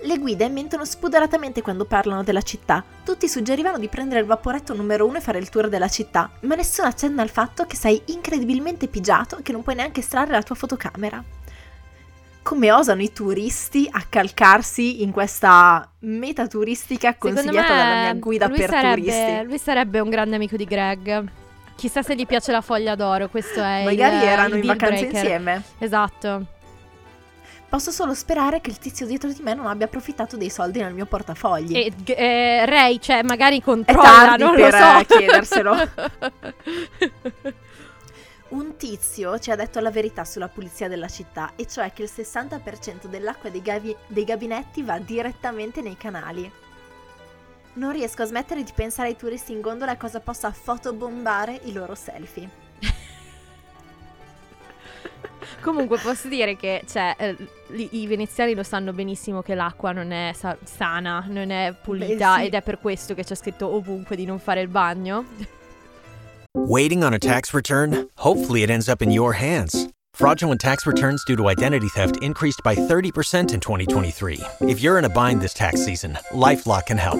Le 0.01 0.18
guide 0.20 0.49
mentono 0.49 0.86
spudoratamente 0.86 1.61
quando 1.61 1.86
parlano 1.86 2.22
della 2.22 2.41
città. 2.41 2.84
Tutti 3.03 3.28
suggerivano 3.28 3.80
di 3.80 3.88
prendere 3.88 4.20
il 4.20 4.26
vaporetto 4.26 4.76
numero 4.76 5.07
uno 5.07 5.18
e 5.18 5.22
fare 5.22 5.39
il 5.39 5.49
tour 5.49 5.68
della 5.68 5.88
città, 5.88 6.30
ma 6.41 6.55
nessuno 6.55 6.88
accenna 6.88 7.22
al 7.22 7.30
fatto 7.30 7.66
che 7.66 7.76
sei 7.76 8.01
incredibilmente 8.05 8.88
pigiato 8.88 9.38
e 9.38 9.41
che 9.41 9.51
non 9.51 9.63
puoi 9.63 9.76
neanche 9.76 10.01
estrarre 10.01 10.34
la 10.34 10.43
tua 10.43 10.55
fotocamera. 10.55 11.24
Come 12.43 12.72
osano 12.72 13.01
i 13.01 13.11
turisti 13.11 13.88
a 13.89 14.05
calcarsi 14.07 15.01
in 15.01 15.09
questa 15.09 15.89
meta 16.01 16.45
turistica 16.45 17.16
consigliata 17.16 17.76
dalla 17.76 18.01
mia 18.01 18.13
guida 18.13 18.47
per 18.47 18.70
sarebbe, 18.70 19.01
turisti? 19.01 19.43
Lui 19.45 19.57
sarebbe 19.57 19.99
un 19.99 20.09
grande 20.09 20.36
amico 20.36 20.55
di 20.55 20.66
Greg. 20.66 21.32
Chissà 21.76 22.01
se 22.01 22.15
gli 22.15 22.26
piace 22.26 22.51
la 22.51 22.61
foglia 22.61 22.95
d'oro, 22.95 23.28
questo 23.30 23.61
è 23.61 23.84
Magari 23.84 24.15
il, 24.17 24.23
erano 24.23 24.47
il 24.49 24.55
in 24.55 24.61
deal 24.61 24.78
vacanze 24.78 25.01
breaker. 25.07 25.21
insieme. 25.21 25.63
Esatto. 25.80 26.45
Posso 27.67 27.91
solo 27.91 28.13
sperare 28.13 28.61
che 28.61 28.69
il 28.69 28.78
tizio 28.78 29.05
dietro 29.05 29.30
di 29.30 29.41
me 29.41 29.53
non 29.53 29.65
abbia 29.67 29.86
approfittato 29.88 30.38
dei 30.38 30.49
soldi 30.49 30.80
nel 30.80 30.93
mio 30.93 31.05
portafogli. 31.05 31.76
E 31.76 31.91
eh, 32.13 32.65
Ray, 32.65 32.99
cioè, 32.99 33.23
magari 33.23 33.61
controlla, 33.61 34.36
non 34.38 34.55
per 34.55 34.71
lo 34.71 34.78
so. 34.78 34.97
eh, 34.99 35.05
chiederselo. 35.05 35.76
Un 38.47 38.78
tizio 38.78 39.39
ci 39.39 39.51
ha 39.51 39.55
detto 39.55 39.80
la 39.82 39.89
verità 39.91 40.23
sulla 40.23 40.47
pulizia 40.47 40.88
della 40.88 41.07
città, 41.09 41.51
e 41.57 41.65
cioè 41.67 41.91
che 41.91 42.03
il 42.03 42.11
60% 42.15 43.07
dell'acqua 43.07 43.49
dei, 43.49 43.61
gavi- 43.61 43.95
dei 44.07 44.23
gabinetti 44.23 44.82
va 44.84 44.97
direttamente 44.99 45.82
nei 45.82 45.97
canali. 45.97 46.49
Non 47.76 47.91
riesco 47.91 48.21
a 48.21 48.26
smettere 48.26 48.63
di 48.63 48.71
pensare 48.73 49.09
ai 49.09 49.15
turisti 49.17 49.51
in 49.51 49.59
gondola 49.61 49.93
e 49.93 49.97
cosa 49.97 50.19
possa 50.21 50.51
fotobombare 50.51 51.59
i 51.63 51.73
loro 51.73 51.93
selfie. 51.93 52.49
Comunque 55.61 55.97
posso 55.97 56.30
dire 56.30 56.55
che 56.55 56.84
cioè, 56.88 57.15
eh, 57.17 57.36
i 57.91 58.07
veneziani 58.07 58.55
lo 58.55 58.63
sanno 58.63 58.93
benissimo 58.93 59.41
che 59.41 59.55
l'acqua 59.55 59.91
non 59.91 60.11
è 60.11 60.32
sa- 60.34 60.57
sana, 60.63 61.26
non 61.28 61.49
è 61.49 61.73
pulita 61.80 62.36
Beh, 62.36 62.41
sì. 62.41 62.45
ed 62.47 62.53
è 62.53 62.61
per 62.61 62.80
questo 62.80 63.13
che 63.13 63.23
c'è 63.26 63.36
scritto 63.36 63.67
ovunque 63.67 64.15
di 64.15 64.26
non 64.26 64.39
fare 64.39 64.61
il 64.61 64.69
bagno. 64.69 65.26
Waiting 66.55 67.03
on 67.03 67.13
a 67.13 67.19
tax 67.19 67.53
return? 67.53 68.07
Hopefully, 68.15 68.63
it 68.63 68.69
ends 68.69 68.88
up 68.88 69.01
in 69.01 69.11
your 69.11 69.34
hands. 69.34 69.89
Fraudulent 70.13 70.61
tax 70.61 70.86
returns 70.86 71.26
due 71.26 71.36
to 71.36 71.49
identity 71.49 71.89
theft 71.89 72.23
increased 72.23 72.63
by 72.63 72.73
30% 72.73 73.51
in 73.53 73.59
2023. 73.59 74.39
If 74.61 74.80
you're 74.80 74.97
in 74.97 75.03
a 75.03 75.09
bind 75.09 75.41
this 75.41 75.53
tax 75.53 75.84
season, 75.84 76.17
LifeLock 76.32 76.86
can 76.86 76.97
help. 76.97 77.19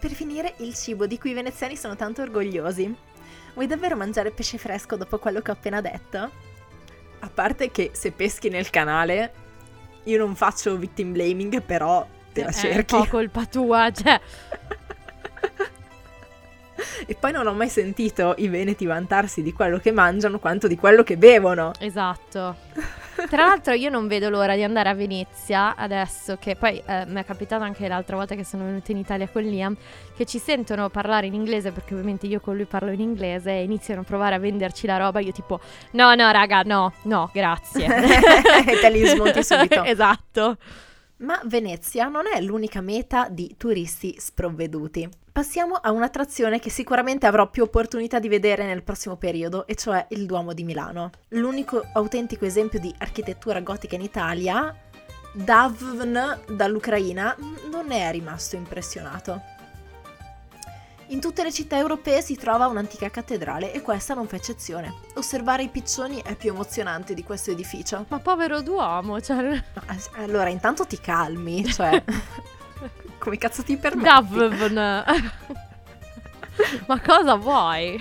Per 0.00 0.10
finire, 0.12 0.54
il 0.58 0.74
cibo 0.74 1.06
di 1.06 1.18
cui 1.18 1.30
i 1.30 1.34
veneziani 1.34 1.76
sono 1.76 1.94
tanto 1.94 2.22
orgogliosi. 2.22 2.92
Vuoi 3.52 3.66
davvero 3.66 3.96
mangiare 3.96 4.30
pesce 4.30 4.56
fresco 4.56 4.96
dopo 4.96 5.18
quello 5.18 5.40
che 5.42 5.50
ho 5.50 5.54
appena 5.54 5.80
detto? 5.82 6.30
A 7.18 7.28
parte 7.28 7.70
che 7.70 7.90
se 7.92 8.10
peschi 8.12 8.48
nel 8.48 8.70
canale, 8.70 9.32
io 10.04 10.16
non 10.16 10.34
faccio 10.34 10.76
victim 10.78 11.12
blaming, 11.12 11.60
però 11.60 12.06
te 12.32 12.44
la 12.44 12.48
È 12.48 12.52
cerchi. 12.52 12.94
un 12.94 13.02
po' 13.02 13.08
colpa 13.08 13.44
tua, 13.44 13.90
cioè... 13.92 14.20
E 17.06 17.14
poi 17.14 17.32
non 17.32 17.46
ho 17.46 17.52
mai 17.52 17.68
sentito 17.68 18.34
i 18.38 18.48
veneti 18.48 18.86
vantarsi 18.86 19.42
di 19.42 19.52
quello 19.52 19.78
che 19.78 19.92
mangiano 19.92 20.38
quanto 20.38 20.66
di 20.66 20.76
quello 20.76 21.02
che 21.02 21.18
bevono. 21.18 21.72
Esatto. 21.78 22.56
Tra 23.28 23.44
l'altro 23.46 23.74
io 23.74 23.90
non 23.90 24.08
vedo 24.08 24.28
l'ora 24.28 24.54
di 24.54 24.62
andare 24.62 24.88
a 24.88 24.94
Venezia 24.94 25.74
adesso 25.76 26.36
che 26.36 26.56
poi 26.56 26.82
eh, 26.84 27.04
mi 27.06 27.20
è 27.20 27.24
capitato 27.24 27.62
anche 27.62 27.86
l'altra 27.88 28.16
volta 28.16 28.34
che 28.34 28.44
sono 28.44 28.64
venuta 28.64 28.92
in 28.92 28.98
Italia 28.98 29.28
con 29.28 29.42
Liam 29.42 29.76
che 30.16 30.24
ci 30.24 30.38
sentono 30.38 30.88
parlare 30.88 31.26
in 31.26 31.34
inglese 31.34 31.70
perché 31.70 31.94
ovviamente 31.94 32.26
io 32.26 32.40
con 32.40 32.56
lui 32.56 32.64
parlo 32.64 32.90
in 32.90 33.00
inglese 33.00 33.50
e 33.52 33.62
iniziano 33.62 34.00
a 34.00 34.04
provare 34.04 34.34
a 34.34 34.38
venderci 34.38 34.86
la 34.86 34.96
roba 34.96 35.20
io 35.20 35.32
tipo 35.32 35.60
no 35.92 36.14
no 36.14 36.30
raga 36.30 36.62
no 36.62 36.92
no 37.02 37.30
grazie 37.32 37.86
E 38.66 38.78
te 38.80 38.90
li 38.90 39.04
smonti 39.06 39.42
subito. 39.42 39.82
esatto 39.84 40.56
Ma 41.20 41.38
Venezia 41.44 42.08
non 42.08 42.24
è 42.32 42.40
l'unica 42.40 42.80
meta 42.80 43.28
di 43.28 43.54
turisti 43.58 44.16
sprovveduti. 44.18 45.06
Passiamo 45.30 45.74
a 45.74 45.92
un'attrazione 45.92 46.58
che 46.58 46.70
sicuramente 46.70 47.26
avrò 47.26 47.50
più 47.50 47.62
opportunità 47.62 48.18
di 48.18 48.28
vedere 48.28 48.64
nel 48.64 48.82
prossimo 48.82 49.16
periodo, 49.16 49.66
e 49.66 49.74
cioè 49.74 50.06
il 50.10 50.24
Duomo 50.24 50.54
di 50.54 50.64
Milano. 50.64 51.10
L'unico 51.28 51.84
autentico 51.92 52.46
esempio 52.46 52.80
di 52.80 52.94
architettura 52.96 53.60
gotica 53.60 53.96
in 53.96 54.02
Italia, 54.02 54.74
Davn 55.34 56.40
dall'Ucraina, 56.48 57.36
non 57.70 57.86
ne 57.86 58.08
è 58.08 58.10
rimasto 58.12 58.56
impressionato. 58.56 59.59
In 61.10 61.20
tutte 61.20 61.42
le 61.42 61.52
città 61.52 61.76
europee 61.76 62.22
si 62.22 62.36
trova 62.36 62.68
un'antica 62.68 63.10
cattedrale 63.10 63.72
e 63.72 63.82
questa 63.82 64.14
non 64.14 64.28
fa 64.28 64.36
eccezione. 64.36 64.94
Osservare 65.14 65.64
i 65.64 65.68
piccioni 65.68 66.22
è 66.22 66.36
più 66.36 66.50
emozionante 66.50 67.14
di 67.14 67.24
questo 67.24 67.50
edificio. 67.50 68.06
ma 68.08 68.20
povero 68.20 68.60
Duomo 68.60 69.20
cioè 69.20 69.60
Allora, 70.16 70.50
intanto 70.50 70.86
ti 70.86 71.00
calmi, 71.00 71.64
cioè... 71.66 72.00
come 73.18 73.38
cazzo 73.38 73.64
ti 73.64 73.76
permetti? 73.76 74.08
Davvn 74.08 74.74
ma 76.86 77.00
cosa 77.00 77.34
vuoi? 77.34 77.98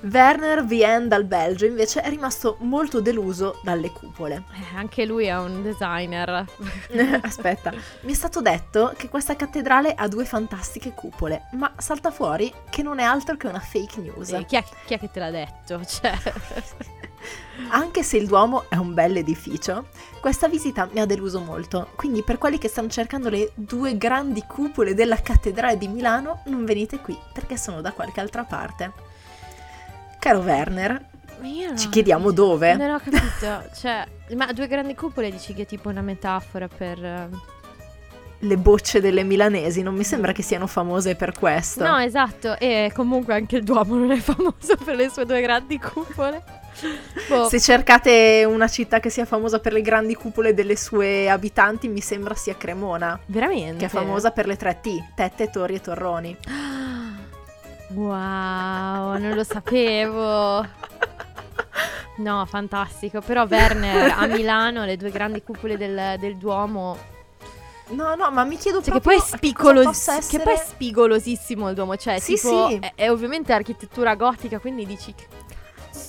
Werner 0.00 0.64
Vien 0.64 1.08
dal 1.08 1.24
Belgio 1.24 1.66
invece 1.66 2.00
è 2.00 2.08
rimasto 2.08 2.56
molto 2.60 3.00
deluso 3.00 3.60
dalle 3.62 3.90
cupole. 3.90 4.44
Eh, 4.54 4.76
anche 4.76 5.04
lui 5.04 5.26
è 5.26 5.36
un 5.36 5.62
designer 5.62 6.46
Aspetta, 7.22 7.72
mi 8.02 8.12
è 8.12 8.14
stato 8.14 8.40
detto 8.40 8.92
che 8.96 9.08
questa 9.08 9.36
cattedrale 9.36 9.94
ha 9.94 10.06
due 10.08 10.24
fantastiche 10.24 10.92
cupole, 10.92 11.48
ma 11.52 11.72
salta 11.78 12.10
fuori 12.10 12.52
che 12.70 12.82
non 12.82 12.98
è 12.98 13.02
altro 13.02 13.36
che 13.36 13.46
una 13.46 13.60
fake 13.60 14.00
news. 14.00 14.32
Eh, 14.32 14.44
chi, 14.44 14.56
è, 14.56 14.64
chi 14.86 14.94
è 14.94 14.98
che 14.98 15.10
te 15.10 15.18
l'ha 15.18 15.30
detto? 15.30 15.84
Cioè 15.84 16.12
Anche 17.70 18.02
se 18.02 18.16
il 18.16 18.26
Duomo 18.26 18.66
è 18.68 18.76
un 18.76 18.94
bel 18.94 19.16
edificio, 19.16 19.88
questa 20.20 20.48
visita 20.48 20.88
mi 20.92 21.00
ha 21.00 21.06
deluso 21.06 21.40
molto, 21.40 21.90
quindi 21.96 22.22
per 22.22 22.38
quelli 22.38 22.56
che 22.56 22.68
stanno 22.68 22.88
cercando 22.88 23.28
le 23.28 23.50
due 23.54 23.98
grandi 23.98 24.44
cupole 24.46 24.94
della 24.94 25.20
cattedrale 25.20 25.76
di 25.76 25.88
Milano, 25.88 26.42
non 26.46 26.64
venite 26.64 27.00
qui 27.00 27.18
perché 27.32 27.56
sono 27.56 27.80
da 27.80 27.92
qualche 27.92 28.20
altra 28.20 28.44
parte. 28.44 29.07
Caro 30.18 30.40
Werner, 30.40 31.04
ci 31.76 31.88
chiediamo 31.88 32.30
dove? 32.32 32.74
Non 32.74 32.90
ho 32.90 32.98
capito. 32.98 33.62
Cioè, 33.74 34.04
ma 34.34 34.52
due 34.52 34.66
grandi 34.66 34.94
cupole 34.94 35.30
dici 35.30 35.54
che 35.54 35.62
è 35.62 35.66
tipo 35.66 35.88
una 35.88 36.02
metafora 36.02 36.68
per. 36.68 37.02
eh, 37.04 37.28
Le 38.40 38.56
bocce 38.56 39.00
delle 39.00 39.22
milanesi 39.22 39.82
non 39.82 39.94
mi 39.94 40.04
sembra 40.04 40.32
che 40.32 40.42
siano 40.42 40.66
famose 40.66 41.14
per 41.14 41.32
questo. 41.38 41.84
No, 41.86 41.98
esatto. 41.98 42.58
E 42.58 42.90
comunque 42.94 43.34
anche 43.34 43.56
il 43.56 43.62
Duomo 43.64 43.94
non 43.96 44.10
è 44.10 44.18
famoso 44.18 44.76
per 44.84 44.96
le 44.96 45.08
sue 45.10 45.24
due 45.24 45.40
grandi 45.40 45.78
cupole. 45.78 46.42
Boh. 47.28 47.48
Se 47.48 47.58
cercate 47.60 48.44
una 48.48 48.68
città 48.68 49.00
che 49.00 49.10
sia 49.10 49.24
famosa 49.24 49.58
per 49.58 49.72
le 49.72 49.82
grandi 49.82 50.14
cupole 50.14 50.54
delle 50.54 50.76
sue 50.76 51.28
abitanti, 51.28 51.88
mi 51.88 52.00
sembra 52.00 52.34
sia 52.36 52.56
Cremona, 52.56 53.18
Veramente? 53.26 53.78
che 53.78 53.86
è 53.86 53.88
famosa 53.88 54.30
per 54.30 54.46
le 54.46 54.54
tre 54.56 54.78
T, 54.80 55.14
tette, 55.16 55.50
torri 55.50 55.74
e 55.74 55.80
torroni. 55.80 56.36
Wow, 57.90 59.16
non 59.18 59.32
lo 59.34 59.44
sapevo. 59.44 60.66
No, 62.16 62.44
fantastico. 62.46 63.20
Però 63.20 63.46
Werner 63.48 64.14
a 64.16 64.26
Milano, 64.28 64.84
le 64.84 64.96
due 64.96 65.10
grandi 65.10 65.42
cupole 65.42 65.76
del, 65.76 66.16
del 66.18 66.36
Duomo. 66.36 66.96
No, 67.90 68.14
no, 68.14 68.30
ma 68.30 68.44
mi 68.44 68.56
chiedo 68.56 68.82
Cioè, 68.82 68.92
che 68.92 69.00
proprio 69.00 69.18
poi 69.18 69.26
è 69.26 69.84
possa 69.84 70.16
essere... 70.16 70.38
che 70.38 70.44
poi 70.44 70.54
è 70.54 70.58
spigolosissimo 70.58 71.68
il 71.68 71.74
Duomo. 71.74 71.96
Cioè, 71.96 72.18
Sì, 72.18 72.34
tipo, 72.34 72.68
sì. 72.68 72.78
È, 72.78 72.92
è 72.94 73.10
ovviamente 73.10 73.52
architettura 73.52 74.14
gotica, 74.14 74.58
quindi 74.58 74.84
dici. 74.84 75.14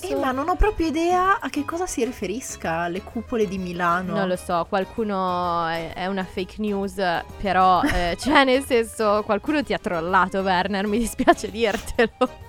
Eh, 0.02 0.14
ma 0.14 0.32
non 0.32 0.48
ho 0.48 0.56
proprio 0.56 0.86
idea 0.86 1.40
a 1.40 1.48
che 1.50 1.64
cosa 1.64 1.86
si 1.86 2.04
riferisca 2.04 2.88
le 2.88 3.02
cupole 3.02 3.46
di 3.46 3.58
Milano. 3.58 4.14
Non 4.14 4.28
lo 4.28 4.36
so, 4.36 4.66
qualcuno 4.68 5.66
è, 5.66 5.92
è 5.94 6.06
una 6.06 6.24
fake 6.24 6.54
news, 6.58 6.94
però, 7.40 7.82
eh, 7.82 8.16
cioè, 8.20 8.44
nel 8.44 8.64
senso, 8.64 9.22
qualcuno 9.24 9.62
ti 9.62 9.72
ha 9.72 9.78
trollato, 9.78 10.40
Werner, 10.40 10.86
mi 10.86 10.98
dispiace 10.98 11.50
dirtelo. 11.50 12.48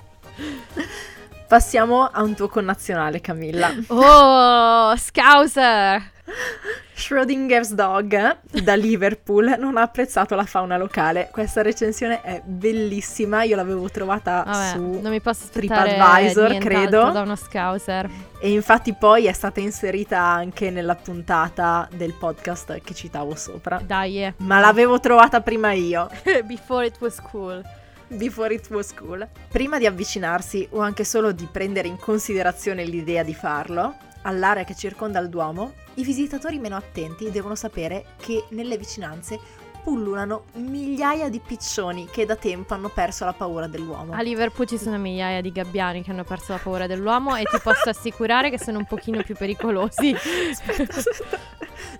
Passiamo 1.48 2.06
a 2.06 2.22
un 2.24 2.34
tuo 2.34 2.48
connazionale, 2.48 3.20
Camilla. 3.20 3.70
Oh, 3.88 4.96
Scouser! 4.96 6.12
Schrodinger's 7.02 7.74
Dog 7.74 8.38
da 8.64 8.76
Liverpool 8.76 9.56
non 9.58 9.76
ha 9.76 9.82
apprezzato 9.82 10.36
la 10.36 10.46
fauna 10.46 10.78
locale. 10.78 11.30
Questa 11.32 11.64
recensione 11.64 12.22
è 12.22 12.44
bellissima, 12.46 13.42
io 13.42 13.56
l'avevo 13.56 13.90
trovata 13.90 14.44
Vabbè, 14.46 14.70
su 14.70 15.00
non 15.02 15.10
mi 15.10 15.20
posso 15.20 15.48
TripAdvisor, 15.52 16.58
credo. 16.60 17.10
da 17.10 17.22
uno 17.22 17.36
Scouser. 17.36 18.08
E 18.40 18.52
infatti 18.52 18.94
poi 18.94 19.26
è 19.26 19.34
stata 19.34 19.60
inserita 19.60 20.20
anche 20.20 20.70
nella 20.70 20.94
puntata 20.96 21.90
del 21.92 22.14
podcast 22.14 22.80
che 22.82 22.94
citavo 22.94 23.34
sopra. 23.34 23.82
Dai, 23.84 24.24
eh. 24.24 24.34
Ma 24.38 24.60
l'avevo 24.60 25.00
trovata 25.00 25.42
prima 25.42 25.72
io. 25.72 26.08
Before 26.46 26.86
it 26.86 26.98
was 27.00 27.20
cool. 27.32 27.64
Before 28.10 28.54
it 28.54 28.70
was 28.70 28.94
cool. 28.94 29.28
Prima 29.50 29.80
di 29.80 29.88
avvicinarsi 29.88 30.68
o 30.72 30.80
anche 30.80 31.04
solo 31.04 31.32
di 31.32 31.48
prendere 31.52 31.88
in 31.88 31.98
considerazione 31.98 32.84
l'idea 32.84 33.24
di 33.24 33.34
farlo, 33.34 33.96
all'area 34.24 34.64
che 34.64 34.76
circonda 34.76 35.20
il 35.20 35.30
Duomo, 35.30 35.74
i 35.96 36.04
visitatori 36.04 36.60
meno 36.60 36.76
attenti 36.76 37.30
devono 37.32 37.56
sapere 37.56 38.06
che 38.18 38.46
nelle 38.50 38.78
vicinanze 38.78 39.40
pullulano 39.84 40.46
migliaia 40.54 41.30
di 41.30 41.40
piccioni 41.40 42.08
che 42.10 42.26
da 42.26 42.36
tempo 42.36 42.74
hanno 42.74 42.90
perso 42.90 43.26
la 43.26 43.34
paura 43.34 43.68
dell'uomo. 43.68 44.14
A 44.14 44.22
Liverpool 44.22 44.68
ci 44.68 44.78
sono 44.78 44.98
migliaia 44.98 45.42
di 45.42 45.52
gabbiani 45.52 46.04
che 46.04 46.12
hanno 46.12 46.24
perso 46.24 46.54
la 46.54 46.60
paura 46.60 46.88
dell'uomo 46.88 47.36
e 47.36 47.44
ti 47.44 47.58
posso 47.62 47.90
assicurare 47.90 48.50
che 48.50 48.60
sono 48.60 48.78
un 48.78 48.86
pochino 48.86 49.22
più 49.24 49.36
pericolosi. 49.36 50.16
Aspetta, 50.52 50.84
aspetta. 51.00 51.40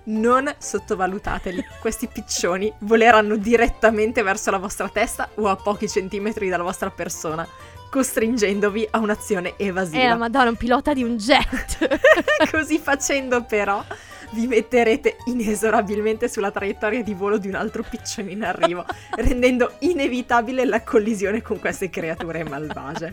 Non 0.04 0.52
sottovalutateli, 0.56 1.64
questi 1.80 2.06
piccioni 2.06 2.72
voleranno 2.80 3.36
direttamente 3.36 4.22
verso 4.22 4.50
la 4.50 4.58
vostra 4.58 4.88
testa 4.88 5.28
o 5.34 5.48
a 5.48 5.56
pochi 5.56 5.88
centimetri 5.88 6.48
dalla 6.48 6.62
vostra 6.62 6.90
persona, 6.90 7.46
costringendovi 7.92 8.88
a 8.90 9.00
un'azione 9.00 9.52
evasiva. 9.58 10.02
Eh, 10.02 10.08
la 10.08 10.16
madonna, 10.16 10.48
un 10.48 10.56
pilota 10.56 10.94
di 10.94 11.02
un 11.02 11.18
jet! 11.18 12.00
Così 12.50 12.78
facendo 12.78 13.44
però 13.44 13.84
vi 14.30 14.46
metterete 14.46 15.18
inesorabilmente 15.26 16.26
sulla 16.26 16.50
traiettoria 16.50 17.02
di 17.02 17.12
volo 17.12 17.36
di 17.36 17.48
un 17.48 17.54
altro 17.54 17.82
piccione 17.82 18.30
in 18.30 18.44
arrivo, 18.44 18.86
rendendo 19.16 19.74
inevitabile 19.80 20.64
la 20.64 20.82
collisione 20.82 21.42
con 21.42 21.58
queste 21.58 21.90
creature 21.90 22.42
malvagie. 22.44 23.12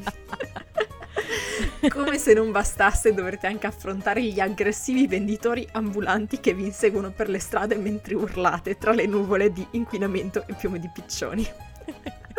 Come 1.89 2.17
se 2.17 2.33
non 2.33 2.51
bastasse, 2.51 3.13
dovrete 3.13 3.47
anche 3.47 3.67
affrontare 3.67 4.23
gli 4.23 4.39
aggressivi 4.39 5.07
venditori 5.07 5.67
ambulanti 5.73 6.39
che 6.39 6.53
vi 6.53 6.63
inseguono 6.63 7.11
per 7.11 7.27
le 7.27 7.39
strade 7.39 7.75
mentre 7.75 8.15
urlate 8.15 8.77
tra 8.77 8.93
le 8.93 9.05
nuvole 9.07 9.51
di 9.51 9.67
inquinamento 9.71 10.45
e 10.47 10.53
piume 10.53 10.79
di 10.79 10.89
piccioni. 10.93 11.45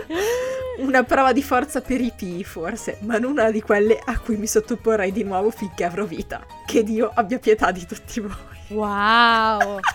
Una 0.79 1.03
prova 1.03 1.33
di 1.33 1.43
forza 1.43 1.81
per 1.81 2.01
i 2.01 2.13
pii, 2.15 2.43
forse, 2.43 2.99
ma 3.01 3.19
non 3.19 3.33
una 3.33 3.51
di 3.51 3.61
quelle 3.61 4.01
a 4.03 4.19
cui 4.19 4.37
mi 4.37 4.47
sottoporrei 4.47 5.13
di 5.13 5.25
nuovo 5.25 5.51
finché 5.51 5.85
avrò 5.85 6.05
vita. 6.05 6.45
Che 6.65 6.83
Dio 6.83 7.11
abbia 7.15 7.39
pietà 7.39 7.71
di 7.71 7.85
tutti 7.85 8.21
voi. 8.21 8.35
Wow! 8.69 9.81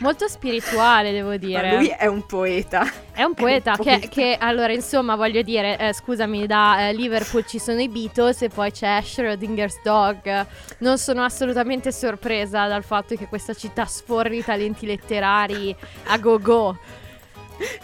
Molto 0.00 0.28
spirituale, 0.28 1.10
devo 1.10 1.36
dire. 1.36 1.70
Ma 1.70 1.76
lui 1.76 1.88
è 1.88 2.06
un 2.06 2.24
poeta. 2.26 2.86
È 3.12 3.22
un 3.22 3.32
poeta, 3.32 3.72
È 3.72 3.78
un 3.78 3.84
che, 3.84 3.90
poeta. 3.98 4.08
che, 4.08 4.36
allora, 4.38 4.72
insomma, 4.72 5.16
voglio 5.16 5.40
dire, 5.40 5.78
eh, 5.78 5.94
scusami, 5.94 6.46
da 6.46 6.88
eh, 6.88 6.92
Liverpool 6.92 7.46
ci 7.46 7.58
sono 7.58 7.80
i 7.80 7.88
Beatles 7.88 8.42
e 8.42 8.50
poi 8.50 8.70
c'è 8.70 9.00
Schrodinger's 9.02 9.80
Dog. 9.82 10.46
Non 10.78 10.98
sono 10.98 11.24
assolutamente 11.24 11.92
sorpresa 11.92 12.68
dal 12.68 12.84
fatto 12.84 13.14
che 13.14 13.26
questa 13.26 13.54
città 13.54 13.86
sforni 13.86 14.44
talenti 14.44 14.84
letterari 14.84 15.74
a 16.08 16.18
go-go. 16.18 16.78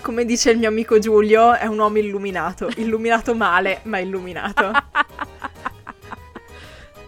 Come 0.01 0.25
dice 0.25 0.51
il 0.51 0.59
mio 0.59 0.69
amico 0.69 0.99
Giulio, 0.99 1.55
è 1.55 1.67
un 1.67 1.79
uomo 1.79 1.99
illuminato. 1.99 2.69
Illuminato 2.77 3.35
male, 3.35 3.81
ma 3.85 3.99
illuminato. 3.99 4.71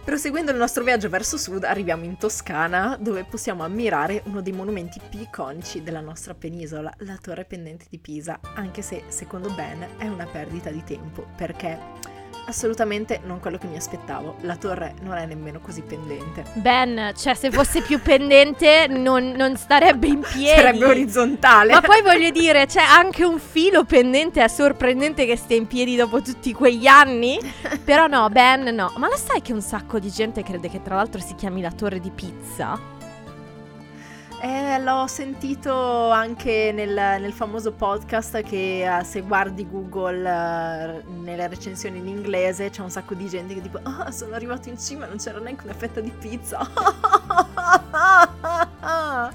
Proseguendo 0.05 0.51
il 0.51 0.57
nostro 0.57 0.83
viaggio 0.83 1.09
verso 1.09 1.35
sud, 1.35 1.63
arriviamo 1.63 2.03
in 2.03 2.17
Toscana, 2.17 2.95
dove 2.99 3.23
possiamo 3.23 3.63
ammirare 3.63 4.21
uno 4.25 4.39
dei 4.41 4.53
monumenti 4.53 5.01
più 5.09 5.19
iconici 5.19 5.81
della 5.81 5.99
nostra 5.99 6.35
penisola, 6.35 6.93
la 6.99 7.17
Torre 7.19 7.43
Pendente 7.43 7.85
di 7.89 7.97
Pisa, 7.97 8.39
anche 8.53 8.83
se, 8.83 9.05
secondo 9.07 9.49
Ben, 9.49 9.83
è 9.97 10.07
una 10.07 10.27
perdita 10.27 10.69
di 10.69 10.83
tempo, 10.83 11.25
perché 11.35 11.79
assolutamente 12.45 13.21
non 13.23 13.39
quello 13.39 13.57
che 13.57 13.67
mi 13.67 13.75
aspettavo. 13.75 14.35
La 14.41 14.55
torre 14.55 14.95
non 15.01 15.15
è 15.15 15.25
nemmeno 15.25 15.59
così 15.59 15.81
pendente. 15.81 16.43
Ben, 16.53 17.13
cioè, 17.15 17.33
se 17.33 17.51
fosse 17.51 17.81
più 17.81 18.01
pendente 18.01 18.87
non, 18.87 19.31
non 19.31 19.57
starebbe 19.57 20.07
in 20.07 20.21
piedi. 20.21 20.55
Sarebbe 20.55 20.85
orizzontale. 20.85 21.73
Ma 21.73 21.81
poi 21.81 22.01
voglio 22.01 22.29
dire, 22.31 22.65
c'è 22.65 22.81
anche 22.81 23.23
un 23.23 23.39
filo 23.39 23.83
pendente, 23.83 24.43
è 24.43 24.47
sorprendente 24.47 25.25
che 25.25 25.35
stia 25.35 25.57
in 25.57 25.67
piedi 25.67 25.95
dopo 25.95 26.21
tutti 26.21 26.53
quegli 26.53 26.87
anni. 26.87 27.39
Però 27.83 28.07
no, 28.07 28.29
Ben 28.29 28.63
no. 28.73 28.93
Ma 28.97 29.07
lo 29.07 29.17
sai 29.17 29.41
che 29.41 29.53
un 29.53 29.61
sacco 29.61 29.99
di 29.99 30.09
gente 30.09 30.43
crede 30.43 30.69
che 30.69 30.81
tra 30.81 30.95
l'altro 30.95 31.21
si 31.21 31.35
chiami 31.35 31.61
la 31.61 31.71
torre 31.71 31.99
di 31.99 32.11
pizza? 32.11 32.93
Eh, 34.45 34.77
l'ho 34.77 35.07
sentito 35.07 36.11
anche 36.11 36.71
nel, 36.71 36.93
nel 36.93 37.33
famoso 37.33 37.71
podcast 37.71 38.43
che 38.43 38.85
eh, 38.85 39.03
se 39.03 39.21
guardi 39.21 39.67
Google 39.67 40.19
eh, 40.19 41.01
nelle 41.19 41.47
recensioni 41.47 41.97
in 41.97 42.07
inglese 42.07 42.69
c'è 42.69 42.83
un 42.83 42.91
sacco 42.91 43.15
di 43.15 43.27
gente 43.27 43.55
che 43.55 43.61
tipo 43.61 43.79
ah 43.81 44.11
sono 44.11 44.35
arrivato 44.35 44.69
in 44.69 44.77
cima 44.77 45.07
non 45.07 45.17
c'era 45.17 45.39
neanche 45.39 45.63
una 45.63 45.73
fetta 45.73 45.99
di 45.99 46.11
pizza 46.11 46.59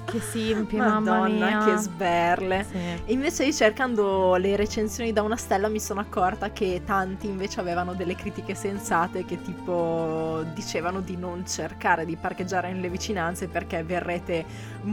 Che 0.05 0.19
simpi, 0.21 0.77
mamma 0.77 0.99
Madonna, 0.99 1.47
mia. 1.47 1.65
che 1.65 1.77
sberle. 1.77 2.65
Sì. 2.69 3.11
Invece 3.11 3.51
cercando 3.51 4.35
le 4.35 4.55
recensioni 4.55 5.11
da 5.11 5.21
una 5.21 5.35
stella 5.35 5.67
mi 5.67 5.79
sono 5.79 5.99
accorta 5.99 6.51
che 6.51 6.81
tanti 6.85 7.27
invece 7.27 7.59
avevano 7.59 7.93
delle 7.93 8.15
critiche 8.15 8.55
sensate 8.55 9.25
che 9.25 9.41
tipo 9.41 10.43
dicevano 10.53 11.01
di 11.01 11.17
non 11.17 11.45
cercare 11.45 12.05
di 12.05 12.15
parcheggiare 12.15 12.71
nelle 12.71 12.89
vicinanze 12.89 13.47
perché 13.47 13.83
verrete 13.83 14.45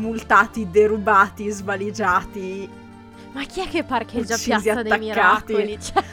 multati, 0.09 0.71
derubati, 0.71 1.49
svaligiati. 1.51 2.69
Ma 3.33 3.45
chi 3.45 3.61
è 3.61 3.69
che 3.69 3.85
parcheggia 3.85 4.35
Uccisi, 4.35 4.49
Piazza 4.49 4.83
dei 4.83 4.93
attaccati. 4.93 5.55
Miracoli? 5.55 5.79
Cioè, 5.81 6.05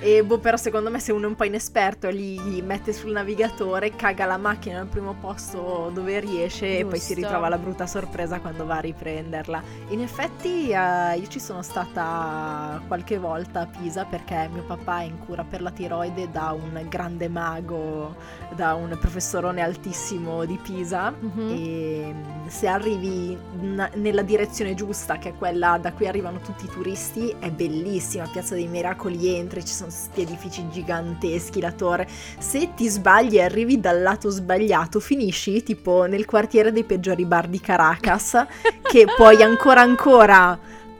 E 0.00 0.24
boh, 0.24 0.38
però 0.38 0.56
secondo 0.56 0.90
me 0.90 1.00
se 1.00 1.10
uno 1.12 1.24
è 1.24 1.28
un 1.28 1.34
po' 1.34 1.44
inesperto 1.44 2.08
li 2.08 2.38
gli 2.40 2.62
mette 2.62 2.92
sul 2.92 3.10
navigatore, 3.10 3.94
caga 3.96 4.26
la 4.26 4.36
macchina 4.36 4.80
al 4.80 4.86
primo 4.86 5.14
posto 5.14 5.90
dove 5.92 6.20
riesce 6.20 6.78
e 6.78 6.84
poi 6.86 7.00
si 7.00 7.14
Giusto. 7.14 7.26
ritrova 7.26 7.48
la 7.48 7.58
brutta 7.58 7.86
sorpresa 7.86 8.38
quando 8.40 8.64
va 8.64 8.76
a 8.76 8.80
riprenderla. 8.80 9.62
In 9.88 10.00
effetti 10.00 10.70
eh, 10.70 11.18
io 11.18 11.26
ci 11.26 11.40
sono 11.40 11.62
stata 11.62 12.80
qualche 12.86 13.18
volta 13.18 13.62
a 13.62 13.66
Pisa 13.66 14.04
perché 14.04 14.48
mio 14.52 14.62
papà 14.62 15.00
è 15.00 15.04
in 15.04 15.18
cura 15.18 15.42
per 15.44 15.62
la 15.62 15.72
tiroide 15.72 16.30
da 16.30 16.52
un 16.52 16.86
grande 16.88 17.28
mago, 17.28 18.14
da 18.54 18.74
un 18.74 18.96
professorone 19.00 19.60
altissimo 19.62 20.44
di 20.44 20.58
Pisa 20.62 21.10
Mhm. 21.18 21.48
e 21.50 22.12
mm, 22.14 22.46
se 22.46 22.66
arrivi 22.66 23.36
n- 23.60 23.90
nella 23.94 24.22
direzione 24.22 24.74
giusta, 24.74 25.18
che 25.18 25.30
è 25.30 25.34
quella 25.34 25.78
da 25.80 25.92
cui 25.92 26.06
arrivano 26.08 26.40
tutti 26.40 26.64
i 26.64 26.68
turisti, 26.68 27.34
è 27.38 27.50
bellissima. 27.50 28.26
Piazza 28.30 28.54
dei 28.54 28.66
Miracoli 28.66 29.34
entri, 29.36 29.64
ci 29.64 29.74
sono 29.74 29.90
questi 29.90 30.22
edifici 30.22 30.66
giganteschi, 30.70 31.60
la 31.60 31.72
torre. 31.72 32.08
Se 32.38 32.74
ti 32.74 32.88
sbagli 32.88 33.36
e 33.36 33.42
arrivi 33.42 33.78
dal 33.80 34.00
lato 34.02 34.30
sbagliato, 34.30 34.98
finisci 35.00 35.62
tipo 35.62 36.06
nel 36.06 36.24
quartiere 36.24 36.72
dei 36.72 36.84
peggiori 36.84 37.24
bar 37.24 37.48
di 37.48 37.60
Caracas, 37.60 38.46
che 38.82 39.04
puoi 39.16 39.42
ancora 39.42 39.80
ancora 39.82 40.58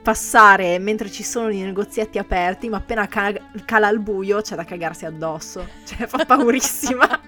passare 0.09 0.79
mentre 0.79 1.11
ci 1.11 1.23
sono 1.23 1.51
i 1.51 1.61
negozietti 1.61 2.17
aperti, 2.17 2.71
ma 2.71 2.79
appena 2.79 3.07
ca- 3.09 3.31
cala 3.67 3.91
il 3.91 3.99
buio 3.99 4.41
c'è 4.41 4.57
da 4.57 4.65
cagarsi 4.65 5.05
addosso. 5.05 5.69
Cioè, 5.85 6.07
fa 6.07 6.25
paurissima. 6.25 7.05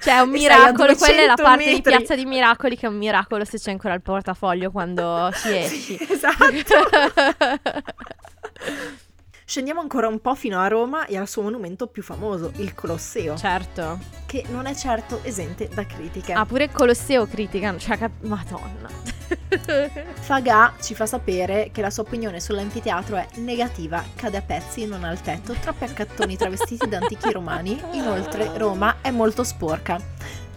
cioè, 0.00 0.16
è 0.16 0.20
un 0.20 0.30
miracolo. 0.30 0.96
Quella 0.96 1.22
è 1.22 1.26
la 1.26 1.34
200 1.34 1.42
parte 1.44 1.64
di 1.64 1.74
metri. 1.76 1.96
Piazza 1.96 2.16
di 2.16 2.24
Miracoli 2.24 2.76
che 2.76 2.86
è 2.86 2.88
un 2.88 2.96
miracolo 2.96 3.44
se 3.44 3.58
c'è 3.58 3.70
ancora 3.70 3.94
il 3.94 4.02
portafoglio 4.02 4.72
quando 4.72 5.30
ci 5.40 5.56
esci. 5.56 5.96
esatto. 6.10 6.42
Scendiamo 9.54 9.80
ancora 9.80 10.08
un 10.08 10.18
po' 10.18 10.34
fino 10.34 10.58
a 10.58 10.66
Roma 10.66 11.06
e 11.06 11.16
al 11.16 11.28
suo 11.28 11.42
monumento 11.42 11.86
più 11.86 12.02
famoso, 12.02 12.50
il 12.56 12.74
Colosseo, 12.74 13.36
certo. 13.36 14.00
che 14.26 14.44
non 14.48 14.66
è 14.66 14.74
certo 14.74 15.20
esente 15.22 15.68
da 15.72 15.86
critiche. 15.86 16.32
Ah, 16.32 16.44
pure 16.44 16.64
il 16.64 16.72
Colosseo 16.72 17.24
criticano. 17.28 17.78
Cioè, 17.78 17.96
cap- 17.96 18.24
madonna. 18.24 18.88
Fagà 20.18 20.72
ci 20.80 20.96
fa 20.96 21.06
sapere 21.06 21.68
che 21.70 21.82
la 21.82 21.90
sua 21.90 22.02
opinione 22.02 22.40
sull'anfiteatro 22.40 23.14
è 23.14 23.28
negativa, 23.36 24.02
cade 24.16 24.38
a 24.38 24.42
pezzi 24.42 24.86
non 24.86 25.04
ha 25.04 25.12
il 25.12 25.20
tetto, 25.20 25.52
troppi 25.52 25.84
accattoni 25.84 26.36
travestiti 26.36 26.88
da 26.88 26.98
antichi 26.98 27.30
romani, 27.30 27.80
inoltre 27.92 28.58
Roma 28.58 28.96
è 29.02 29.12
molto 29.12 29.44
sporca. 29.44 30.00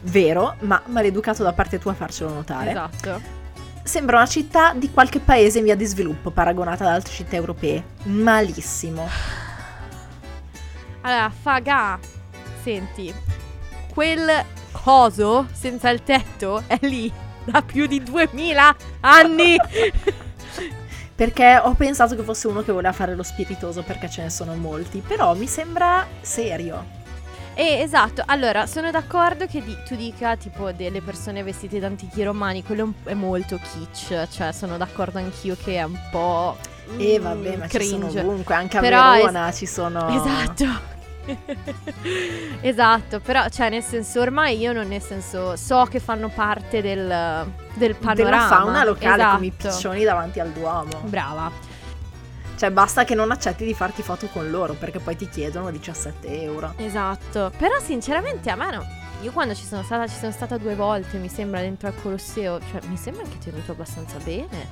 Vero, 0.01 0.55
ma 0.61 0.81
maleducato 0.87 1.43
da 1.43 1.53
parte 1.53 1.77
tua 1.77 1.93
farcelo 1.93 2.33
notare. 2.33 2.71
Esatto. 2.71 3.36
Sembra 3.87 4.17
una 4.17 4.27
città 4.27 4.73
di 4.73 4.91
qualche 4.91 5.21
paese 5.21 5.59
in 5.59 5.63
via 5.63 5.75
di 5.75 5.85
sviluppo 5.85 6.29
paragonata 6.29 6.83
ad 6.83 6.91
altre 6.91 7.13
città 7.13 7.37
europee. 7.37 7.83
Malissimo. 8.03 9.07
Allora, 11.01 11.29
Fagà, 11.29 11.97
senti, 12.61 13.13
quel 13.93 14.43
coso 14.73 15.47
senza 15.53 15.89
il 15.89 16.03
tetto 16.03 16.63
è 16.67 16.77
lì 16.81 17.09
da 17.45 17.61
più 17.61 17.87
di 17.87 18.03
2000 18.03 18.75
anni. 18.99 19.55
Perché 21.15 21.57
ho 21.57 21.73
pensato 21.73 22.13
che 22.17 22.23
fosse 22.23 22.47
uno 22.47 22.63
che 22.63 22.73
voleva 22.73 22.91
fare 22.91 23.15
lo 23.15 23.23
spiritoso 23.23 23.83
perché 23.83 24.09
ce 24.09 24.21
ne 24.21 24.29
sono 24.29 24.53
molti, 24.53 24.99
però 24.99 25.33
mi 25.33 25.47
sembra 25.47 26.05
serio. 26.21 26.96
E 27.59 27.79
esatto, 27.81 28.21
allora 28.27 28.67
sono 28.67 28.91
d'accordo 28.91 29.47
che 29.47 29.63
di- 29.63 29.75
tu 29.83 29.95
dica 29.95 30.35
tipo 30.35 30.71
delle 30.73 31.01
persone 31.01 31.41
vestite 31.41 31.79
da 31.79 31.87
antichi 31.87 32.23
romani, 32.23 32.63
quello 32.63 32.81
è 32.81 32.83
un- 32.83 32.93
è 33.03 33.13
molto 33.15 33.57
kitsch, 33.57 34.27
cioè 34.29 34.51
sono 34.51 34.77
d'accordo 34.77 35.17
anch'io 35.17 35.57
che 35.63 35.77
è 35.77 35.83
un 35.83 35.97
po'... 36.11 36.55
E 36.97 37.17
mm, 37.19 37.23
vabbè, 37.23 37.57
ma 37.57 37.67
ci 37.67 37.77
cringe. 37.79 38.09
sono 38.11 38.21
ovunque, 38.29 38.53
anche 38.53 38.77
a 38.77 38.81
Però 38.81 39.13
es- 39.13 39.19
Verona 39.21 39.51
ci 39.51 39.65
sono... 39.65 40.07
Esatto. 40.07 40.95
esatto, 42.61 43.19
però 43.19 43.49
cioè 43.49 43.69
nel 43.69 43.83
senso 43.83 44.21
ormai 44.21 44.57
io 44.59 44.71
non 44.71 44.87
nel 44.87 45.01
senso 45.01 45.55
so 45.57 45.85
che 45.89 45.99
fanno 45.99 46.29
parte 46.29 46.81
del, 46.81 47.45
del 47.73 47.95
panorama. 47.95 48.13
Della 48.29 48.47
fauna 48.47 48.83
locale 48.85 49.23
come 49.33 49.45
i 49.47 49.53
esatto. 49.57 49.75
piccioni 49.75 50.03
davanti 50.03 50.39
al 50.39 50.51
Duomo. 50.51 51.01
Brava. 51.05 51.51
Cioè 52.57 52.71
basta 52.71 53.03
che 53.03 53.13
non 53.13 53.29
accetti 53.31 53.63
di 53.65 53.73
farti 53.75 54.01
foto 54.01 54.27
con 54.27 54.49
loro 54.49 54.73
perché 54.73 54.97
poi 54.99 55.15
ti 55.15 55.29
chiedono 55.29 55.69
17 55.69 56.41
euro. 56.41 56.73
Esatto, 56.77 57.51
però 57.57 57.79
sinceramente 57.79 58.49
a 58.49 58.55
me 58.55 58.71
no- 58.71 58.85
Io 59.21 59.31
quando 59.31 59.53
ci 59.55 59.63
sono 59.65 59.83
stata, 59.83 60.07
ci 60.07 60.15
sono 60.17 60.31
stata 60.31 60.57
due 60.57 60.75
volte, 60.75 61.17
mi 61.17 61.29
sembra, 61.29 61.59
dentro 61.59 61.87
al 61.87 61.93
Colosseo. 62.01 62.59
Cioè, 62.71 62.81
mi 62.87 62.97
sembra 62.97 63.23
che 63.23 63.37
tenuto 63.43 63.71
abbastanza 63.71 64.17
bene. 64.23 64.67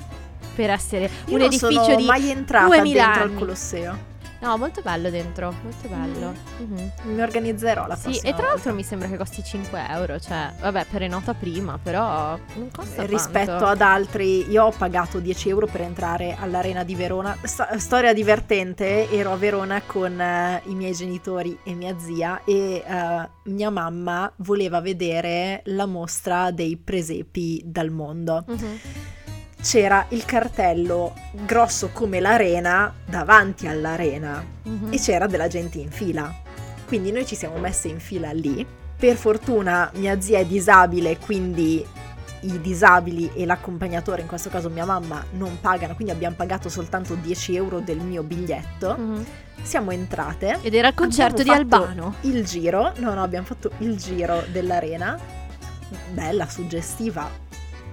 Per 0.55 0.69
essere 0.69 1.05
Io 1.05 1.33
un 1.33 1.37
non 1.39 1.47
edificio 1.47 1.83
sono 1.83 1.95
di 1.95 2.05
mai 2.05 2.29
entrata 2.29 2.67
2000 2.67 3.03
dentro 3.03 3.21
al 3.23 3.29
anni. 3.29 3.39
Colosseo. 3.39 3.97
No, 4.45 4.57
molto 4.57 4.81
bello 4.83 5.09
dentro, 5.09 5.51
molto 5.63 5.87
bello. 5.87 6.31
Mhm. 6.59 6.91
Mi 7.15 7.21
organizzerò 7.21 7.87
la 7.87 7.95
Sì, 7.95 8.03
prossima 8.03 8.29
e 8.29 8.33
tra 8.35 8.41
l'altro 8.45 8.63
volta. 8.65 8.73
mi 8.73 8.83
sembra 8.83 9.07
che 9.07 9.17
costi 9.17 9.43
5 9.43 9.87
euro, 9.89 10.19
cioè, 10.19 10.51
vabbè, 10.61 10.85
prenota 10.85 11.33
prima, 11.33 11.79
però 11.81 12.37
non 12.53 12.69
costa 12.71 13.03
rispetto 13.07 13.45
tanto. 13.51 13.65
ad 13.65 13.81
altri, 13.81 14.47
io 14.47 14.65
ho 14.65 14.71
pagato 14.71 15.17
10 15.19 15.49
euro 15.49 15.65
per 15.65 15.81
entrare 15.81 16.35
all'arena 16.39 16.83
di 16.83 16.93
Verona. 16.93 17.35
Sta- 17.41 17.79
storia 17.79 18.13
divertente, 18.13 19.09
ero 19.09 19.31
a 19.31 19.35
Verona 19.35 19.81
con 19.83 20.21
eh, 20.21 20.61
i 20.65 20.75
miei 20.75 20.93
genitori 20.93 21.57
e 21.63 21.73
mia 21.73 21.97
zia 21.97 22.41
e 22.45 22.83
eh, 22.85 23.29
mia 23.45 23.71
mamma 23.71 24.31
voleva 24.37 24.79
vedere 24.79 25.61
la 25.65 25.87
mostra 25.87 26.51
dei 26.51 26.77
presepi 26.77 27.63
dal 27.65 27.89
mondo. 27.89 28.43
Mhm. 28.47 28.79
C'era 29.65 30.05
il 30.09 30.25
cartello 30.25 31.15
grosso 31.31 31.89
come 31.91 32.19
l'arena 32.19 32.93
davanti 33.03 33.65
all'arena 33.65 34.45
Mhm. 34.61 34.93
e 34.93 34.99
c'era 34.99 35.25
della 35.25 35.47
gente 35.47 35.79
in 35.79 35.89
fila. 35.89 36.31
Quindi 36.85 37.11
noi 37.11 37.25
ci 37.25 37.35
siamo 37.35 37.57
messe 37.57 37.87
in 37.87 37.99
fila 37.99 38.31
lì. 38.31 38.63
Per 38.95 39.15
fortuna 39.15 39.89
mia 39.95 40.21
zia 40.21 40.37
è 40.37 40.45
disabile, 40.45 41.17
quindi 41.17 41.83
i 42.41 42.61
disabili 42.61 43.31
e 43.33 43.47
l'accompagnatore, 43.47 44.21
in 44.21 44.27
questo 44.27 44.49
caso 44.51 44.69
mia 44.69 44.85
mamma, 44.85 45.25
non 45.31 45.57
pagano, 45.59 45.95
quindi 45.95 46.13
abbiamo 46.13 46.35
pagato 46.35 46.69
soltanto 46.69 47.15
10 47.15 47.55
euro 47.55 47.79
del 47.79 47.97
mio 47.97 48.21
biglietto. 48.21 48.95
Mhm. 48.95 49.25
Siamo 49.63 49.89
entrate. 49.89 50.59
Ed 50.61 50.75
era 50.75 50.89
il 50.89 50.93
concerto 50.93 51.41
di 51.41 51.49
Albano. 51.49 52.17
Il 52.21 52.45
giro, 52.45 52.91
no, 52.97 53.15
no, 53.15 53.23
abbiamo 53.23 53.47
fatto 53.47 53.71
il 53.79 53.97
giro 53.97 54.43
dell'arena. 54.51 55.17
Bella, 56.11 56.47
suggestiva, 56.47 57.27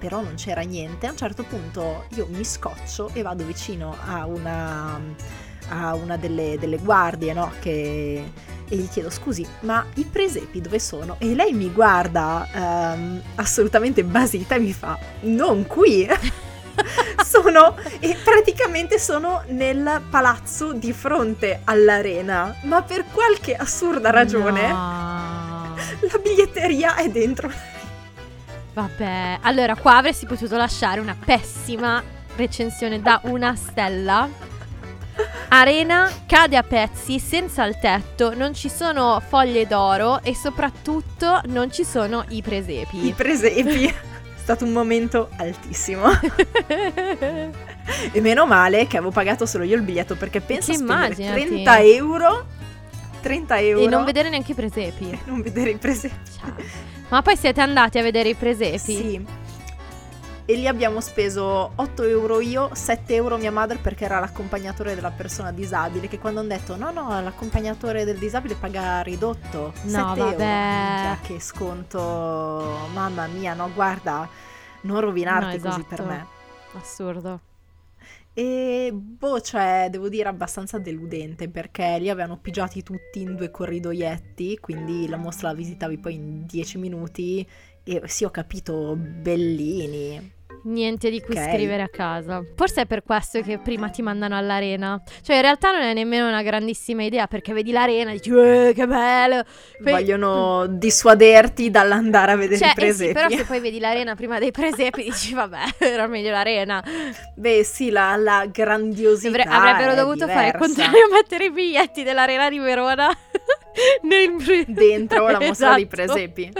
però 0.02 0.20
non 0.20 0.34
c'era 0.34 0.62
niente. 0.62 1.06
A 1.06 1.10
un 1.12 1.16
certo 1.16 1.44
punto 1.44 2.06
io 2.16 2.26
mi 2.28 2.44
scoccio 2.44 3.10
e 3.12 3.22
vado 3.22 3.44
vicino 3.44 3.96
a 4.04 4.26
una, 4.26 5.00
a 5.68 5.94
una 5.94 6.16
delle, 6.16 6.56
delle 6.58 6.78
guardie, 6.78 7.32
no? 7.32 7.52
Che, 7.60 8.32
e 8.68 8.76
gli 8.76 8.88
chiedo 8.88 9.10
scusi, 9.10 9.46
ma 9.60 9.86
i 9.94 10.04
presepi 10.04 10.60
dove 10.60 10.80
sono? 10.80 11.14
E 11.20 11.36
lei 11.36 11.52
mi 11.52 11.70
guarda 11.70 12.48
ehm, 12.52 13.22
assolutamente 13.36 14.02
basita 14.02 14.56
e 14.56 14.58
mi 14.58 14.72
fa, 14.72 14.98
non 15.20 15.68
qui. 15.68 16.08
sono 17.24 17.76
e 18.00 18.16
praticamente 18.24 18.98
sono 18.98 19.42
nel 19.48 20.02
palazzo 20.10 20.72
di 20.72 20.92
fronte 20.92 21.60
all'arena, 21.64 22.56
ma 22.62 22.82
per 22.82 23.04
qualche 23.12 23.54
assurda 23.54 24.10
ragione 24.10 24.68
No. 24.68 25.76
la 26.00 26.18
biglietteria 26.20 26.96
è 26.96 27.08
dentro. 27.08 27.71
Vabbè, 28.74 29.38
allora 29.42 29.76
qua 29.76 29.96
avresti 29.98 30.26
potuto 30.26 30.56
lasciare 30.56 30.98
una 31.00 31.16
pessima 31.22 32.02
recensione 32.36 33.00
da 33.02 33.20
una 33.24 33.54
stella. 33.54 34.28
Arena 35.48 36.10
cade 36.26 36.56
a 36.56 36.62
pezzi 36.62 37.18
senza 37.18 37.66
il 37.66 37.78
tetto, 37.78 38.34
non 38.34 38.54
ci 38.54 38.70
sono 38.70 39.20
foglie 39.26 39.66
d'oro 39.66 40.22
e 40.22 40.34
soprattutto 40.34 41.42
non 41.46 41.70
ci 41.70 41.84
sono 41.84 42.24
i 42.28 42.40
presepi. 42.40 43.06
I 43.08 43.12
presepi. 43.12 43.84
È 44.42 44.44
stato 44.44 44.64
un 44.64 44.72
momento 44.72 45.28
altissimo. 45.36 46.04
E 48.12 48.20
meno 48.20 48.46
male 48.46 48.86
che 48.86 48.96
avevo 48.96 49.12
pagato 49.12 49.44
solo 49.44 49.64
io 49.64 49.76
il 49.76 49.82
biglietto 49.82 50.16
perché 50.16 50.40
penso 50.40 50.72
Che 50.72 50.78
a 50.78 50.80
spendere 50.80 51.22
immaginati. 51.22 51.46
30 51.62 51.80
euro. 51.82 52.46
30 53.20 53.60
euro. 53.60 53.84
e 53.84 53.88
non 53.88 54.04
vedere 54.04 54.30
neanche 54.30 54.52
i 54.52 54.54
presepi. 54.54 55.20
non 55.26 55.42
vedere 55.42 55.70
i 55.70 55.76
presepi. 55.76 56.14
Ma 57.08 57.22
poi 57.22 57.36
siete 57.36 57.60
andati 57.60 57.98
a 57.98 58.02
vedere 58.02 58.30
i 58.30 58.34
presepi? 58.34 58.78
Sì. 58.78 59.26
E 60.44 60.54
lì 60.56 60.66
abbiamo 60.66 61.00
speso 61.00 61.72
8 61.76 62.02
euro 62.02 62.40
io, 62.40 62.70
7 62.72 63.14
euro 63.14 63.36
mia 63.36 63.52
madre 63.52 63.78
perché 63.78 64.04
era 64.04 64.18
l'accompagnatore 64.18 64.94
della 64.94 65.10
persona 65.10 65.52
disabile. 65.52 66.08
Che 66.08 66.18
quando 66.18 66.40
hanno 66.40 66.48
detto 66.48 66.76
no, 66.76 66.90
no, 66.90 67.08
l'accompagnatore 67.20 68.04
del 68.04 68.18
disabile 68.18 68.54
paga 68.54 69.02
ridotto. 69.02 69.72
No, 69.82 69.88
7 69.90 69.98
euro. 69.98 70.14
vabbè. 70.30 70.36
Minchia, 70.44 71.18
che 71.22 71.40
sconto. 71.40 72.88
Mamma 72.92 73.26
mia, 73.26 73.54
no, 73.54 73.70
guarda, 73.72 74.28
non 74.82 75.00
rovinarti 75.00 75.58
No, 75.58 75.68
così 75.70 75.82
per 75.84 76.00
esatto. 76.00 76.08
me. 76.08 76.26
Assurdo. 76.80 77.40
E 78.34 78.90
boh, 78.94 79.40
cioè, 79.42 79.88
devo 79.90 80.08
dire 80.08 80.28
abbastanza 80.28 80.78
deludente 80.78 81.50
perché 81.50 81.98
li 81.98 82.08
avevano 82.08 82.38
pigiati 82.38 82.82
tutti 82.82 83.20
in 83.20 83.36
due 83.36 83.50
corridoietti, 83.50 84.58
quindi 84.58 85.06
la 85.06 85.18
mostra 85.18 85.48
la 85.48 85.54
visitavi 85.54 85.98
poi 85.98 86.14
in 86.14 86.46
10 86.46 86.78
minuti 86.78 87.46
e 87.84 88.02
sì, 88.06 88.24
ho 88.24 88.30
capito, 88.30 88.96
bellini. 88.96 90.40
Niente 90.64 91.10
di 91.10 91.20
cui 91.20 91.36
Ok. 91.36 91.50
scrivere 91.50 91.82
a 91.82 91.88
casa. 91.88 92.40
Forse 92.54 92.82
è 92.82 92.86
per 92.86 93.02
questo 93.02 93.40
che 93.40 93.58
prima 93.58 93.88
ti 93.88 94.00
mandano 94.00 94.36
all'arena. 94.36 95.02
Cioè, 95.22 95.36
in 95.36 95.42
realtà 95.42 95.72
non 95.72 95.80
è 95.82 95.92
nemmeno 95.92 96.28
una 96.28 96.42
grandissima 96.42 97.02
idea 97.02 97.26
perché 97.26 97.52
vedi 97.52 97.72
l'arena 97.72 98.10
e 98.10 98.14
dici, 98.14 98.30
"Eh, 98.30 98.72
che 98.74 98.86
bello. 98.86 99.42
Poi- 99.82 99.92
Vogliono 99.92 100.66
dissuaderti 100.68 101.70
dall'andare 101.70 102.32
a 102.32 102.36
vedere 102.36 102.58
Cioè, 102.58 102.68
i 102.68 102.70
eh 102.70 102.74
sì, 102.74 102.80
presepi. 102.80 103.12
però 103.12 103.28
se 103.28 103.44
poi 103.44 103.58
vedi 103.60 103.80
l'arena 103.80 104.14
prima 104.14 104.38
dei 104.38 104.52
presepi 104.52 105.02
dici, 105.02 105.34
vabbè, 105.34 105.58
era 105.78 106.06
meglio 106.06 106.30
l'arena. 106.30 106.82
Beh, 107.34 107.64
sì, 107.64 107.90
la, 107.90 108.14
la 108.16 108.46
grandiosità. 108.46 109.28
Dovre- 109.30 109.42
avrebbero 109.48 109.94
dovuto 109.96 110.28
fare 110.28 110.46
il 110.46 110.52
diversa. 110.52 110.58
contrario 110.58 111.06
e 111.06 111.10
mettere 111.12 111.44
i 111.46 111.50
biglietti 111.50 112.02
dell'arena 112.04 112.48
di 112.48 112.58
Verona 112.58 113.08
nel 114.02 114.64
Dentro 114.68 115.28
la 115.28 115.40
mostra 115.40 115.74
dei 115.74 115.88
Esatto. 115.90 115.96
presepi. 116.12 116.52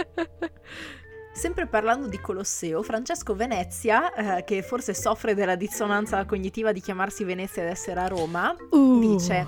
Sempre 1.33 1.65
parlando 1.65 2.07
di 2.07 2.19
Colosseo, 2.21 2.83
Francesco 2.83 3.35
Venezia, 3.35 4.13
eh, 4.37 4.43
che 4.43 4.61
forse 4.61 4.93
soffre 4.93 5.33
della 5.33 5.55
dissonanza 5.55 6.23
cognitiva 6.25 6.71
di 6.71 6.79
chiamarsi 6.79 7.23
Venezia 7.23 7.63
ed 7.63 7.69
essere 7.69 7.99
a 7.99 8.07
Roma, 8.07 8.55
Uh. 8.69 8.99
dice: 8.99 9.45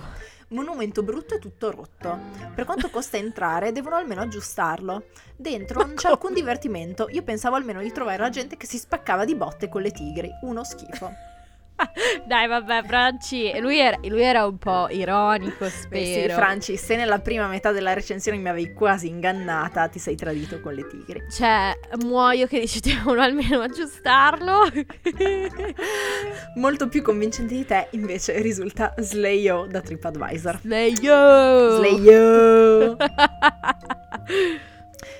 Monumento 0.50 1.04
brutto 1.04 1.36
e 1.36 1.40
tutto 1.40 1.72
rotto. 1.72 2.18
Per 2.54 2.66
quanto 2.66 2.90
costa 2.90 3.18
entrare, 3.18 3.72
devono 3.72 3.96
almeno 3.96 4.22
aggiustarlo. 4.22 5.06
Dentro 5.36 5.86
non 5.86 5.96
c'è 5.96 6.10
alcun 6.10 6.34
divertimento. 6.34 7.08
Io 7.10 7.24
pensavo 7.24 7.56
almeno 7.56 7.82
di 7.82 7.92
trovare 7.92 8.18
la 8.18 8.30
gente 8.30 8.58
che 8.58 8.66
si 8.66 8.78
spaccava 8.78 9.24
di 9.24 9.36
botte 9.36 9.70
con 9.70 9.82
le 9.82 9.92
tigri. 9.92 10.30
Uno 10.42 10.64
schifo. 10.64 11.12
Dai, 12.26 12.47
vabbè, 12.47 12.84
Franci. 12.84 13.59
Lui 13.59 13.80
era, 13.80 13.97
lui 14.03 14.21
era 14.21 14.45
un 14.45 14.57
po' 14.57 14.88
ironico, 14.89 15.65
Beh, 15.65 15.69
sì, 15.69 15.82
spero. 15.82 16.34
Franci, 16.34 16.78
se 16.78 16.95
nella 16.95 17.19
prima 17.19 17.47
metà 17.47 17.71
della 17.71 17.93
recensione 17.93 18.38
mi 18.38 18.49
avevi 18.49 18.73
quasi 18.73 19.07
ingannata, 19.07 19.88
ti 19.88 19.99
sei 19.99 20.15
tradito 20.15 20.59
con 20.61 20.73
le 20.73 20.88
tigri. 20.88 21.23
Cioè, 21.30 21.78
muoio 22.03 22.47
che 22.47 22.59
dici 22.59 22.80
devono 22.80 23.21
almeno 23.21 23.61
aggiustarlo. 23.61 24.61
Molto 26.55 26.88
più 26.88 27.01
convincente 27.01 27.55
di 27.55 27.65
te, 27.65 27.88
invece, 27.91 28.41
risulta 28.41 28.93
Slayo 28.97 29.67
da 29.69 29.82
TripAdvisor. 29.82 30.59
Slayo! 30.61 31.78
Slayo! 31.78 32.97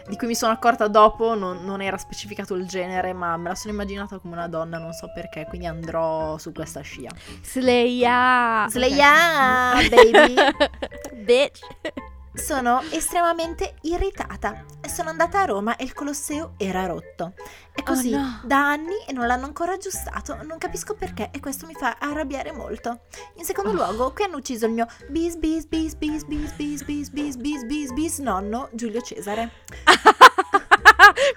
di 0.08 0.18
cui 0.18 0.28
mi 0.28 0.36
sono 0.36 0.52
accorta 0.52 0.88
dopo, 0.88 1.36
non, 1.36 1.64
non 1.64 1.82
era 1.82 1.98
specificato 1.98 2.54
il 2.56 2.68
genere, 2.68 3.14
ma 3.14 3.38
me 3.38 3.50
la 3.50 3.56
sono 3.56 3.74
immaginata 3.74 4.20
come 4.20 4.34
una 4.34 4.48
donna, 4.48 4.78
non 4.78 4.94
so 4.94 5.12
perché, 5.14 5.46
quindi 5.48 5.66
andrò 5.68 6.38
su 6.38 6.52
questa 6.52 6.82
scia. 6.82 7.10
Slaya! 7.42 8.68
Slaya, 8.70 9.74
baby! 9.90 10.36
Bitch! 11.26 11.60
Sono 12.36 12.82
estremamente 12.92 13.76
irritata. 13.82 14.64
Sono 14.88 15.10
andata 15.10 15.42
a 15.42 15.46
Roma 15.46 15.76
e 15.78 15.84
il 15.84 15.94
Colosseo 15.94 16.54
era 16.58 16.86
rotto. 16.86 17.34
È 17.74 17.82
così 17.84 18.14
Oh, 18.14 18.18
no. 18.20 18.42
da 18.44 18.70
anni 18.70 18.96
e 19.08 19.14
non 19.14 19.26
l'hanno 19.28 19.46
ancora 19.46 19.74
aggiustato. 19.74 20.38
Non 20.44 20.58
capisco 20.58 20.94
perché 20.96 21.30
e 21.32 21.40
questo 21.40 21.66
mi 21.66 21.74
fa 21.74 21.98
arrabbiare 22.00 22.52
molto. 22.52 23.02
In 23.36 23.46
secondo 23.46 23.72
Oh. 23.72 23.74
luogo, 23.74 24.14
qui 24.14 24.26
hanno 24.26 24.38
ucciso 24.38 24.66
il 24.68 24.74
mio 24.74 24.88
bis 25.10 25.36
bis 25.38 25.66
bis 25.66 25.96
bis 25.96 26.24
bis 26.26 26.54
bis 26.54 26.84
bis 26.84 27.10
bis 27.10 27.36
bis 27.38 27.64
bis 27.66 27.94
bis 27.94 28.18
nonno 28.20 28.70
Giulio 28.74 29.02
Cesare. 29.02 29.52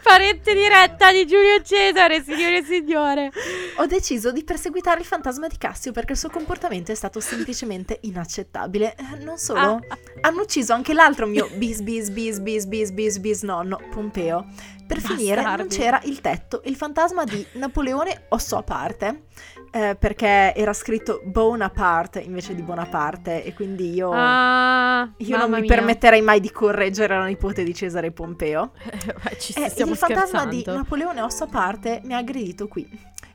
Parente 0.02 0.54
diretta 0.54 1.12
di 1.12 1.26
Giulio 1.26 1.62
Cesare, 1.62 2.22
signore 2.22 2.58
e 2.58 2.62
signore. 2.64 3.30
Ho 3.76 3.86
deciso 3.86 4.32
di 4.32 4.42
perseguitare 4.44 5.00
il 5.00 5.06
fantasma 5.06 5.46
di 5.46 5.56
Cassio 5.56 5.92
perché 5.92 6.12
il 6.12 6.18
suo 6.18 6.30
comportamento 6.30 6.90
è 6.92 6.94
stato 6.94 7.20
semplicemente 7.20 7.98
inaccettabile. 8.02 8.94
Eh, 8.96 9.24
Non 9.24 9.38
solo, 9.38 9.80
hanno 10.20 10.40
ucciso 10.42 10.72
anche 10.72 10.92
l'altro 10.92 11.26
mio 11.26 11.48
bis 11.54 11.80
bis 11.80 12.10
bis 12.10 12.40
bis 12.40 12.66
bis 12.66 12.90
bis 12.90 13.18
bis 13.18 13.42
nonno, 13.42 13.80
Pompeo. 13.90 14.46
Per 14.88 15.00
finire 15.00 15.42
non 15.42 15.56
Bastardi. 15.56 15.76
c'era 15.76 16.00
il 16.04 16.20
tetto, 16.22 16.62
il 16.64 16.74
fantasma 16.74 17.24
di 17.24 17.46
Napoleone 17.52 18.24
osso 18.30 18.56
a 18.56 18.62
parte, 18.62 19.24
eh, 19.70 19.96
perché 19.98 20.54
era 20.56 20.72
scritto 20.72 21.20
Bonaparte 21.24 22.20
invece 22.20 22.54
di 22.54 22.62
Bonaparte 22.62 23.44
e 23.44 23.52
quindi 23.52 23.92
io, 23.92 24.10
Ah, 24.14 25.12
io 25.18 25.36
non 25.36 25.50
mi 25.50 25.60
mia. 25.60 25.74
permetterei 25.74 26.22
mai 26.22 26.40
di 26.40 26.50
correggere 26.50 27.16
la 27.18 27.26
nipote 27.26 27.64
di 27.64 27.74
Cesare 27.74 28.10
Pompeo. 28.12 28.72
Ci 29.38 29.52
Eh, 29.52 29.72
il 29.84 29.96
fantasma 29.96 30.46
di 30.46 30.64
Napoleone 30.66 31.20
osso 31.20 31.44
a 31.44 31.48
parte 31.48 32.00
mi 32.04 32.14
ha 32.14 32.18
aggredito 32.18 32.66
qui. 32.66 32.88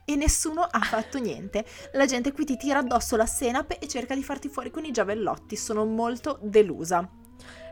E 0.05 0.15
nessuno 0.15 0.63
ha 0.63 0.79
fatto 0.79 1.17
niente. 1.19 1.63
La 1.93 2.05
gente 2.05 2.33
qui 2.33 2.43
ti 2.45 2.57
tira 2.57 2.79
addosso 2.79 3.15
la 3.15 3.25
senape 3.25 3.77
e 3.79 3.87
cerca 3.87 4.15
di 4.15 4.23
farti 4.23 4.49
fuori 4.49 4.69
con 4.71 4.83
i 4.83 4.91
giavellotti. 4.91 5.55
Sono 5.55 5.85
molto 5.85 6.39
delusa. 6.41 7.07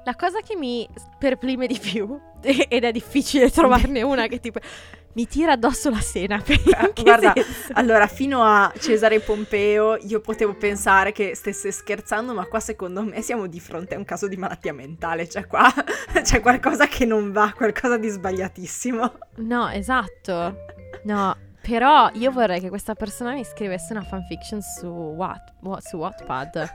La 0.04 0.16
cosa 0.16 0.40
che 0.42 0.56
mi 0.56 0.88
perplime 1.18 1.68
di 1.68 1.80
più, 1.80 2.20
ed 2.42 2.84
è 2.84 2.92
difficile 2.92 3.50
trovarne 3.52 4.02
una 4.02 4.28
che 4.28 4.40
tipo 4.40 4.60
mi 5.14 5.28
tira 5.28 5.54
addosso 5.54 5.90
la 5.90 6.00
senape. 6.00 6.60
Guarda, 7.02 7.34
allora 7.74 8.08
fino 8.08 8.44
a 8.44 8.72
Cesare 8.78 9.20
Pompeo 9.20 9.98
io 9.98 10.22
potevo 10.22 10.56
pensare 10.56 11.12
che 11.12 11.36
stesse 11.36 11.72
scherzando, 11.72 12.34
ma 12.34 12.46
qua 12.46 12.60
secondo 12.60 13.04
me 13.04 13.22
siamo 13.22 13.48
di 13.48 13.60
fronte 13.60 13.96
a 13.96 13.98
un 13.98 14.06
caso 14.06 14.28
di 14.28 14.38
malattia 14.38 14.74
mentale, 14.74 15.28
cioè 15.28 15.48
qua 15.48 15.72
c'è 16.22 16.40
qualcosa 16.40 16.88
che 16.88 17.06
non 17.06 17.32
va, 17.32 17.54
qualcosa 17.56 17.98
di 17.98 18.08
sbagliatissimo. 18.08 19.14
No, 19.38 19.70
esatto. 19.70 20.66
No, 21.04 21.36
però 21.62 22.10
io 22.14 22.32
vorrei 22.32 22.60
che 22.60 22.70
questa 22.70 22.96
persona 22.96 23.34
mi 23.34 23.44
scrivesse 23.44 23.94
una 23.94 24.04
fanfiction 24.04 24.62
su, 24.62 24.88
what, 24.88 25.54
su 25.80 25.98
Wattpad. 25.98 26.70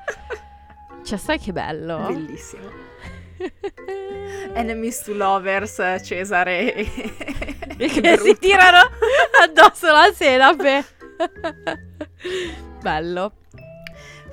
Cioè, 1.02 1.18
sai 1.18 1.38
che 1.38 1.52
bello? 1.52 2.06
Bellissimo. 2.06 2.68
Enemies 4.54 5.02
to 5.02 5.14
lovers, 5.14 5.80
Cesare 6.02 6.74
e, 6.74 6.86
che 7.76 8.18
si 8.18 8.36
tirano 8.38 8.88
addosso 9.42 9.86
la 9.92 10.10
senape. 10.12 10.84
bello. 12.80 13.32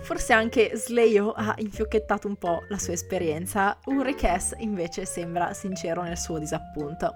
Forse 0.02 0.34
anche 0.34 0.72
Slayo 0.76 1.32
ha 1.32 1.54
infiocchettato 1.58 2.28
un 2.28 2.36
po' 2.36 2.64
la 2.68 2.78
sua 2.78 2.94
esperienza, 2.94 3.78
Ulrich 3.86 4.26
S 4.26 4.54
invece 4.58 5.06
sembra 5.06 5.54
sincero 5.54 6.02
nel 6.02 6.18
suo 6.18 6.40
disappunto. 6.40 7.14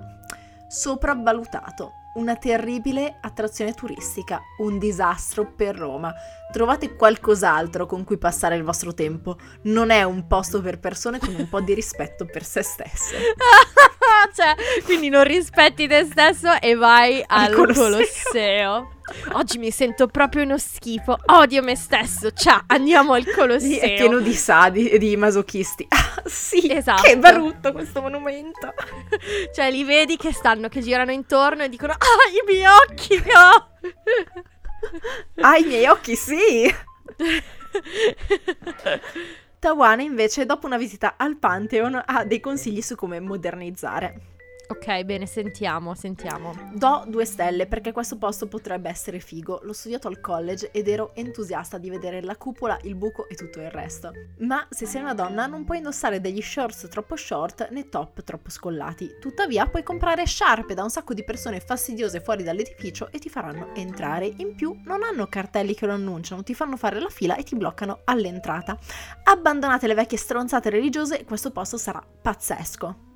Sopravvalutato 0.70 1.92
una 2.18 2.36
terribile 2.36 3.18
attrazione 3.22 3.74
turistica, 3.74 4.42
un 4.58 4.78
disastro 4.78 5.46
per 5.46 5.76
Roma. 5.76 6.14
Trovate 6.52 6.96
qualcos'altro 6.96 7.86
con 7.86 8.04
cui 8.04 8.18
passare 8.18 8.56
il 8.56 8.64
vostro 8.64 8.94
tempo. 8.94 9.38
Non 9.64 9.90
è 9.90 10.04
un 10.04 10.28
posto 10.28 10.62
per 10.62 10.80
persone 10.80 11.20
con 11.20 11.34
un 11.36 11.48
po' 11.48 11.62
di 11.62 11.74
rispetto 11.74 12.26
per 12.26 12.44
se 12.44 12.62
stesse. 12.64 13.16
cioè, 14.34 14.56
quindi 14.84 15.10
non 15.10 15.24
rispetti 15.24 15.88
te 15.88 16.06
stesso 16.06 16.60
e 16.60 16.76
vai 16.76 17.24
al, 17.26 17.54
Colosseo. 17.54 17.84
Colosseo. 17.84 18.97
Oggi 19.34 19.58
mi 19.58 19.72
sento 19.72 20.08
proprio 20.08 20.44
uno 20.44 20.58
schifo. 20.58 21.18
Odio 21.28 21.64
me 21.64 21.76
stesso. 21.76 22.32
Ciao, 22.32 22.64
andiamo 22.68 23.14
al 23.14 23.26
Colosseo. 23.30 23.80
È 23.80 23.96
pieno 23.96 24.20
di 24.20 24.34
sadi 24.34 24.90
e 24.90 24.98
di 24.98 25.16
masochisti. 25.16 25.86
Ah, 25.90 26.22
sì, 26.26 26.70
esatto. 26.72 27.04
Che 27.04 27.18
brutto 27.18 27.72
questo 27.72 28.02
monumento. 28.02 28.74
cioè, 29.56 29.72
li 29.72 29.86
vedi 29.86 30.18
che 30.18 30.34
stanno, 30.34 30.68
che 30.68 30.82
girano 30.82 31.12
intorno 31.12 31.64
e 31.64 31.70
dicono: 31.70 31.94
Ah, 31.94 32.30
i 32.32 32.44
miei 32.46 32.66
occhi, 32.66 33.16
no! 33.18 33.70
ah, 35.42 35.58
i 35.58 35.64
miei 35.64 35.86
occhi, 35.88 36.16
sì! 36.16 36.70
Tawana 39.60 40.02
invece, 40.02 40.46
dopo 40.46 40.68
una 40.68 40.78
visita 40.78 41.16
al 41.18 41.38
Pantheon, 41.38 42.02
ha 42.06 42.26
dei 42.26 42.42
consigli 42.42 42.82
su 42.82 42.96
come 42.96 43.20
modernizzare. 43.22 44.37
Ok, 44.70 45.04
bene, 45.06 45.26
sentiamo, 45.26 45.96
sentiamo. 45.96 46.54
Do 46.74 47.06
due 47.08 47.24
stelle 47.24 47.68
perché 47.68 47.94
questo 47.94 48.18
posto 48.18 48.48
potrebbe 48.48 48.90
essere 48.90 49.20
figo. 49.20 49.62
L'ho 49.64 49.72
studiato 49.72 50.10
al 50.10 50.20
college 50.20 50.72
ed 50.72 50.90
ero 50.90 51.16
entusiasta 51.16 51.78
di 51.78 51.90
vedere 51.90 52.22
la 52.22 52.36
cupola, 52.36 52.78
il 52.84 52.96
buco 52.96 53.30
e 53.30 53.36
tutto 53.36 53.62
il 53.62 53.72
resto. 53.72 54.12
Ma 54.40 54.68
se 54.70 54.86
sei 54.86 55.02
una 55.02 55.14
donna 55.14 55.46
non 55.46 55.64
puoi 55.64 55.78
indossare 55.78 56.20
degli 56.20 56.42
shorts 56.42 56.90
troppo 56.90 57.16
short 57.16 57.70
né 57.72 57.88
top 57.88 58.24
troppo 58.24 58.50
scollati. 58.50 59.16
Tuttavia 59.22 59.66
puoi 59.68 59.84
comprare 59.84 60.26
sciarpe 60.26 60.74
da 60.74 60.84
un 60.84 60.90
sacco 60.90 61.14
di 61.14 61.24
persone 61.24 61.62
fastidiose 61.62 62.20
fuori 62.20 62.44
dall'edificio 62.44 63.10
e 63.12 63.20
ti 63.20 63.30
faranno 63.30 63.74
entrare. 63.74 64.30
In 64.38 64.54
più 64.54 64.78
non 64.84 65.02
hanno 65.02 65.28
cartelli 65.28 65.76
che 65.76 65.86
lo 65.86 65.94
annunciano, 65.94 66.44
ti 66.44 66.54
fanno 66.54 66.76
fare 66.76 67.00
la 67.00 67.10
fila 67.10 67.38
e 67.38 67.44
ti 67.44 67.56
bloccano 67.56 68.02
all'entrata. 68.04 68.78
Abbandonate 69.24 69.88
le 69.88 69.94
vecchie 69.94 70.18
stronzate 70.18 70.70
religiose 70.70 71.22
e 71.22 71.24
questo 71.24 71.52
posto 71.52 71.78
sarà 71.78 72.06
pazzesco. 72.22 73.07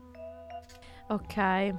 Ok. 1.12 1.76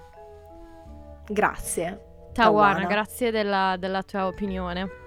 Grazie. 1.26 2.10
Tawana, 2.32 2.74
Tawana. 2.74 2.86
grazie 2.86 3.30
della, 3.30 3.76
della 3.78 4.02
tua 4.02 4.26
opinione. 4.26 5.00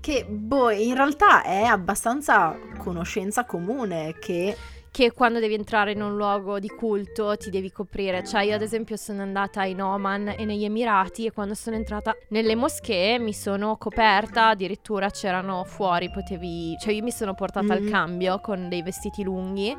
Che, 0.00 0.24
boh, 0.24 0.70
in 0.70 0.94
realtà 0.94 1.42
è 1.42 1.62
abbastanza 1.64 2.56
conoscenza 2.78 3.44
comune 3.44 4.16
che 4.18 4.56
che 4.96 5.12
quando 5.12 5.40
devi 5.40 5.52
entrare 5.52 5.92
in 5.92 6.00
un 6.00 6.16
luogo 6.16 6.58
di 6.58 6.68
culto 6.68 7.36
ti 7.36 7.50
devi 7.50 7.70
coprire. 7.70 8.24
Cioè, 8.24 8.44
io 8.44 8.54
ad 8.54 8.62
esempio 8.62 8.96
sono 8.96 9.20
andata 9.20 9.62
in 9.64 9.82
Oman 9.82 10.36
e 10.38 10.46
negli 10.46 10.64
Emirati 10.64 11.26
e 11.26 11.32
quando 11.32 11.52
sono 11.52 11.76
entrata 11.76 12.16
nelle 12.30 12.54
moschee 12.54 13.18
mi 13.18 13.34
sono 13.34 13.76
coperta, 13.76 14.48
addirittura 14.48 15.10
c'erano 15.10 15.64
fuori, 15.64 16.10
potevi... 16.10 16.78
Cioè, 16.80 16.94
io 16.94 17.02
mi 17.02 17.10
sono 17.10 17.34
portata 17.34 17.74
mm-hmm. 17.74 17.84
al 17.84 17.90
cambio 17.90 18.40
con 18.40 18.70
dei 18.70 18.80
vestiti 18.80 19.22
lunghi 19.22 19.76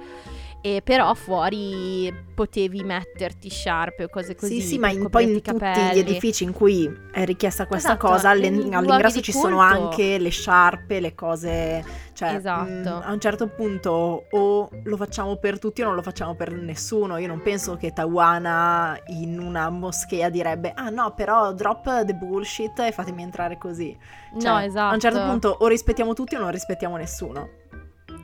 e 0.62 0.82
però 0.84 1.14
fuori 1.14 2.14
potevi 2.34 2.84
metterti 2.84 3.50
sciarpe 3.50 4.04
o 4.04 4.10
cose 4.10 4.36
così. 4.36 4.60
Sì, 4.60 4.68
sì, 4.68 4.78
ma 4.78 4.90
in, 4.90 5.10
poi 5.10 5.24
in 5.24 5.42
tutti 5.42 5.66
gli 5.94 6.00
edifici 6.00 6.44
in 6.44 6.52
cui 6.52 6.92
è 7.12 7.26
richiesta 7.26 7.68
questa 7.68 7.94
esatto, 7.94 8.08
cosa, 8.08 8.30
all'in- 8.30 8.74
all'ingresso 8.74 9.22
ci 9.22 9.32
sono 9.32 9.60
anche 9.60 10.18
le 10.18 10.30
sciarpe, 10.30 11.00
le 11.00 11.16
cose, 11.16 11.84
cioè 12.18 12.34
esatto. 12.34 12.68
mh, 12.72 12.82
mm, 12.82 13.02
a 13.04 13.12
un 13.12 13.20
certo 13.20 13.48
punto 13.48 14.26
o 14.32 14.70
lo 14.84 14.98
facciamo 14.98 15.36
per 15.36 15.60
tutti 15.60 15.84
o 15.84 15.86
non 15.86 15.94
lo 15.94 16.02
facciamo 16.02 16.34
per 16.34 16.52
nessuno. 16.52 17.18
Io 17.18 17.28
non 17.28 17.44
penso 17.44 17.78
che 17.78 17.94
Tawana 17.94 18.98
in 19.08 19.40
una 19.40 19.70
moschea 19.70 20.30
direbbe 20.30 20.72
"Ah 20.74 20.90
no, 20.90 21.14
però 21.14 21.54
drop 21.54 22.06
the 22.06 22.16
bullshit 22.16 22.80
e 22.80 22.92
fatemi 22.92 23.22
entrare 23.22 23.60
così". 23.60 23.96
Cioè, 24.40 24.52
no, 24.52 24.58
esatto. 24.58 24.90
A 24.90 24.94
un 24.96 25.00
certo 25.00 25.18
esatto. 25.18 25.32
punto 25.32 25.58
o 25.60 25.68
rispettiamo 25.68 26.14
tutti 26.14 26.34
o 26.36 26.40
non 26.40 26.50
rispettiamo 26.50 26.98
nessuno. 26.98 27.50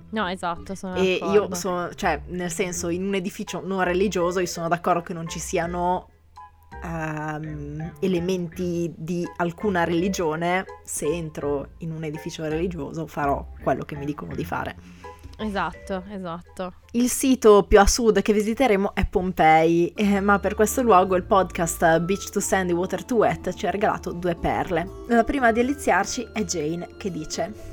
No, 0.10 0.28
esatto, 0.28 0.74
sono 0.74 0.96
e 0.96 1.20
d'accordo. 1.20 1.50
io 1.50 1.56
sono, 1.56 1.94
cioè, 1.94 2.22
nel 2.28 2.52
senso, 2.52 2.90
in 2.90 3.04
un 3.06 3.14
edificio 3.14 3.62
non 3.64 3.84
religioso, 3.84 4.40
io 4.40 4.46
sono 4.48 4.68
d'accordo 4.68 5.02
che 5.02 5.14
non 5.14 5.28
ci 5.28 5.40
siano 5.40 6.10
um, 6.84 7.94
elementi 8.00 8.94
di 8.96 9.28
alcuna 9.38 9.84
religione. 9.84 10.66
Se 10.84 11.06
entro 11.06 11.70
in 11.80 11.92
un 11.92 12.04
edificio 12.04 12.48
religioso 12.48 13.08
farò 13.08 13.46
quello 13.62 13.84
che 13.84 13.96
mi 13.96 14.06
dicono 14.06 14.36
di 14.36 14.46
fare. 14.46 14.76
Esatto, 15.38 16.04
esatto. 16.10 16.74
Il 16.92 17.10
sito 17.10 17.64
più 17.68 17.80
a 17.80 17.88
sud 17.88 18.22
che 18.22 18.34
visiteremo 18.34 18.94
è 18.94 19.06
Pompei, 19.08 19.92
eh, 19.96 20.20
ma 20.20 20.38
per 20.40 20.54
questo 20.54 20.84
luogo 20.84 21.16
il 21.16 21.24
podcast 21.24 22.00
Beach 22.02 22.30
to 22.30 22.40
Sandy, 22.40 22.72
Water 22.72 23.04
to 23.04 23.16
Wet 23.16 23.54
ci 23.54 23.66
ha 23.66 23.72
regalato 23.72 24.12
due 24.12 24.36
perle. 24.36 24.88
La 25.08 25.24
prima 25.24 25.48
a 25.48 25.52
deliziarci 25.52 26.30
è 26.34 26.44
Jane 26.44 26.90
che 26.98 27.12
dice 27.12 27.72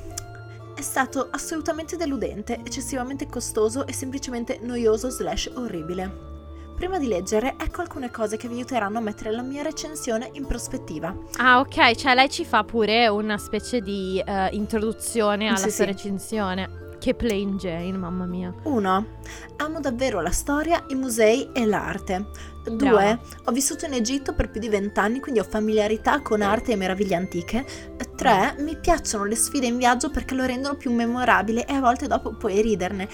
è 0.81 0.83
stato 0.83 1.29
assolutamente 1.31 1.99
deludente, 1.99 2.59
eccessivamente 2.65 3.27
costoso 3.27 3.87
e 3.87 3.93
semplicemente 3.93 4.61
noioso 4.63 5.11
slash 5.11 5.51
orribile. 5.55 6.30
Prima 6.81 6.99
di 6.99 7.09
leggere, 7.09 7.57
ecco 7.59 7.83
alcune 7.83 8.11
cose 8.11 8.39
che 8.39 8.49
vi 8.49 8.55
aiuteranno 8.55 8.97
a 8.97 9.01
mettere 9.03 9.31
la 9.31 9.43
mia 9.43 9.61
recensione 9.61 10.31
in 10.33 10.47
prospettiva. 10.47 11.15
Ah, 11.37 11.59
ok, 11.59 11.95
cioè 11.95 12.15
lei 12.15 12.31
ci 12.31 12.47
fa 12.47 12.65
pure 12.65 13.07
una 13.07 13.37
specie 13.37 13.83
di 13.83 14.23
uh, 14.27 14.47
introduzione 14.55 15.49
alla 15.49 15.59
sì, 15.59 15.65
sua 15.65 15.85
sì. 15.85 15.85
recensione. 15.85 16.79
Che 16.99 17.15
plain 17.15 17.59
Jane, 17.59 17.99
mamma 17.99 18.25
mia. 18.25 18.55
1. 18.63 19.07
Amo 19.57 19.81
davvero 19.81 20.23
la 20.23 20.31
storia, 20.31 20.83
i 20.89 20.95
musei 20.95 21.51
e 21.53 21.67
l'arte. 21.67 22.29
2. 22.65 23.19
Ho 23.45 23.53
vissuto 23.53 23.85
in 23.85 23.93
Egitto 23.93 24.35
per 24.35 24.51
più 24.51 24.61
di 24.61 24.69
vent'anni, 24.69 25.21
quindi 25.21 25.41
ho 25.41 25.45
familiarità 25.45 26.21
con 26.21 26.41
arte 26.41 26.73
e 26.73 26.77
meraviglie 26.77 27.15
antiche. 27.15 27.65
3. 28.17 28.57
Mi 28.59 28.77
piacciono 28.77 29.25
le 29.25 29.35
sfide 29.35 29.67
in 29.67 29.79
viaggio 29.79 30.11
perché 30.11 30.35
lo 30.35 30.45
rendono 30.45 30.77
più 30.77 30.93
memorabile 30.93 31.65
e 31.67 31.73
a 31.73 31.81
volte 31.81 32.07
dopo 32.07 32.35
puoi 32.35 32.61
riderne. 32.61 33.09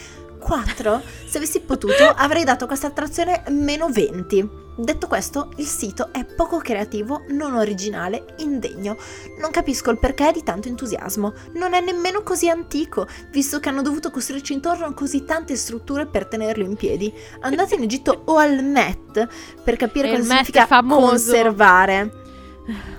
4. 0.47 1.03
Se 1.27 1.39
avessi 1.39 1.59
potuto 1.59 2.05
avrei 2.05 2.45
dato 2.45 2.69
questa 2.69 2.87
attrazione 2.87 3.43
meno 3.49 3.89
20. 3.89 4.65
Detto 4.77 5.09
questo, 5.09 5.49
il 5.57 5.67
sito 5.67 6.11
è 6.13 6.25
poco 6.25 6.59
creativo, 6.59 7.23
non 7.31 7.57
originale, 7.57 8.37
indegno. 8.39 8.97
Non 9.41 9.51
capisco 9.51 9.91
il 9.91 9.99
perché 9.99 10.31
di 10.33 10.45
tanto 10.45 10.69
entusiasmo. 10.69 11.33
Non 11.55 11.75
è 11.75 11.81
nemmeno 11.81 12.23
così 12.23 12.49
antico, 12.49 13.09
visto 13.33 13.59
che 13.59 13.71
hanno 13.71 13.83
dovuto 13.83 14.13
costruirci 14.13 14.53
intorno 14.53 14.95
così 14.95 15.25
tante 15.25 15.57
strutture 15.57 16.07
per 16.07 16.27
tenerlo 16.27 16.63
in 16.63 16.77
piedi. 16.77 17.13
Andate 17.41 17.75
in 17.75 17.83
Egitto 17.83 18.23
o 18.27 18.37
al 18.37 18.63
Met 18.63 19.27
per 19.65 19.75
capire 19.75 20.11
cosa 20.11 20.23
significa 20.23 20.69
conservare. 20.69 22.25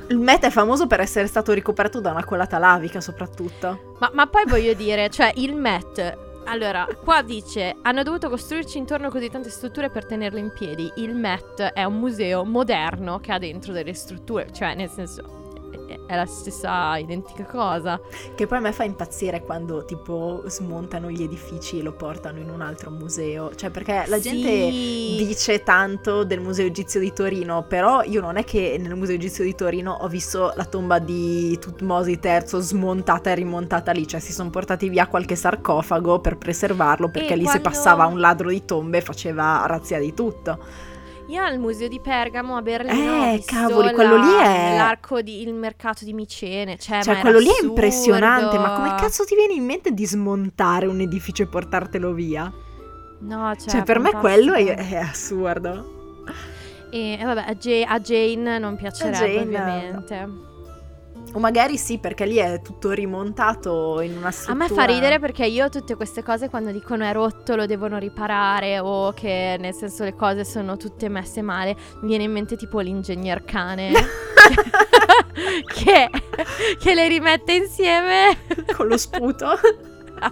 Il 0.09 0.17
Met 0.17 0.43
è 0.43 0.49
famoso 0.49 0.85
per 0.85 0.99
essere 0.99 1.27
stato 1.27 1.53
ricoperto 1.53 2.01
da 2.01 2.11
una 2.11 2.25
colata 2.25 2.57
lavica, 2.57 2.99
soprattutto. 2.99 3.95
Ma, 3.99 4.09
ma 4.13 4.27
poi 4.27 4.43
voglio 4.45 4.73
dire, 4.73 5.09
cioè, 5.09 5.31
il 5.35 5.55
Met 5.55 6.25
allora, 6.47 6.87
qua 7.03 7.21
dice: 7.21 7.77
hanno 7.81 8.03
dovuto 8.03 8.29
costruirci 8.29 8.77
intorno 8.77 9.09
così 9.09 9.29
tante 9.29 9.49
strutture 9.49 9.89
per 9.89 10.05
tenerle 10.05 10.39
in 10.39 10.51
piedi. 10.53 10.91
Il 10.95 11.13
Met 11.13 11.61
è 11.61 11.83
un 11.83 11.99
museo 11.99 12.43
moderno 12.45 13.19
che 13.19 13.31
ha 13.31 13.37
dentro 13.37 13.73
delle 13.73 13.93
strutture, 13.93 14.51
cioè, 14.51 14.73
nel 14.73 14.89
senso, 14.89 15.36
è 16.07 16.15
la 16.15 16.25
stessa 16.25 16.97
identica 16.97 17.43
cosa. 17.45 17.99
Che 18.35 18.47
poi 18.47 18.57
a 18.57 18.61
me 18.61 18.71
fa 18.71 18.83
impazzire 18.83 19.41
quando 19.43 19.83
tipo 19.85 20.43
smontano 20.45 21.09
gli 21.09 21.21
edifici 21.23 21.79
e 21.79 21.81
lo 21.83 21.91
portano 21.93 22.39
in 22.39 22.49
un 22.49 22.61
altro 22.61 22.89
museo. 22.91 23.53
Cioè, 23.55 23.69
perché 23.69 24.05
la 24.07 24.19
Sì. 24.19 24.29
gente 24.29 25.25
dice 25.25 25.63
tanto 25.63 26.23
del 26.23 26.39
Museo 26.39 26.65
Egizio 26.67 26.99
di 26.99 27.11
Torino, 27.13 27.65
però 27.67 28.03
io 28.03 28.21
non 28.21 28.37
è 28.37 28.43
che 28.43 28.77
nel 28.79 28.95
Museo 28.95 29.15
Egizio 29.15 29.43
di 29.43 29.53
Torino 29.55 29.97
ho 29.99 30.07
visto 30.07 30.53
la 30.55 30.65
tomba 30.65 30.99
di 30.99 31.57
Tutmosi 31.59 32.19
III 32.21 32.41
smontata 32.61 33.31
e 33.31 33.35
rimontata 33.35 33.91
lì. 33.91 34.07
Cioè, 34.07 34.19
si 34.19 34.31
sono 34.31 34.49
portati 34.49 34.89
via 34.89 35.07
qualche 35.07 35.35
sarcofago 35.35 36.19
per 36.19 36.37
preservarlo, 36.37 37.09
perché 37.09 37.35
lì 37.35 37.43
se 37.45 37.59
quando- 37.59 37.69
passava 37.69 38.05
un 38.05 38.19
ladro 38.19 38.49
di 38.49 38.63
tombe 38.65 39.01
faceva 39.01 39.63
razzia 39.67 39.99
di 39.99 40.13
tutto. 40.13 40.57
Io 41.29 41.43
al 41.43 41.59
museo 41.59 41.89
di 41.89 41.99
Pergamo 41.99 42.55
a 42.55 42.61
Berlino 42.61 43.25
Eh, 43.33 43.43
cavoli, 43.45 43.91
quello 43.91 44.15
la- 44.15 44.23
lì 44.23 44.33
è- 44.71 44.75
l'arco 44.77 45.21
di 45.21 45.41
il 45.41 45.53
mercato 45.53 46.05
di 46.05 46.13
Micene, 46.13 46.77
cioè, 46.77 47.01
Cioè, 47.03 47.19
quello 47.19 47.39
lì 47.39 47.47
è 47.49 47.63
impressionante, 47.63 48.57
ma 48.57 48.71
come 48.73 48.95
cazzo 48.95 49.25
ti 49.25 49.35
viene 49.35 49.53
in 49.53 49.65
mente 49.65 49.91
di 49.91 50.05
smontare 50.05 50.85
un 50.85 51.01
edificio 51.01 51.43
e 51.43 51.47
portartelo 51.47 52.13
via? 52.13 52.49
No, 53.19 53.55
cioè, 53.55 53.69
Cioè, 53.69 53.83
per 53.83 53.99
me 53.99 54.11
quello 54.11 54.53
è, 54.53 54.75
è 54.75 54.95
assurdo. 54.95 55.95
E, 56.91 57.17
e 57.19 57.23
vabbè, 57.25 57.43
a, 57.47 57.53
Ja- 57.55 57.87
a 57.89 57.99
Jane 57.99 58.57
non 58.59 58.77
piacerebbe 58.77 59.17
Jane, 59.17 59.41
ovviamente. 59.41 60.29
O 61.33 61.39
magari 61.39 61.77
sì, 61.77 61.97
perché 61.99 62.25
lì 62.25 62.37
è 62.37 62.61
tutto 62.61 62.91
rimontato 62.91 63.99
in 64.01 64.17
una 64.17 64.27
A 64.27 64.31
struttura. 64.31 64.67
me 64.67 64.73
fa 64.73 64.83
ridere 64.85 65.19
perché 65.19 65.45
io 65.45 65.69
tutte 65.69 65.95
queste 65.95 66.23
cose 66.23 66.49
quando 66.49 66.71
dicono 66.71 67.03
è 67.03 67.11
rotto 67.13 67.55
lo 67.55 67.65
devono 67.65 67.97
riparare 67.97 68.79
o 68.79 69.11
che 69.13 69.55
nel 69.59 69.73
senso 69.73 70.03
le 70.03 70.15
cose 70.15 70.45
sono 70.45 70.77
tutte 70.77 71.09
messe 71.09 71.41
male, 71.41 71.75
mi 72.01 72.07
viene 72.07 72.23
in 72.23 72.31
mente 72.31 72.55
tipo 72.55 72.79
l'ingegner 72.79 73.43
cane 73.43 73.91
che, 75.75 76.09
che 76.79 76.93
le 76.93 77.07
rimette 77.07 77.53
insieme 77.53 78.37
Con 78.75 78.87
lo 78.87 78.97
sputo. 78.97 79.47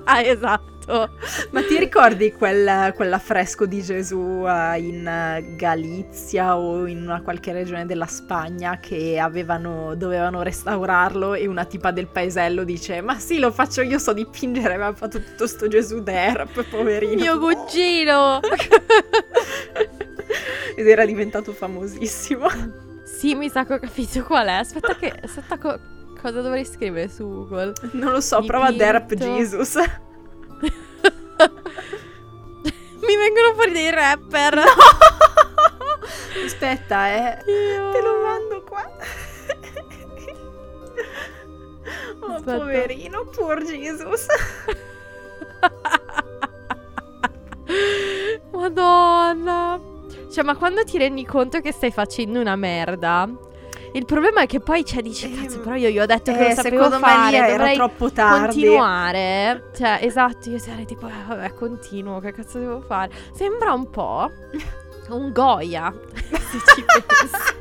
ah, 0.05 0.21
esatto. 0.21 0.74
Ma 0.87 1.63
ti 1.67 1.77
ricordi 1.79 2.31
quel, 2.31 2.93
quell'affresco 2.95 3.65
di 3.65 3.81
Gesù 3.81 4.45
eh, 4.47 4.79
in 4.79 5.55
Galizia 5.55 6.57
o 6.57 6.85
in 6.85 7.01
una 7.01 7.21
qualche 7.21 7.51
regione 7.51 7.85
della 7.85 8.05
Spagna 8.05 8.79
che 8.79 9.17
avevano, 9.19 9.95
dovevano 9.95 10.41
restaurarlo 10.43 11.33
e 11.33 11.47
una 11.47 11.65
tipa 11.65 11.91
del 11.91 12.07
paesello 12.07 12.63
dice 12.63 13.01
ma 13.01 13.17
sì 13.17 13.39
lo 13.39 13.51
faccio 13.51 13.81
io 13.81 13.97
so 13.97 14.13
dipingere 14.13 14.77
ma 14.77 14.87
ha 14.87 14.93
fatto 14.93 15.19
tutto 15.21 15.47
sto 15.47 15.67
Gesù 15.67 16.01
derp 16.01 16.63
poverino 16.69 17.21
Mio 17.21 17.39
cugino! 17.39 18.39
ed 20.75 20.87
era 20.87 21.05
diventato 21.05 21.51
famosissimo 21.53 22.83
sì, 23.05 23.33
mi 23.33 23.49
sa 23.49 23.65
che 23.65 23.75
ho 23.75 23.79
capito 23.79 24.23
qual 24.23 24.47
è. 24.47 24.53
Aspetta 24.53 24.95
che 24.95 25.13
aspetta 25.23 25.57
co- 25.57 25.79
cosa 26.19 26.41
dovrei 26.41 26.65
scrivere 26.65 27.07
su 27.07 27.23
Google. 27.23 27.73
non 27.93 28.11
lo 28.11 28.19
so 28.19 28.43
prova 28.43 28.71
derp 28.71 29.13
Dipinto. 29.13 29.35
Jesus 29.35 29.77
Mi 33.01 33.15
vengono 33.15 33.53
fuori 33.53 33.71
dei 33.71 33.89
rapper. 33.91 34.61
aspetta 36.45 37.07
eh 37.09 37.37
te 37.45 38.01
lo 38.01 38.21
mando 38.21 38.63
qua 38.63 38.83
oh 42.19 42.33
Aspetta. 42.35 42.57
poverino 42.57 43.25
poor 43.25 43.63
Jesus 43.63 44.25
Madonna. 48.51 49.79
Cioè, 50.31 50.43
ma 50.43 50.55
quando 50.55 50.83
ti 50.83 50.97
rendi 50.97 51.25
conto 51.25 51.61
che 51.61 51.71
stai 51.71 51.91
facendo 51.91 52.39
una 52.39 52.55
merda? 52.55 53.29
Il 53.95 54.03
problema 54.03 54.41
è 54.41 54.45
che 54.45 54.59
poi 54.59 54.83
cioè, 54.83 55.01
dici, 55.01 55.31
cazzo, 55.31 55.61
però 55.61 55.75
io 55.75 55.87
gli 55.87 55.97
ho 55.97 56.05
detto 56.05 56.33
che 56.33 56.47
eh, 56.47 56.49
lo 56.49 56.55
sapevo 56.55 56.83
secondo 56.83 56.95
me 57.05 57.13
fare, 57.13 57.37
era 57.37 57.47
dovrei 57.47 57.75
troppo 57.75 58.11
tardi. 58.11 58.45
continuare. 58.45 59.69
Cioè, 59.73 59.99
esatto, 60.01 60.49
io 60.49 60.59
sarei 60.59 60.85
tipo, 60.85 61.07
eh, 61.07 61.13
vabbè, 61.25 61.53
continuo, 61.53 62.19
che 62.19 62.33
cazzo 62.33 62.59
devo 62.59 62.81
fare? 62.81 63.09
Sembra 63.33 63.71
un 63.71 63.89
po' 63.89 64.29
un 65.11 65.31
Goya, 65.31 65.93
se 66.13 66.59
ci 66.75 66.83
pensi. 66.83 67.55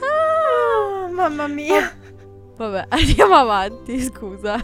Ah, 0.00 1.08
mamma 1.10 1.48
mia 1.48 1.98
Vabbè, 2.56 2.86
andiamo 2.90 3.34
avanti, 3.34 4.00
scusa. 4.02 4.62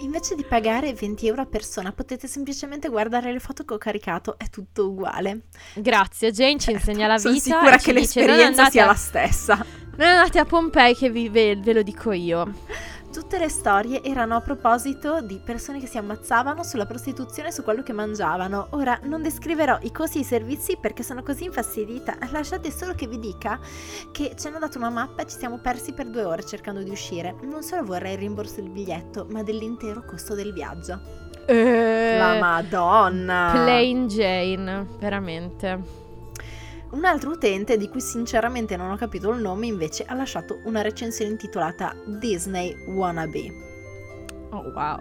Invece 0.00 0.34
di 0.34 0.44
pagare 0.44 0.92
20 0.94 1.26
euro 1.26 1.42
a 1.42 1.46
persona 1.46 1.92
potete 1.92 2.26
semplicemente 2.26 2.88
guardare 2.88 3.32
le 3.32 3.38
foto 3.38 3.64
che 3.64 3.74
ho 3.74 3.78
caricato, 3.78 4.36
è 4.38 4.48
tutto 4.50 4.88
uguale. 4.88 5.42
Grazie, 5.74 6.32
Jane 6.32 6.58
ci 6.58 6.70
insegna 6.72 7.06
la 7.06 7.18
Sono 7.18 7.34
vita. 7.34 7.44
sicura 7.58 7.74
e 7.74 7.78
ci 7.78 7.92
che 7.92 8.00
dice, 8.00 8.20
"Non 8.20 8.28
l'esperienza 8.28 8.46
andate 8.62 8.70
sia 8.70 8.82
a- 8.82 8.86
la 8.86 8.94
stessa. 8.94 9.66
Non 9.94 10.08
andate 10.08 10.38
a 10.38 10.44
Pompei 10.44 10.94
che 10.96 11.10
vi, 11.10 11.28
ve, 11.28 11.56
ve 11.56 11.72
lo 11.74 11.82
dico 11.82 12.12
io. 12.12 12.52
Tutte 13.12 13.38
le 13.38 13.50
storie 13.50 14.02
erano 14.02 14.36
a 14.36 14.40
proposito 14.40 15.20
di 15.20 15.38
persone 15.38 15.78
che 15.78 15.86
si 15.86 15.98
ammazzavano 15.98 16.62
sulla 16.62 16.86
prostituzione 16.86 17.50
e 17.50 17.52
su 17.52 17.62
quello 17.62 17.82
che 17.82 17.92
mangiavano. 17.92 18.68
Ora 18.70 18.98
non 19.02 19.20
descriverò 19.20 19.78
i 19.82 19.92
costi 19.92 20.16
e 20.16 20.20
i 20.22 20.24
servizi 20.24 20.78
perché 20.80 21.02
sono 21.02 21.22
così 21.22 21.44
infastidita. 21.44 22.16
Lasciate 22.30 22.70
solo 22.70 22.94
che 22.94 23.06
vi 23.06 23.18
dica 23.18 23.60
che 24.12 24.32
ci 24.38 24.46
hanno 24.46 24.58
dato 24.58 24.78
una 24.78 24.88
mappa 24.88 25.22
e 25.22 25.26
ci 25.26 25.36
siamo 25.36 25.58
persi 25.58 25.92
per 25.92 26.08
due 26.08 26.24
ore 26.24 26.42
cercando 26.46 26.82
di 26.82 26.88
uscire. 26.88 27.34
Non 27.42 27.62
solo 27.62 27.84
vorrei 27.84 28.14
il 28.14 28.18
rimborso 28.18 28.62
del 28.62 28.70
biglietto, 28.70 29.26
ma 29.28 29.42
dell'intero 29.42 30.02
costo 30.06 30.34
del 30.34 30.54
viaggio. 30.54 30.98
La 31.46 32.38
Madonna! 32.40 33.50
Plain 33.52 34.08
Jane, 34.08 34.86
veramente. 34.98 36.01
Un 36.92 37.04
altro 37.06 37.30
utente, 37.30 37.76
di 37.78 37.88
cui 37.88 38.00
sinceramente 38.00 38.76
non 38.76 38.90
ho 38.90 38.96
capito 38.96 39.30
il 39.30 39.40
nome, 39.40 39.66
invece 39.66 40.04
ha 40.06 40.14
lasciato 40.14 40.60
una 40.64 40.82
recensione 40.82 41.30
intitolata 41.30 41.94
Disney 42.04 42.76
Wannabe. 42.86 43.52
Oh 44.50 44.70
wow. 44.74 44.98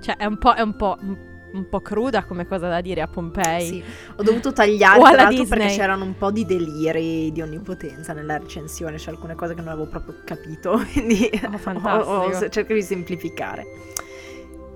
Cioè, 0.00 0.16
è 0.16 0.24
un 0.24 0.38
po', 0.38 0.54
è 0.54 0.62
un 0.62 0.76
po', 0.76 0.96
un 0.98 1.68
po' 1.68 1.80
cruda 1.80 2.24
come 2.24 2.46
cosa 2.46 2.68
da 2.68 2.80
dire 2.80 3.02
a 3.02 3.06
Pompei. 3.06 3.66
Sì, 3.66 3.84
ho 4.16 4.22
dovuto 4.22 4.52
tagliare 4.54 4.98
tra 5.00 5.10
l'altro 5.10 5.42
Disney. 5.42 5.58
perché 5.58 5.74
c'erano 5.74 6.04
un 6.04 6.16
po' 6.16 6.30
di 6.30 6.46
deliri 6.46 7.30
di 7.32 7.42
onnipotenza 7.42 8.14
nella 8.14 8.38
recensione, 8.38 8.96
c'è 8.96 9.10
alcune 9.10 9.34
cose 9.34 9.54
che 9.54 9.60
non 9.60 9.72
avevo 9.72 9.88
proprio 9.88 10.16
capito, 10.24 10.80
quindi 10.92 11.28
Oh, 11.42 11.88
ho- 11.90 12.28
ho- 12.28 12.48
cerco 12.48 12.72
di 12.72 12.82
semplificare. 12.82 13.66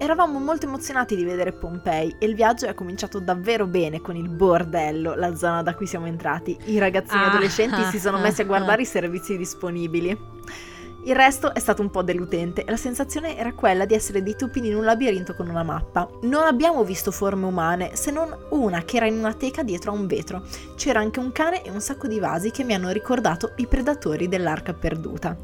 Eravamo 0.02 0.38
molto 0.38 0.64
emozionati 0.64 1.14
di 1.14 1.24
vedere 1.24 1.52
Pompei 1.52 2.16
e 2.18 2.24
il 2.24 2.34
viaggio 2.34 2.64
è 2.64 2.72
cominciato 2.72 3.18
davvero 3.20 3.66
bene 3.66 4.00
con 4.00 4.16
il 4.16 4.30
bordello, 4.30 5.14
la 5.14 5.36
zona 5.36 5.62
da 5.62 5.74
cui 5.74 5.86
siamo 5.86 6.06
entrati. 6.06 6.56
I 6.64 6.78
ragazzini 6.78 7.20
Ah. 7.20 7.26
adolescenti 7.28 7.82
si 7.90 7.98
sono 8.00 8.18
messi 8.18 8.40
a 8.40 8.46
guardare 8.46 8.80
i 8.82 8.86
servizi 8.86 9.36
disponibili. 9.36 10.18
Il 11.04 11.14
resto 11.14 11.52
è 11.52 11.58
stato 11.58 11.82
un 11.82 11.90
po' 11.90 12.02
deludente 12.02 12.64
e 12.64 12.70
la 12.70 12.78
sensazione 12.78 13.36
era 13.36 13.52
quella 13.52 13.84
di 13.84 13.92
essere 13.92 14.22
dei 14.22 14.36
tupini 14.36 14.68
in 14.68 14.76
un 14.76 14.84
labirinto 14.84 15.34
con 15.34 15.50
una 15.50 15.62
mappa. 15.62 16.08
Non 16.22 16.44
abbiamo 16.44 16.82
visto 16.82 17.10
forme 17.10 17.44
umane, 17.44 17.94
se 17.94 18.10
non 18.10 18.34
una 18.50 18.80
che 18.84 18.96
era 18.96 19.06
in 19.06 19.18
una 19.18 19.34
teca 19.34 19.62
dietro 19.62 19.90
a 19.90 19.94
un 19.94 20.06
vetro. 20.06 20.44
C'era 20.76 21.00
anche 21.00 21.20
un 21.20 21.30
cane 21.30 21.62
e 21.62 21.70
un 21.70 21.80
sacco 21.82 22.06
di 22.06 22.18
vasi 22.18 22.50
che 22.50 22.64
mi 22.64 22.72
hanno 22.72 22.88
ricordato 22.88 23.52
i 23.56 23.66
predatori 23.66 24.28
dell'arca 24.28 24.72
perduta. 24.72 25.36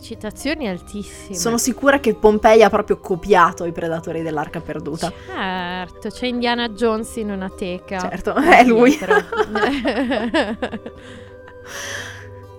Citazioni 0.00 0.68
altissime. 0.68 1.36
Sono 1.36 1.58
sicura 1.58 1.98
che 1.98 2.14
Pompei 2.14 2.62
ha 2.62 2.70
proprio 2.70 2.98
copiato 2.98 3.64
i 3.64 3.72
predatori 3.72 4.22
dell'arca 4.22 4.60
perduta. 4.60 5.12
Certo, 5.26 6.08
c'è 6.10 6.26
Indiana 6.26 6.68
Jones 6.68 7.16
in 7.16 7.30
una 7.30 7.50
teca. 7.50 7.98
Certo, 7.98 8.34
è 8.38 8.64
lui. 8.64 8.96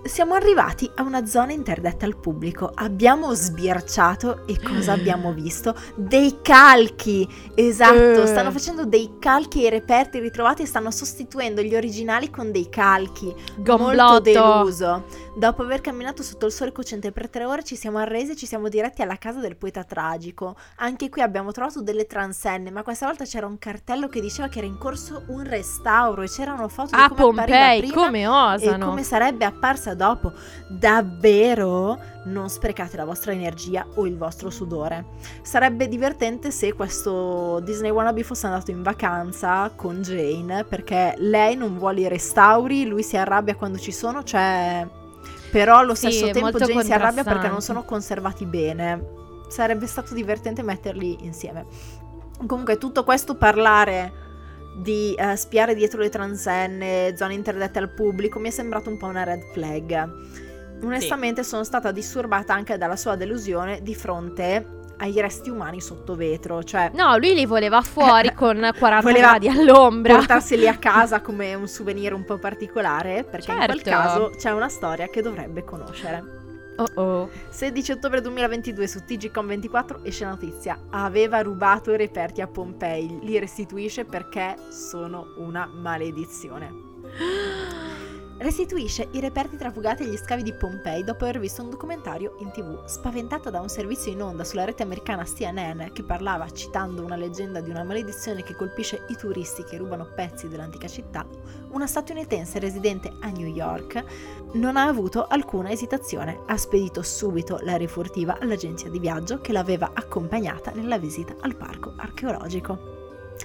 Siamo 0.02 0.32
arrivati 0.34 0.90
a 0.94 1.02
una 1.02 1.26
zona 1.26 1.52
interdetta 1.52 2.06
al 2.06 2.16
pubblico. 2.16 2.70
Abbiamo 2.74 3.34
sbirciato 3.34 4.46
e 4.46 4.58
cosa 4.60 4.92
abbiamo 4.92 5.32
visto? 5.34 5.74
Dei 5.94 6.38
calchi! 6.42 7.28
Esatto, 7.54 8.22
Eh. 8.22 8.26
stanno 8.26 8.50
facendo 8.50 8.86
dei 8.86 9.16
calchi 9.18 9.62
ai 9.64 9.70
reperti 9.70 10.18
ritrovati 10.18 10.62
e 10.62 10.66
stanno 10.66 10.90
sostituendo 10.90 11.60
gli 11.60 11.74
originali 11.76 12.30
con 12.30 12.50
dei 12.50 12.68
calchi. 12.70 13.26
Molto 13.26 13.62
Gomblotto. 13.62 14.20
deluso. 14.20 15.04
Dopo 15.32 15.62
aver 15.62 15.80
camminato 15.80 16.24
sotto 16.24 16.46
il 16.46 16.52
sole 16.52 16.72
cocente 16.72 17.12
per 17.12 17.30
tre 17.30 17.44
ore 17.44 17.62
ci 17.62 17.76
siamo 17.76 17.98
arresi 17.98 18.32
e 18.32 18.36
ci 18.36 18.46
siamo 18.46 18.68
diretti 18.68 19.00
alla 19.00 19.16
casa 19.16 19.38
del 19.38 19.56
poeta 19.56 19.84
tragico. 19.84 20.56
Anche 20.76 21.08
qui 21.08 21.22
abbiamo 21.22 21.52
trovato 21.52 21.82
delle 21.82 22.06
transenne, 22.06 22.70
ma 22.72 22.82
questa 22.82 23.06
volta 23.06 23.24
c'era 23.24 23.46
un 23.46 23.56
cartello 23.58 24.08
che 24.08 24.20
diceva 24.20 24.48
che 24.48 24.58
era 24.58 24.66
in 24.66 24.76
corso 24.76 25.22
un 25.28 25.44
restauro 25.44 26.22
e 26.22 26.28
c'erano 26.28 26.66
foto 26.68 26.96
di 26.96 27.00
A 27.00 27.08
come 27.10 27.42
appariva 27.42 27.58
Pompei, 27.58 27.78
prima 27.78 27.94
come 27.94 28.26
osano. 28.26 28.84
e 28.84 28.88
come 28.88 29.02
sarebbe 29.04 29.44
apparsa 29.44 29.94
dopo. 29.94 30.32
Davvero? 30.68 31.98
Non 32.24 32.50
sprecate 32.50 32.96
la 32.96 33.04
vostra 33.04 33.32
energia 33.32 33.86
o 33.94 34.06
il 34.06 34.18
vostro 34.18 34.50
sudore. 34.50 35.06
Sarebbe 35.42 35.88
divertente 35.88 36.50
se 36.50 36.74
questo 36.74 37.60
Disney 37.60 37.90
Wannabe 37.90 38.24
fosse 38.24 38.46
andato 38.46 38.72
in 38.72 38.82
vacanza 38.82 39.70
con 39.74 40.02
Jane, 40.02 40.64
perché 40.64 41.14
lei 41.18 41.54
non 41.56 41.78
vuole 41.78 42.00
i 42.00 42.08
restauri, 42.08 42.84
lui 42.84 43.04
si 43.04 43.16
arrabbia 43.16 43.54
quando 43.54 43.78
ci 43.78 43.92
sono, 43.92 44.24
cioè... 44.24 44.98
Però 45.50 45.78
allo 45.78 45.94
stesso 45.94 46.30
tempo 46.30 46.58
Jane 46.58 46.84
si 46.84 46.92
arrabbia 46.92 47.24
perché 47.24 47.48
non 47.48 47.60
sono 47.60 47.84
conservati 47.84 48.46
bene. 48.46 49.18
Sarebbe 49.48 49.86
stato 49.86 50.14
divertente 50.14 50.62
metterli 50.62 51.24
insieme. 51.24 51.66
Comunque 52.46 52.78
tutto 52.78 53.04
questo 53.04 53.36
parlare 53.36 54.12
di 54.80 55.14
uh, 55.18 55.34
spiare 55.34 55.74
dietro 55.74 56.00
le 56.00 56.08
transenne, 56.08 57.14
zone 57.16 57.34
interdette 57.34 57.78
al 57.78 57.90
pubblico, 57.90 58.38
mi 58.38 58.48
è 58.48 58.52
sembrato 58.52 58.88
un 58.88 58.96
po' 58.96 59.06
una 59.06 59.24
red 59.24 59.42
flag. 59.52 60.08
Onestamente 60.82 61.42
sì. 61.42 61.50
sono 61.50 61.64
stata 61.64 61.90
disturbata 61.90 62.54
anche 62.54 62.78
dalla 62.78 62.96
sua 62.96 63.16
delusione 63.16 63.82
di 63.82 63.94
fronte 63.94 64.79
ai 65.00 65.18
resti 65.20 65.50
umani 65.50 65.80
sotto 65.80 66.14
vetro, 66.14 66.62
cioè... 66.62 66.90
No, 66.94 67.16
lui 67.16 67.34
li 67.34 67.46
voleva 67.46 67.80
fuori 67.80 68.32
con 68.34 68.56
40 68.56 69.00
voleva 69.00 69.28
gradi 69.38 69.48
all'ombra. 69.48 70.16
portarseli 70.16 70.68
a 70.68 70.76
casa 70.76 71.20
come 71.20 71.54
un 71.54 71.66
souvenir 71.66 72.12
un 72.12 72.24
po' 72.24 72.38
particolare, 72.38 73.24
perché 73.24 73.46
certo. 73.46 73.60
in 73.60 73.66
quel 73.66 73.82
certo. 73.82 73.90
caso 73.90 74.30
c'è 74.36 74.50
una 74.52 74.68
storia 74.68 75.08
che 75.08 75.22
dovrebbe 75.22 75.64
conoscere. 75.64 76.38
Oh 76.76 77.02
oh. 77.02 77.30
16 77.50 77.92
ottobre 77.92 78.22
2022 78.22 78.86
su 78.86 79.00
TGCom24 79.06 79.98
esce 80.02 80.24
la 80.24 80.30
notizia. 80.30 80.78
Aveva 80.90 81.42
rubato 81.42 81.92
i 81.92 81.96
reperti 81.96 82.40
a 82.40 82.46
Pompei, 82.46 83.18
li 83.22 83.38
restituisce 83.38 84.04
perché 84.04 84.56
sono 84.70 85.34
una 85.36 85.66
maledizione. 85.66 86.88
restituisce 88.40 89.08
i 89.12 89.20
reperti 89.20 89.56
trafugati 89.56 90.02
agli 90.02 90.16
scavi 90.16 90.42
di 90.42 90.54
Pompei 90.54 91.04
dopo 91.04 91.24
aver 91.24 91.38
visto 91.38 91.62
un 91.62 91.70
documentario 91.70 92.36
in 92.40 92.50
tv. 92.50 92.84
Spaventata 92.86 93.50
da 93.50 93.60
un 93.60 93.68
servizio 93.68 94.10
in 94.10 94.22
onda 94.22 94.44
sulla 94.44 94.64
rete 94.64 94.82
americana 94.82 95.24
CNN 95.24 95.92
che 95.92 96.02
parlava, 96.02 96.50
citando 96.50 97.04
una 97.04 97.16
leggenda 97.16 97.60
di 97.60 97.70
una 97.70 97.84
maledizione 97.84 98.42
che 98.42 98.54
colpisce 98.54 99.04
i 99.08 99.16
turisti 99.16 99.62
che 99.64 99.76
rubano 99.76 100.10
pezzi 100.14 100.48
dell'antica 100.48 100.88
città, 100.88 101.26
una 101.70 101.86
statunitense 101.86 102.58
residente 102.58 103.12
a 103.20 103.28
New 103.28 103.46
York 103.46 104.04
non 104.54 104.76
ha 104.76 104.86
avuto 104.86 105.26
alcuna 105.26 105.70
esitazione. 105.70 106.40
Ha 106.46 106.56
spedito 106.56 107.02
subito 107.02 107.58
la 107.62 107.76
rifurtiva 107.76 108.38
all'agenzia 108.40 108.88
di 108.88 108.98
viaggio 108.98 109.40
che 109.40 109.52
l'aveva 109.52 109.90
accompagnata 109.92 110.70
nella 110.72 110.98
visita 110.98 111.36
al 111.40 111.56
parco 111.56 111.92
archeologico. 111.96 112.99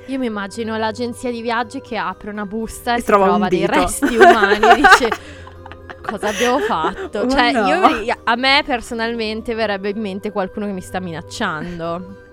Io 0.07 0.19
mi 0.19 0.27
immagino 0.27 0.77
l'agenzia 0.77 1.31
di 1.31 1.41
viaggi 1.41 1.81
che 1.81 1.97
apre 1.97 2.29
una 2.29 2.45
busta 2.45 2.95
e, 2.95 2.99
e 2.99 3.03
trova, 3.03 3.25
trova 3.25 3.47
dei 3.47 3.65
resti 3.65 4.15
umani 4.15 4.63
e 4.63 4.75
dice 4.75 5.09
cosa 6.01 6.27
abbiamo 6.27 6.59
fatto? 6.59 7.27
cioè, 7.27 7.51
no. 7.51 7.67
io, 7.67 8.15
a 8.23 8.35
me 8.35 8.63
personalmente 8.65 9.55
verrebbe 9.55 9.89
in 9.89 9.99
mente 9.99 10.31
qualcuno 10.31 10.67
che 10.67 10.73
mi 10.73 10.81
sta 10.81 10.99
minacciando. 10.99 12.23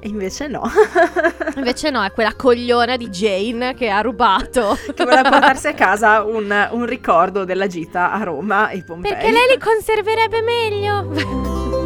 E 0.00 0.08
invece 0.08 0.48
no. 0.48 0.70
invece 1.56 1.90
no, 1.90 2.04
è 2.04 2.12
quella 2.12 2.34
cogliona 2.34 2.96
di 2.96 3.08
Jane 3.08 3.74
che 3.74 3.88
ha 3.88 4.00
rubato. 4.00 4.76
che 4.94 5.04
voleva 5.04 5.28
portarsi 5.28 5.68
a 5.68 5.74
casa 5.74 6.22
un, 6.22 6.68
un 6.72 6.86
ricordo 6.86 7.44
della 7.44 7.66
gita 7.66 8.12
a 8.12 8.22
Roma 8.22 8.68
e 8.68 8.82
Pompei. 8.82 9.12
Perché 9.12 9.30
lei 9.30 9.48
li 9.50 9.58
conserverebbe 9.58 10.42
meglio. 10.42 11.81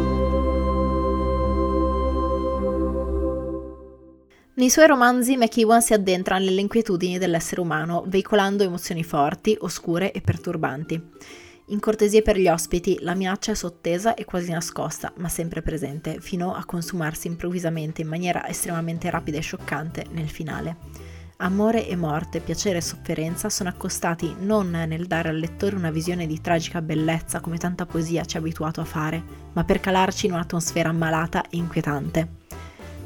Nei 4.57 4.71
suoi 4.71 4.87
romanzi 4.87 5.37
McEwan 5.37 5.83
si 5.83 5.93
addentra 5.93 6.39
nelle 6.39 6.61
inquietudini 6.61 7.19
dell'essere 7.19 7.61
umano, 7.61 8.03
veicolando 8.07 8.63
emozioni 8.63 9.03
forti, 9.03 9.55
oscure 9.59 10.11
e 10.11 10.19
perturbanti. 10.19 10.99
In 11.67 11.79
cortesia 11.79 12.23
per 12.23 12.39
gli 12.39 12.47
ospiti, 12.47 12.97
la 13.01 13.13
minaccia 13.13 13.51
è 13.51 13.53
sottesa 13.53 14.15
e 14.15 14.25
quasi 14.25 14.49
nascosta, 14.49 15.13
ma 15.17 15.29
sempre 15.29 15.61
presente, 15.61 16.19
fino 16.21 16.55
a 16.55 16.65
consumarsi 16.65 17.27
improvvisamente 17.27 18.01
in 18.01 18.07
maniera 18.07 18.47
estremamente 18.47 19.11
rapida 19.11 19.37
e 19.37 19.41
scioccante 19.41 20.05
nel 20.09 20.27
finale. 20.27 20.77
Amore 21.37 21.87
e 21.87 21.95
morte, 21.95 22.39
piacere 22.39 22.79
e 22.79 22.81
sofferenza 22.81 23.51
sono 23.51 23.69
accostati 23.69 24.37
non 24.39 24.71
nel 24.71 25.05
dare 25.05 25.29
al 25.29 25.37
lettore 25.37 25.75
una 25.75 25.91
visione 25.91 26.25
di 26.25 26.41
tragica 26.41 26.81
bellezza 26.81 27.41
come 27.41 27.59
tanta 27.59 27.85
poesia 27.85 28.25
ci 28.25 28.37
ha 28.37 28.39
abituato 28.39 28.81
a 28.81 28.85
fare, 28.85 29.23
ma 29.53 29.63
per 29.63 29.79
calarci 29.79 30.25
in 30.25 30.31
un'atmosfera 30.31 30.91
malata 30.91 31.43
e 31.43 31.57
inquietante. 31.57 32.45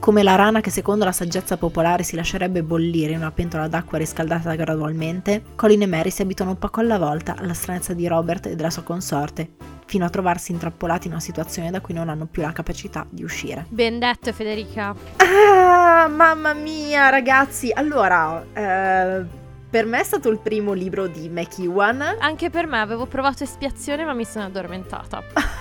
Come 0.02 0.24
la 0.24 0.34
rana 0.34 0.62
che 0.62 0.72
secondo 0.72 1.06
la 1.06 1.12
saggezza 1.12 1.58
popolare 1.58 2.02
si 2.02 2.16
lascerebbe 2.16 2.64
bollire 2.64 3.12
in 3.12 3.20
una 3.20 3.30
pentola 3.30 3.68
d'acqua 3.68 4.00
riscaldata 4.00 4.56
gradualmente, 4.56 5.44
Colin 5.54 5.84
e 5.84 5.86
Mary 5.86 6.10
si 6.10 6.24
abituano 6.24 6.54
un 6.54 6.58
poco 6.58 6.80
alla 6.80 6.98
volta 6.98 7.36
alla 7.38 7.54
stranezza 7.54 7.94
di 7.94 8.08
Robert 8.08 8.48
e 8.48 8.56
della 8.56 8.72
sua 8.72 8.82
consorte, 8.82 9.52
fino 9.86 10.04
a 10.04 10.10
trovarsi 10.10 10.54
intrappolati 10.54 11.06
in 11.06 11.14
una 11.14 11.22
situazione 11.22 11.70
da 11.70 11.82
cui 11.82 11.94
non 11.94 12.10
hanno 12.10 12.26
più 12.26 12.42
la 12.42 12.52
capacità 12.52 13.06
di 13.08 13.24
uscire. 13.24 13.68
Ben 13.70 14.00
detto 14.00 14.34
Federica. 14.34 14.96
Ah, 15.18 16.08
mamma 16.08 16.54
mia 16.54 17.10
ragazzi, 17.10 17.72
allora... 17.72 18.44
Eh... 18.54 19.40
Per 19.72 19.86
me 19.86 20.02
è 20.02 20.04
stato 20.04 20.28
il 20.28 20.40
primo 20.40 20.74
libro 20.74 21.08
di 21.08 21.30
McEwan. 21.30 22.02
Anche 22.20 22.50
per 22.50 22.68
me 22.68 22.82
avevo 22.82 23.06
provato 23.06 23.44
espiazione 23.44 24.04
ma 24.04 24.12
mi 24.12 24.26
sono 24.26 24.44
addormentata. 24.44 25.24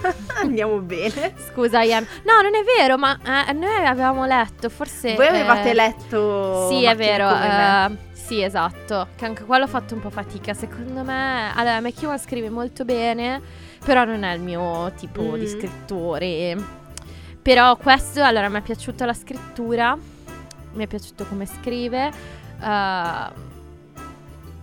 Andiamo 0.40 0.78
bene. 0.78 1.34
Scusa, 1.50 1.82
Ian. 1.82 2.06
No, 2.24 2.40
non 2.42 2.54
è 2.54 2.62
vero, 2.62 2.96
ma 2.98 3.18
eh, 3.48 3.52
noi 3.52 3.84
avevamo 3.84 4.24
letto, 4.26 4.68
forse... 4.68 5.14
Voi 5.14 5.26
avevate 5.26 5.70
eh, 5.70 5.74
letto... 5.74 6.68
Sì, 6.68 6.84
è 6.84 6.94
vero. 6.94 7.28
Uh, 7.28 7.96
sì, 8.12 8.42
esatto. 8.42 9.08
Che 9.16 9.24
anche 9.24 9.44
quello 9.44 9.64
ho 9.64 9.68
fatto 9.68 9.94
un 9.94 10.00
po' 10.00 10.10
fatica. 10.10 10.54
Secondo 10.54 11.02
me... 11.02 11.52
Allora, 11.54 11.80
McEwan 11.80 12.18
scrive 12.18 12.50
molto 12.50 12.84
bene, 12.84 13.40
però 13.84 14.04
non 14.04 14.22
è 14.22 14.34
il 14.34 14.40
mio 14.40 14.92
tipo 14.96 15.22
mm. 15.22 15.34
di 15.34 15.46
scrittore. 15.46 16.56
Però 17.42 17.76
questo, 17.76 18.22
allora, 18.22 18.48
mi 18.48 18.58
è 18.58 18.62
piaciuta 18.62 19.06
la 19.06 19.14
scrittura, 19.14 19.96
mi 20.72 20.84
è 20.84 20.86
piaciuto 20.86 21.24
come 21.26 21.46
scrive, 21.46 22.08
uh, 22.58 23.32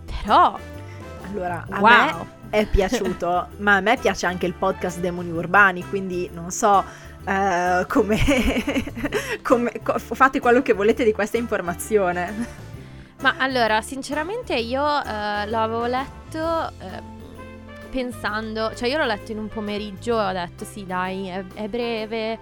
però... 0.04 0.58
Allora, 1.26 1.64
a 1.70 1.80
wow. 1.80 1.90
me 1.90 2.42
è 2.54 2.66
piaciuto, 2.66 3.48
ma 3.58 3.76
a 3.76 3.80
me 3.80 3.96
piace 3.96 4.26
anche 4.26 4.46
il 4.46 4.54
podcast 4.54 5.00
Demoni 5.00 5.30
Urbani, 5.30 5.84
quindi 5.88 6.30
non 6.32 6.52
so 6.52 6.84
uh, 7.24 7.84
come, 7.88 8.16
come 9.42 9.72
co- 9.82 9.98
fate 9.98 10.38
quello 10.38 10.62
che 10.62 10.72
volete 10.72 11.02
di 11.02 11.12
questa 11.12 11.36
informazione. 11.36 12.62
Ma 13.22 13.34
allora, 13.38 13.80
sinceramente 13.82 14.54
io 14.54 14.82
uh, 14.82 15.02
l'avevo 15.04 15.86
letto 15.86 16.38
uh, 16.38 17.88
pensando, 17.90 18.72
cioè 18.76 18.88
io 18.88 18.98
l'ho 18.98 19.06
letto 19.06 19.32
in 19.32 19.38
un 19.38 19.48
pomeriggio 19.48 20.20
e 20.20 20.24
ho 20.24 20.32
detto 20.32 20.64
sì 20.64 20.86
dai, 20.86 21.26
è, 21.26 21.44
è 21.54 21.66
breve, 21.66 22.38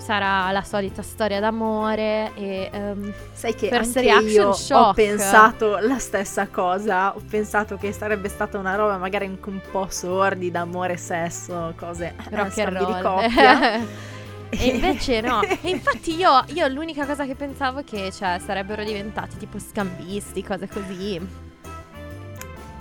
sarà 0.00 0.50
la 0.50 0.62
solita 0.62 1.02
storia 1.02 1.40
d'amore 1.40 2.32
e 2.34 2.70
um, 2.72 3.12
sai 3.32 3.54
che 3.54 3.68
anche 3.68 4.00
io 4.00 4.52
shock. 4.52 4.88
ho 4.88 4.92
pensato 4.92 5.78
la 5.78 5.98
stessa 5.98 6.48
cosa 6.48 7.14
ho 7.14 7.22
pensato 7.28 7.76
che 7.76 7.92
sarebbe 7.92 8.28
stata 8.28 8.58
una 8.58 8.74
roba 8.74 8.96
magari 8.96 9.26
anche 9.26 9.48
un 9.48 9.60
po' 9.70 9.86
sordi 9.88 10.50
d'amore 10.50 10.96
sesso 10.96 11.72
cose 11.76 12.14
rock 12.30 12.58
and 12.58 12.76
roll 12.76 12.94
di 12.94 13.02
coppia 13.02 14.08
E 14.50 14.66
invece 14.66 15.20
no. 15.20 15.42
E 15.46 15.70
infatti 15.70 16.16
io, 16.16 16.44
io, 16.48 16.66
l'unica 16.66 17.06
cosa 17.06 17.24
che 17.24 17.36
pensavo 17.36 17.80
è 17.80 17.84
che 17.84 18.10
cioè, 18.10 18.40
sarebbero 18.44 18.82
diventati 18.82 19.36
tipo 19.36 19.58
scambisti, 19.58 20.42
cose 20.42 20.68
così. 20.68 21.48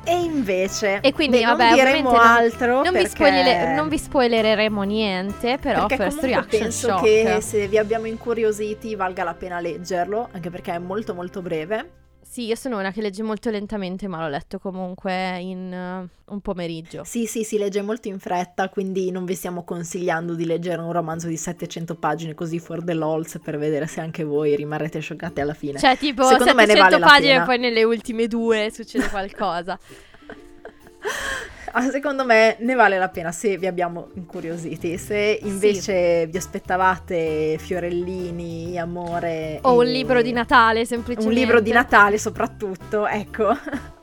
E 0.04 0.22
invece, 0.22 1.00
e 1.02 1.14
quindi, 1.14 1.40
beh, 1.40 1.46
vabbè, 1.46 1.66
non 1.66 1.74
diremo 1.74 2.12
non, 2.12 2.20
altro. 2.20 2.74
Non, 2.82 2.84
perché... 2.84 3.00
vi 3.00 3.08
spoiler, 3.08 3.68
non, 3.76 3.90
vi 3.90 3.98
spoilereremo 3.98 4.82
niente, 4.84 5.58
però 5.60 5.86
perché 5.86 6.04
first 6.04 6.24
reaction 6.24 6.62
penso 6.62 6.88
shock. 6.88 7.04
che 7.04 7.38
se 7.42 7.68
vi 7.68 7.78
abbiamo 7.78 8.08
incuriositi 8.08 8.96
valga 8.96 9.24
la 9.24 9.34
pena 9.34 9.60
leggerlo, 9.60 10.30
anche 10.32 10.50
perché 10.50 10.74
è 10.74 10.80
molto 10.80 11.14
molto 11.14 11.42
breve. 11.42 11.90
Sì, 12.30 12.46
io 12.46 12.54
sono 12.54 12.78
una 12.78 12.92
che 12.92 13.02
legge 13.02 13.24
molto 13.24 13.50
lentamente, 13.50 14.08
ma 14.08 14.20
l'ho 14.20 14.28
letto 14.28 14.60
comunque 14.60 15.40
in 15.40 16.08
uh, 16.28 16.32
un 16.32 16.42
pomeriggio. 16.42 17.04
Sì, 17.04 17.26
sì, 17.26 17.44
si 17.44 17.58
legge 17.58 17.82
molto 17.82 18.08
in 18.08 18.20
fretta, 18.20 18.70
quindi 18.70 19.10
non 19.10 19.26
vi 19.26 19.34
stiamo 19.34 19.64
consigliando 19.64 20.36
di 20.36 20.46
leggere 20.46 20.80
un 20.80 20.92
romanzo 20.92 21.26
di 21.26 21.38
700 21.38 21.96
pagine 21.96 22.36
così 22.36 22.60
for 22.60 22.84
the 22.84 22.94
lols 22.94 23.40
per 23.44 23.58
vedere 23.58 23.88
se 23.88 24.02
anche 24.02 24.24
voi 24.24 24.56
rimarrete 24.56 25.00
scioccati 25.00 25.42
alla 25.42 25.56
fine. 25.56 25.80
Cioè, 25.80 25.98
tipo 25.98 26.22
Secondo 26.22 26.54
700 26.54 26.82
vale 26.84 27.00
pagine 27.00 27.36
e 27.38 27.42
poi 27.42 27.58
nelle 27.58 27.84
ultime 27.84 28.28
due 28.28 28.70
succede 28.72 29.10
qualcosa. 29.10 29.80
Ah, 31.72 31.90
secondo 31.90 32.26
me 32.26 32.58
ne 32.60 32.74
vale 32.74 32.98
la 32.98 33.10
pena 33.10 33.32
se 33.32 33.58
vi 33.58 33.68
abbiamo 33.68 34.10
incuriositi. 34.16 34.98
Se 34.98 35.40
invece 35.44 36.24
sì. 36.24 36.30
vi 36.32 36.38
aspettavate 36.38 37.58
fiorellini, 37.60 38.78
amore. 38.78 39.60
O 39.64 39.78
un 39.78 39.86
libro 39.86 40.22
di 40.22 40.32
Natale, 40.32 40.86
semplicemente. 40.86 41.34
Un 41.34 41.40
libro 41.40 41.60
di 41.60 41.72
Natale, 41.72 42.18
soprattutto, 42.18 43.08
ecco. 43.08 43.56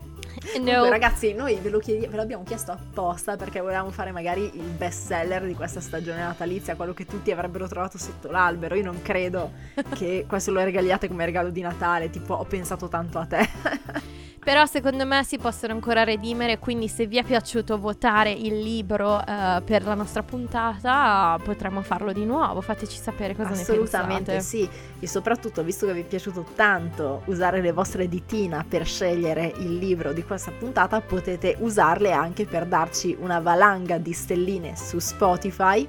No. 0.54 0.64
Comunque, 0.64 0.90
ragazzi, 0.90 1.34
noi 1.34 1.56
ve, 1.56 1.70
lo 1.70 1.78
chiedi- 1.78 2.06
ve 2.06 2.16
l'abbiamo 2.16 2.44
chiesto 2.44 2.70
apposta 2.70 3.36
perché 3.36 3.60
volevamo 3.60 3.90
fare 3.90 4.12
magari 4.12 4.50
il 4.54 4.70
best 4.76 5.06
seller 5.06 5.44
di 5.44 5.54
questa 5.54 5.80
stagione 5.80 6.20
natalizia, 6.20 6.76
quello 6.76 6.94
che 6.94 7.04
tutti 7.04 7.30
avrebbero 7.30 7.66
trovato 7.66 7.98
sotto 7.98 8.30
l'albero. 8.30 8.74
Io 8.76 8.84
non 8.84 9.02
credo 9.02 9.52
che 9.94 10.24
questo 10.26 10.52
lo 10.52 10.62
regaliate 10.62 11.08
come 11.08 11.24
regalo 11.24 11.50
di 11.50 11.60
Natale, 11.60 12.10
tipo 12.10 12.34
ho 12.34 12.44
pensato 12.44 12.88
tanto 12.88 13.18
a 13.18 13.26
te. 13.26 13.48
Però 14.46 14.64
secondo 14.64 15.04
me 15.04 15.24
si 15.24 15.38
possono 15.38 15.72
ancora 15.72 16.04
redimere, 16.04 16.60
quindi 16.60 16.86
se 16.86 17.08
vi 17.08 17.18
è 17.18 17.24
piaciuto 17.24 17.80
votare 17.80 18.30
il 18.30 18.60
libro 18.60 19.16
uh, 19.16 19.60
per 19.64 19.82
la 19.84 19.94
nostra 19.94 20.22
puntata 20.22 21.36
potremmo 21.42 21.82
farlo 21.82 22.12
di 22.12 22.24
nuovo, 22.24 22.60
fateci 22.60 22.96
sapere 22.96 23.34
cosa 23.34 23.48
ne 23.48 23.56
pensate. 23.56 23.72
Assolutamente 23.72 24.40
sì, 24.40 24.68
e 25.00 25.08
soprattutto 25.08 25.64
visto 25.64 25.84
che 25.86 25.94
vi 25.94 26.02
è 26.02 26.04
piaciuto 26.04 26.46
tanto 26.54 27.22
usare 27.24 27.60
le 27.60 27.72
vostre 27.72 28.06
ditina 28.06 28.64
per 28.66 28.86
scegliere 28.86 29.52
il 29.56 29.78
libro 29.78 30.12
di 30.12 30.22
questa 30.22 30.52
puntata, 30.52 31.00
potete 31.00 31.56
usarle 31.58 32.12
anche 32.12 32.44
per 32.44 32.66
darci 32.66 33.16
una 33.18 33.40
valanga 33.40 33.98
di 33.98 34.12
stelline 34.12 34.76
su 34.76 35.00
Spotify 35.00 35.88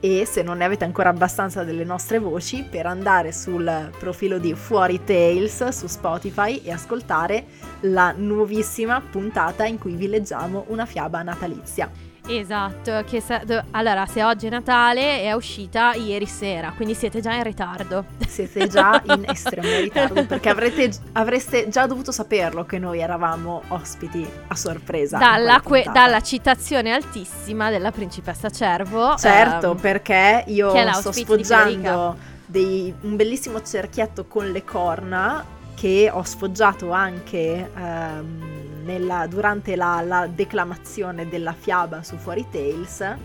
e 0.00 0.24
se 0.26 0.42
non 0.42 0.58
ne 0.58 0.64
avete 0.64 0.84
ancora 0.84 1.10
abbastanza 1.10 1.64
delle 1.64 1.84
nostre 1.84 2.18
voci 2.18 2.64
per 2.68 2.86
andare 2.86 3.32
sul 3.32 3.90
profilo 3.98 4.38
di 4.38 4.54
Fuori 4.54 5.02
Tales 5.04 5.68
su 5.68 5.86
Spotify 5.86 6.60
e 6.62 6.70
ascoltare 6.70 7.44
la 7.80 8.12
nuovissima 8.16 9.00
puntata 9.00 9.64
in 9.64 9.78
cui 9.78 9.94
vi 9.94 10.08
leggiamo 10.08 10.64
una 10.68 10.86
fiaba 10.86 11.22
natalizia. 11.22 12.07
Esatto, 12.28 13.02
che 13.06 13.20
sa- 13.20 13.40
do- 13.44 13.62
allora 13.70 14.04
se 14.06 14.22
oggi 14.22 14.46
è 14.46 14.50
Natale 14.50 15.22
è 15.22 15.32
uscita 15.32 15.94
ieri 15.94 16.26
sera, 16.26 16.72
quindi 16.76 16.94
siete 16.94 17.20
già 17.20 17.32
in 17.34 17.42
ritardo. 17.42 18.04
Siete 18.26 18.66
già 18.68 19.00
in 19.06 19.24
estremo 19.26 19.66
ritardo 19.80 20.24
perché 20.28 20.48
avrete, 20.50 20.90
avreste 21.12 21.68
già 21.68 21.86
dovuto 21.86 22.12
saperlo 22.12 22.64
che 22.66 22.78
noi 22.78 23.00
eravamo 23.00 23.62
ospiti 23.68 24.26
a 24.48 24.54
sorpresa. 24.54 25.16
Dalla, 25.18 25.60
que- 25.62 25.86
dalla 25.90 26.20
citazione 26.20 26.92
altissima 26.92 27.70
della 27.70 27.90
principessa 27.90 28.50
Cervo. 28.50 29.16
Certo, 29.16 29.70
ehm, 29.72 29.76
perché 29.78 30.44
io 30.48 30.70
sto 30.92 31.10
sfoggiando 31.12 32.16
dei- 32.44 32.94
un 33.02 33.16
bellissimo 33.16 33.62
cerchietto 33.62 34.26
con 34.26 34.50
le 34.50 34.64
corna 34.64 35.44
che 35.74 36.10
ho 36.12 36.22
sfoggiato 36.24 36.90
anche 36.90 37.70
ehm, 37.74 38.67
nella- 38.88 39.26
durante 39.26 39.76
la, 39.76 40.00
la 40.00 40.26
declamazione 40.26 41.28
della 41.28 41.52
fiaba 41.52 42.02
su 42.02 42.16
Fuori 42.16 42.46
Tales 42.50 43.16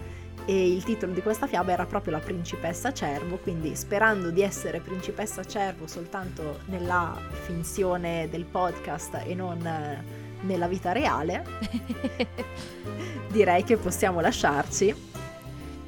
e 0.45 0.73
il 0.73 0.84
titolo 0.84 1.14
di 1.14 1.22
questa 1.22 1.48
fiaba 1.48 1.72
era 1.72 1.85
proprio 1.85 2.11
La 2.11 2.19
principessa 2.19 2.91
cervo, 2.91 3.38
quindi 3.38 3.73
sperando 3.76 4.30
di 4.30 4.41
essere 4.41 4.81
principessa 4.81 5.45
cervo 5.45 5.88
soltanto 5.88 6.60
nella 6.65 7.18
finzione 7.45 8.27
del 8.30 8.44
podcast 8.44 9.22
e 9.26 9.34
non 9.34 9.65
eh, 9.65 10.03
nella 10.41 10.68
vita 10.68 10.91
reale, 10.91 11.45
direi 13.31 13.64
che 13.64 13.77
possiamo 13.77 14.19
lasciarci. 14.19 15.11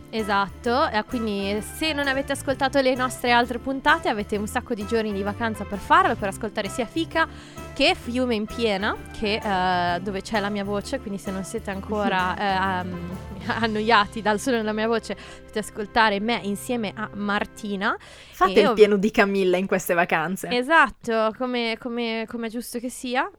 Esatto, 0.10 0.88
e 0.88 1.04
quindi 1.04 1.62
se 1.62 1.92
non 1.92 2.08
avete 2.08 2.32
ascoltato 2.32 2.80
le 2.80 2.96
nostre 2.96 3.32
altre 3.32 3.60
puntate 3.60 4.08
avete 4.08 4.38
un 4.38 4.48
sacco 4.48 4.74
di 4.74 4.86
giorni 4.88 5.12
di 5.12 5.22
vacanza 5.22 5.66
per 5.66 5.80
farlo, 5.80 6.16
per 6.16 6.30
ascoltare 6.30 6.70
sia 6.70 6.86
Fica 6.86 7.28
che 7.76 7.94
Fiume 7.94 8.36
in 8.36 8.46
Piena, 8.46 8.96
che, 9.12 9.34
eh, 9.36 10.00
dove 10.00 10.22
c'è 10.22 10.40
la 10.40 10.48
mia 10.48 10.64
voce, 10.64 10.98
quindi 11.02 11.20
se 11.20 11.30
non 11.30 11.44
siete 11.44 11.72
ancora 11.72 12.34
eh, 12.40 12.88
um, 12.88 13.18
annoiati 13.48 14.22
dal 14.22 14.40
suono 14.40 14.60
della 14.60 14.72
mia 14.72 14.88
voce 14.88 15.16
potete 15.56 15.60
ascoltare 15.60 16.20
me 16.20 16.40
insieme 16.44 16.94
a 16.96 17.10
Martina. 17.14 17.98
Fate 18.00 18.60
il 18.60 18.68
ov- 18.68 18.76
pieno 18.76 18.98
di 18.98 19.12
Camilla 19.12 19.58
in 19.58 19.68
queste 19.68 19.94
vacanze. 19.94 20.50
Esatto, 20.50 21.34
come, 21.38 21.78
come- 21.80 22.26
come 22.28 22.48
è 22.48 22.50
giusto 22.50 22.80
che 22.80 22.90
sia. 22.90 23.30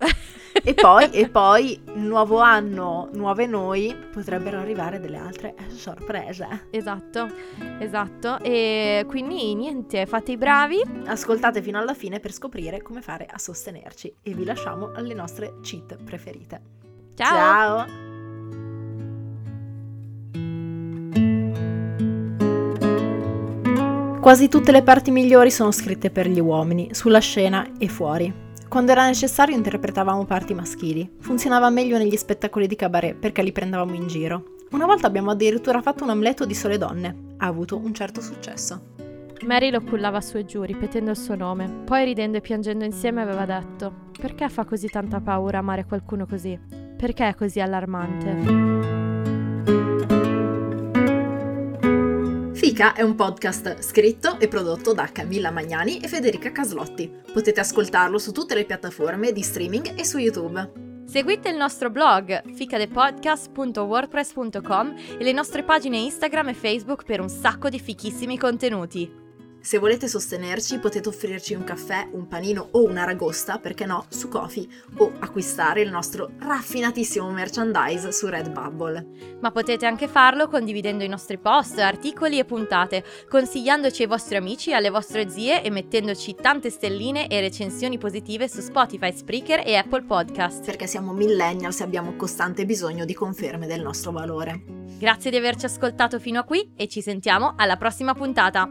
E 0.63 0.75
poi, 0.75 1.11
e 1.11 1.29
poi, 1.33 1.81
nuovo 1.95 2.39
anno, 2.39 3.11
nuove 3.13 3.47
noi, 3.47 3.95
potrebbero 4.13 4.59
arrivare 4.59 5.01
delle 5.01 5.19
altre 5.19 5.55
sorprese. 5.69 6.69
Esatto, 6.71 7.29
esatto. 7.79 8.39
E 8.41 9.05
quindi 9.07 9.55
niente, 9.55 10.07
fate 10.07 10.33
i 10.33 10.37
bravi. 10.37 10.83
Ascoltate 11.07 11.63
fino 11.63 11.79
alla 11.79 11.95
fine 11.95 12.21
per 12.21 12.33
scoprire 12.33 12.83
come 12.83 13.03
fare 13.03 13.27
a 13.31 13.39
sostenerci 13.39 14.15
e 14.27 14.35
vi 14.35 14.44
lasciamo 14.44 14.90
alle 14.93 15.15
nostre 15.15 15.61
cheat 15.62 16.03
preferite. 16.03 16.61
Ciao! 17.15 17.86
Ciao. 17.86 18.05
Quasi 24.20 24.48
tutte 24.48 24.73
le 24.73 24.82
parti 24.82 25.12
migliori 25.12 25.53
sono 25.53 25.70
scritte 25.70 26.11
per 26.11 26.27
gli 26.27 26.40
uomini, 26.40 26.93
sulla 26.93 27.20
scena 27.20 27.70
e 27.78 27.86
fuori. 27.86 28.44
Quando 28.69 28.90
era 28.90 29.07
necessario 29.07 29.55
interpretavamo 29.55 30.24
parti 30.24 30.55
maschili. 30.55 31.09
Funzionava 31.20 31.70
meglio 31.70 31.97
negli 31.97 32.16
spettacoli 32.16 32.66
di 32.66 32.74
cabaret 32.74 33.15
perché 33.15 33.44
li 33.44 33.53
prendevamo 33.53 33.94
in 33.94 34.09
giro. 34.09 34.57
Una 34.73 34.86
volta 34.86 35.07
abbiamo 35.07 35.31
addirittura 35.31 35.81
fatto 35.81 36.03
un 36.03 36.11
amleto 36.11 36.44
di 36.44 36.55
sole 36.55 36.77
donne. 36.77 37.35
Ha 37.36 37.47
avuto 37.47 37.77
un 37.77 37.94
certo 37.94 38.20
successo. 38.20 39.06
Mary 39.45 39.71
lo 39.71 39.83
cullava 39.83 40.21
su 40.21 40.37
e 40.37 40.45
giù, 40.45 40.63
ripetendo 40.63 41.11
il 41.11 41.17
suo 41.17 41.35
nome. 41.35 41.83
Poi, 41.85 42.05
ridendo 42.05 42.39
e 42.39 42.41
piangendo 42.41 42.85
insieme, 42.85 43.23
aveva 43.23 43.45
detto: 43.45 44.11
Perché 44.19 44.49
fa 44.49 44.65
così 44.65 44.89
tanta 44.89 45.21
paura 45.21 45.59
amare 45.59 45.85
qualcuno 45.85 46.27
così? 46.27 46.59
Perché 46.97 47.29
è 47.29 47.35
così 47.35 47.61
allarmante? 47.61 48.85
Fica 52.55 52.95
è 52.95 53.03
un 53.03 53.15
podcast 53.15 53.81
scritto 53.81 54.41
e 54.41 54.49
prodotto 54.49 54.93
da 54.93 55.09
Camilla 55.13 55.51
Magnani 55.51 55.99
e 55.99 56.09
Federica 56.09 56.51
Caslotti. 56.51 57.11
Potete 57.33 57.61
ascoltarlo 57.61 58.19
su 58.19 58.33
tutte 58.33 58.55
le 58.55 58.65
piattaforme 58.65 59.33
di 59.33 59.43
streaming 59.43 59.99
e 59.99 60.05
su 60.05 60.19
YouTube. 60.19 60.85
Seguite 61.07 61.51
il 61.51 61.57
nostro 61.57 61.91
blog 61.91 62.43
ficadepodcast.wordpress.com 62.53 64.95
e 65.19 65.23
le 65.23 65.33
nostre 65.33 65.63
pagine 65.63 65.99
Instagram 65.99 66.49
e 66.49 66.55
Facebook 66.55 67.05
per 67.05 67.21
un 67.21 67.29
sacco 67.29 67.69
di 67.69 67.79
fichissimi 67.79 68.37
contenuti. 68.37 69.26
Se 69.66 69.78
volete 69.78 70.06
sostenerci 70.06 70.78
potete 70.78 71.09
offrirci 71.09 71.55
un 71.55 71.64
caffè, 71.64 72.06
un 72.12 72.28
panino 72.28 72.68
o 72.70 72.84
una 72.84 73.02
ragosta, 73.02 73.59
perché 73.59 73.84
no, 73.84 74.06
su 74.10 74.28
Kofi 74.28 74.70
o 74.98 75.14
acquistare 75.18 75.80
il 75.80 75.90
nostro 75.90 76.30
raffinatissimo 76.38 77.28
merchandise 77.32 78.12
su 78.12 78.28
Redbubble. 78.28 79.38
Ma 79.40 79.51
potete 79.51 79.84
anche 79.84 80.06
farlo 80.06 80.47
condividendo 80.47 81.02
i 81.02 81.09
nostri 81.09 81.38
post, 81.38 81.80
articoli 81.80 82.38
e 82.38 82.44
puntate, 82.44 83.02
consigliandoci 83.28 84.02
ai 84.02 84.09
vostri 84.09 84.36
amici 84.36 84.72
alle 84.72 84.88
vostre 84.88 85.28
zie 85.28 85.64
e 85.64 85.70
mettendoci 85.70 86.36
tante 86.36 86.70
stelline 86.70 87.26
e 87.26 87.40
recensioni 87.40 87.98
positive 87.98 88.48
su 88.48 88.60
Spotify, 88.60 89.12
Spreaker 89.12 89.66
e 89.66 89.74
Apple 89.74 90.05
Podcast. 90.05 90.64
Perché 90.64 90.86
siamo 90.86 91.12
millennials 91.12 91.80
e 91.80 91.82
abbiamo 91.82 92.14
costante 92.14 92.64
bisogno 92.66 93.05
di 93.05 93.14
conferme 93.14 93.66
del 93.66 93.82
nostro 93.82 94.12
valore. 94.12 94.62
Grazie 94.97 95.32
di 95.32 95.36
averci 95.36 95.66
ascoltato 95.66 96.20
fino 96.20 96.38
a 96.38 96.44
qui 96.44 96.70
e 96.76 96.86
ci 96.86 97.02
sentiamo 97.02 97.55
alla 97.56 97.76
prossima 97.76 98.14
puntata. 98.14 98.70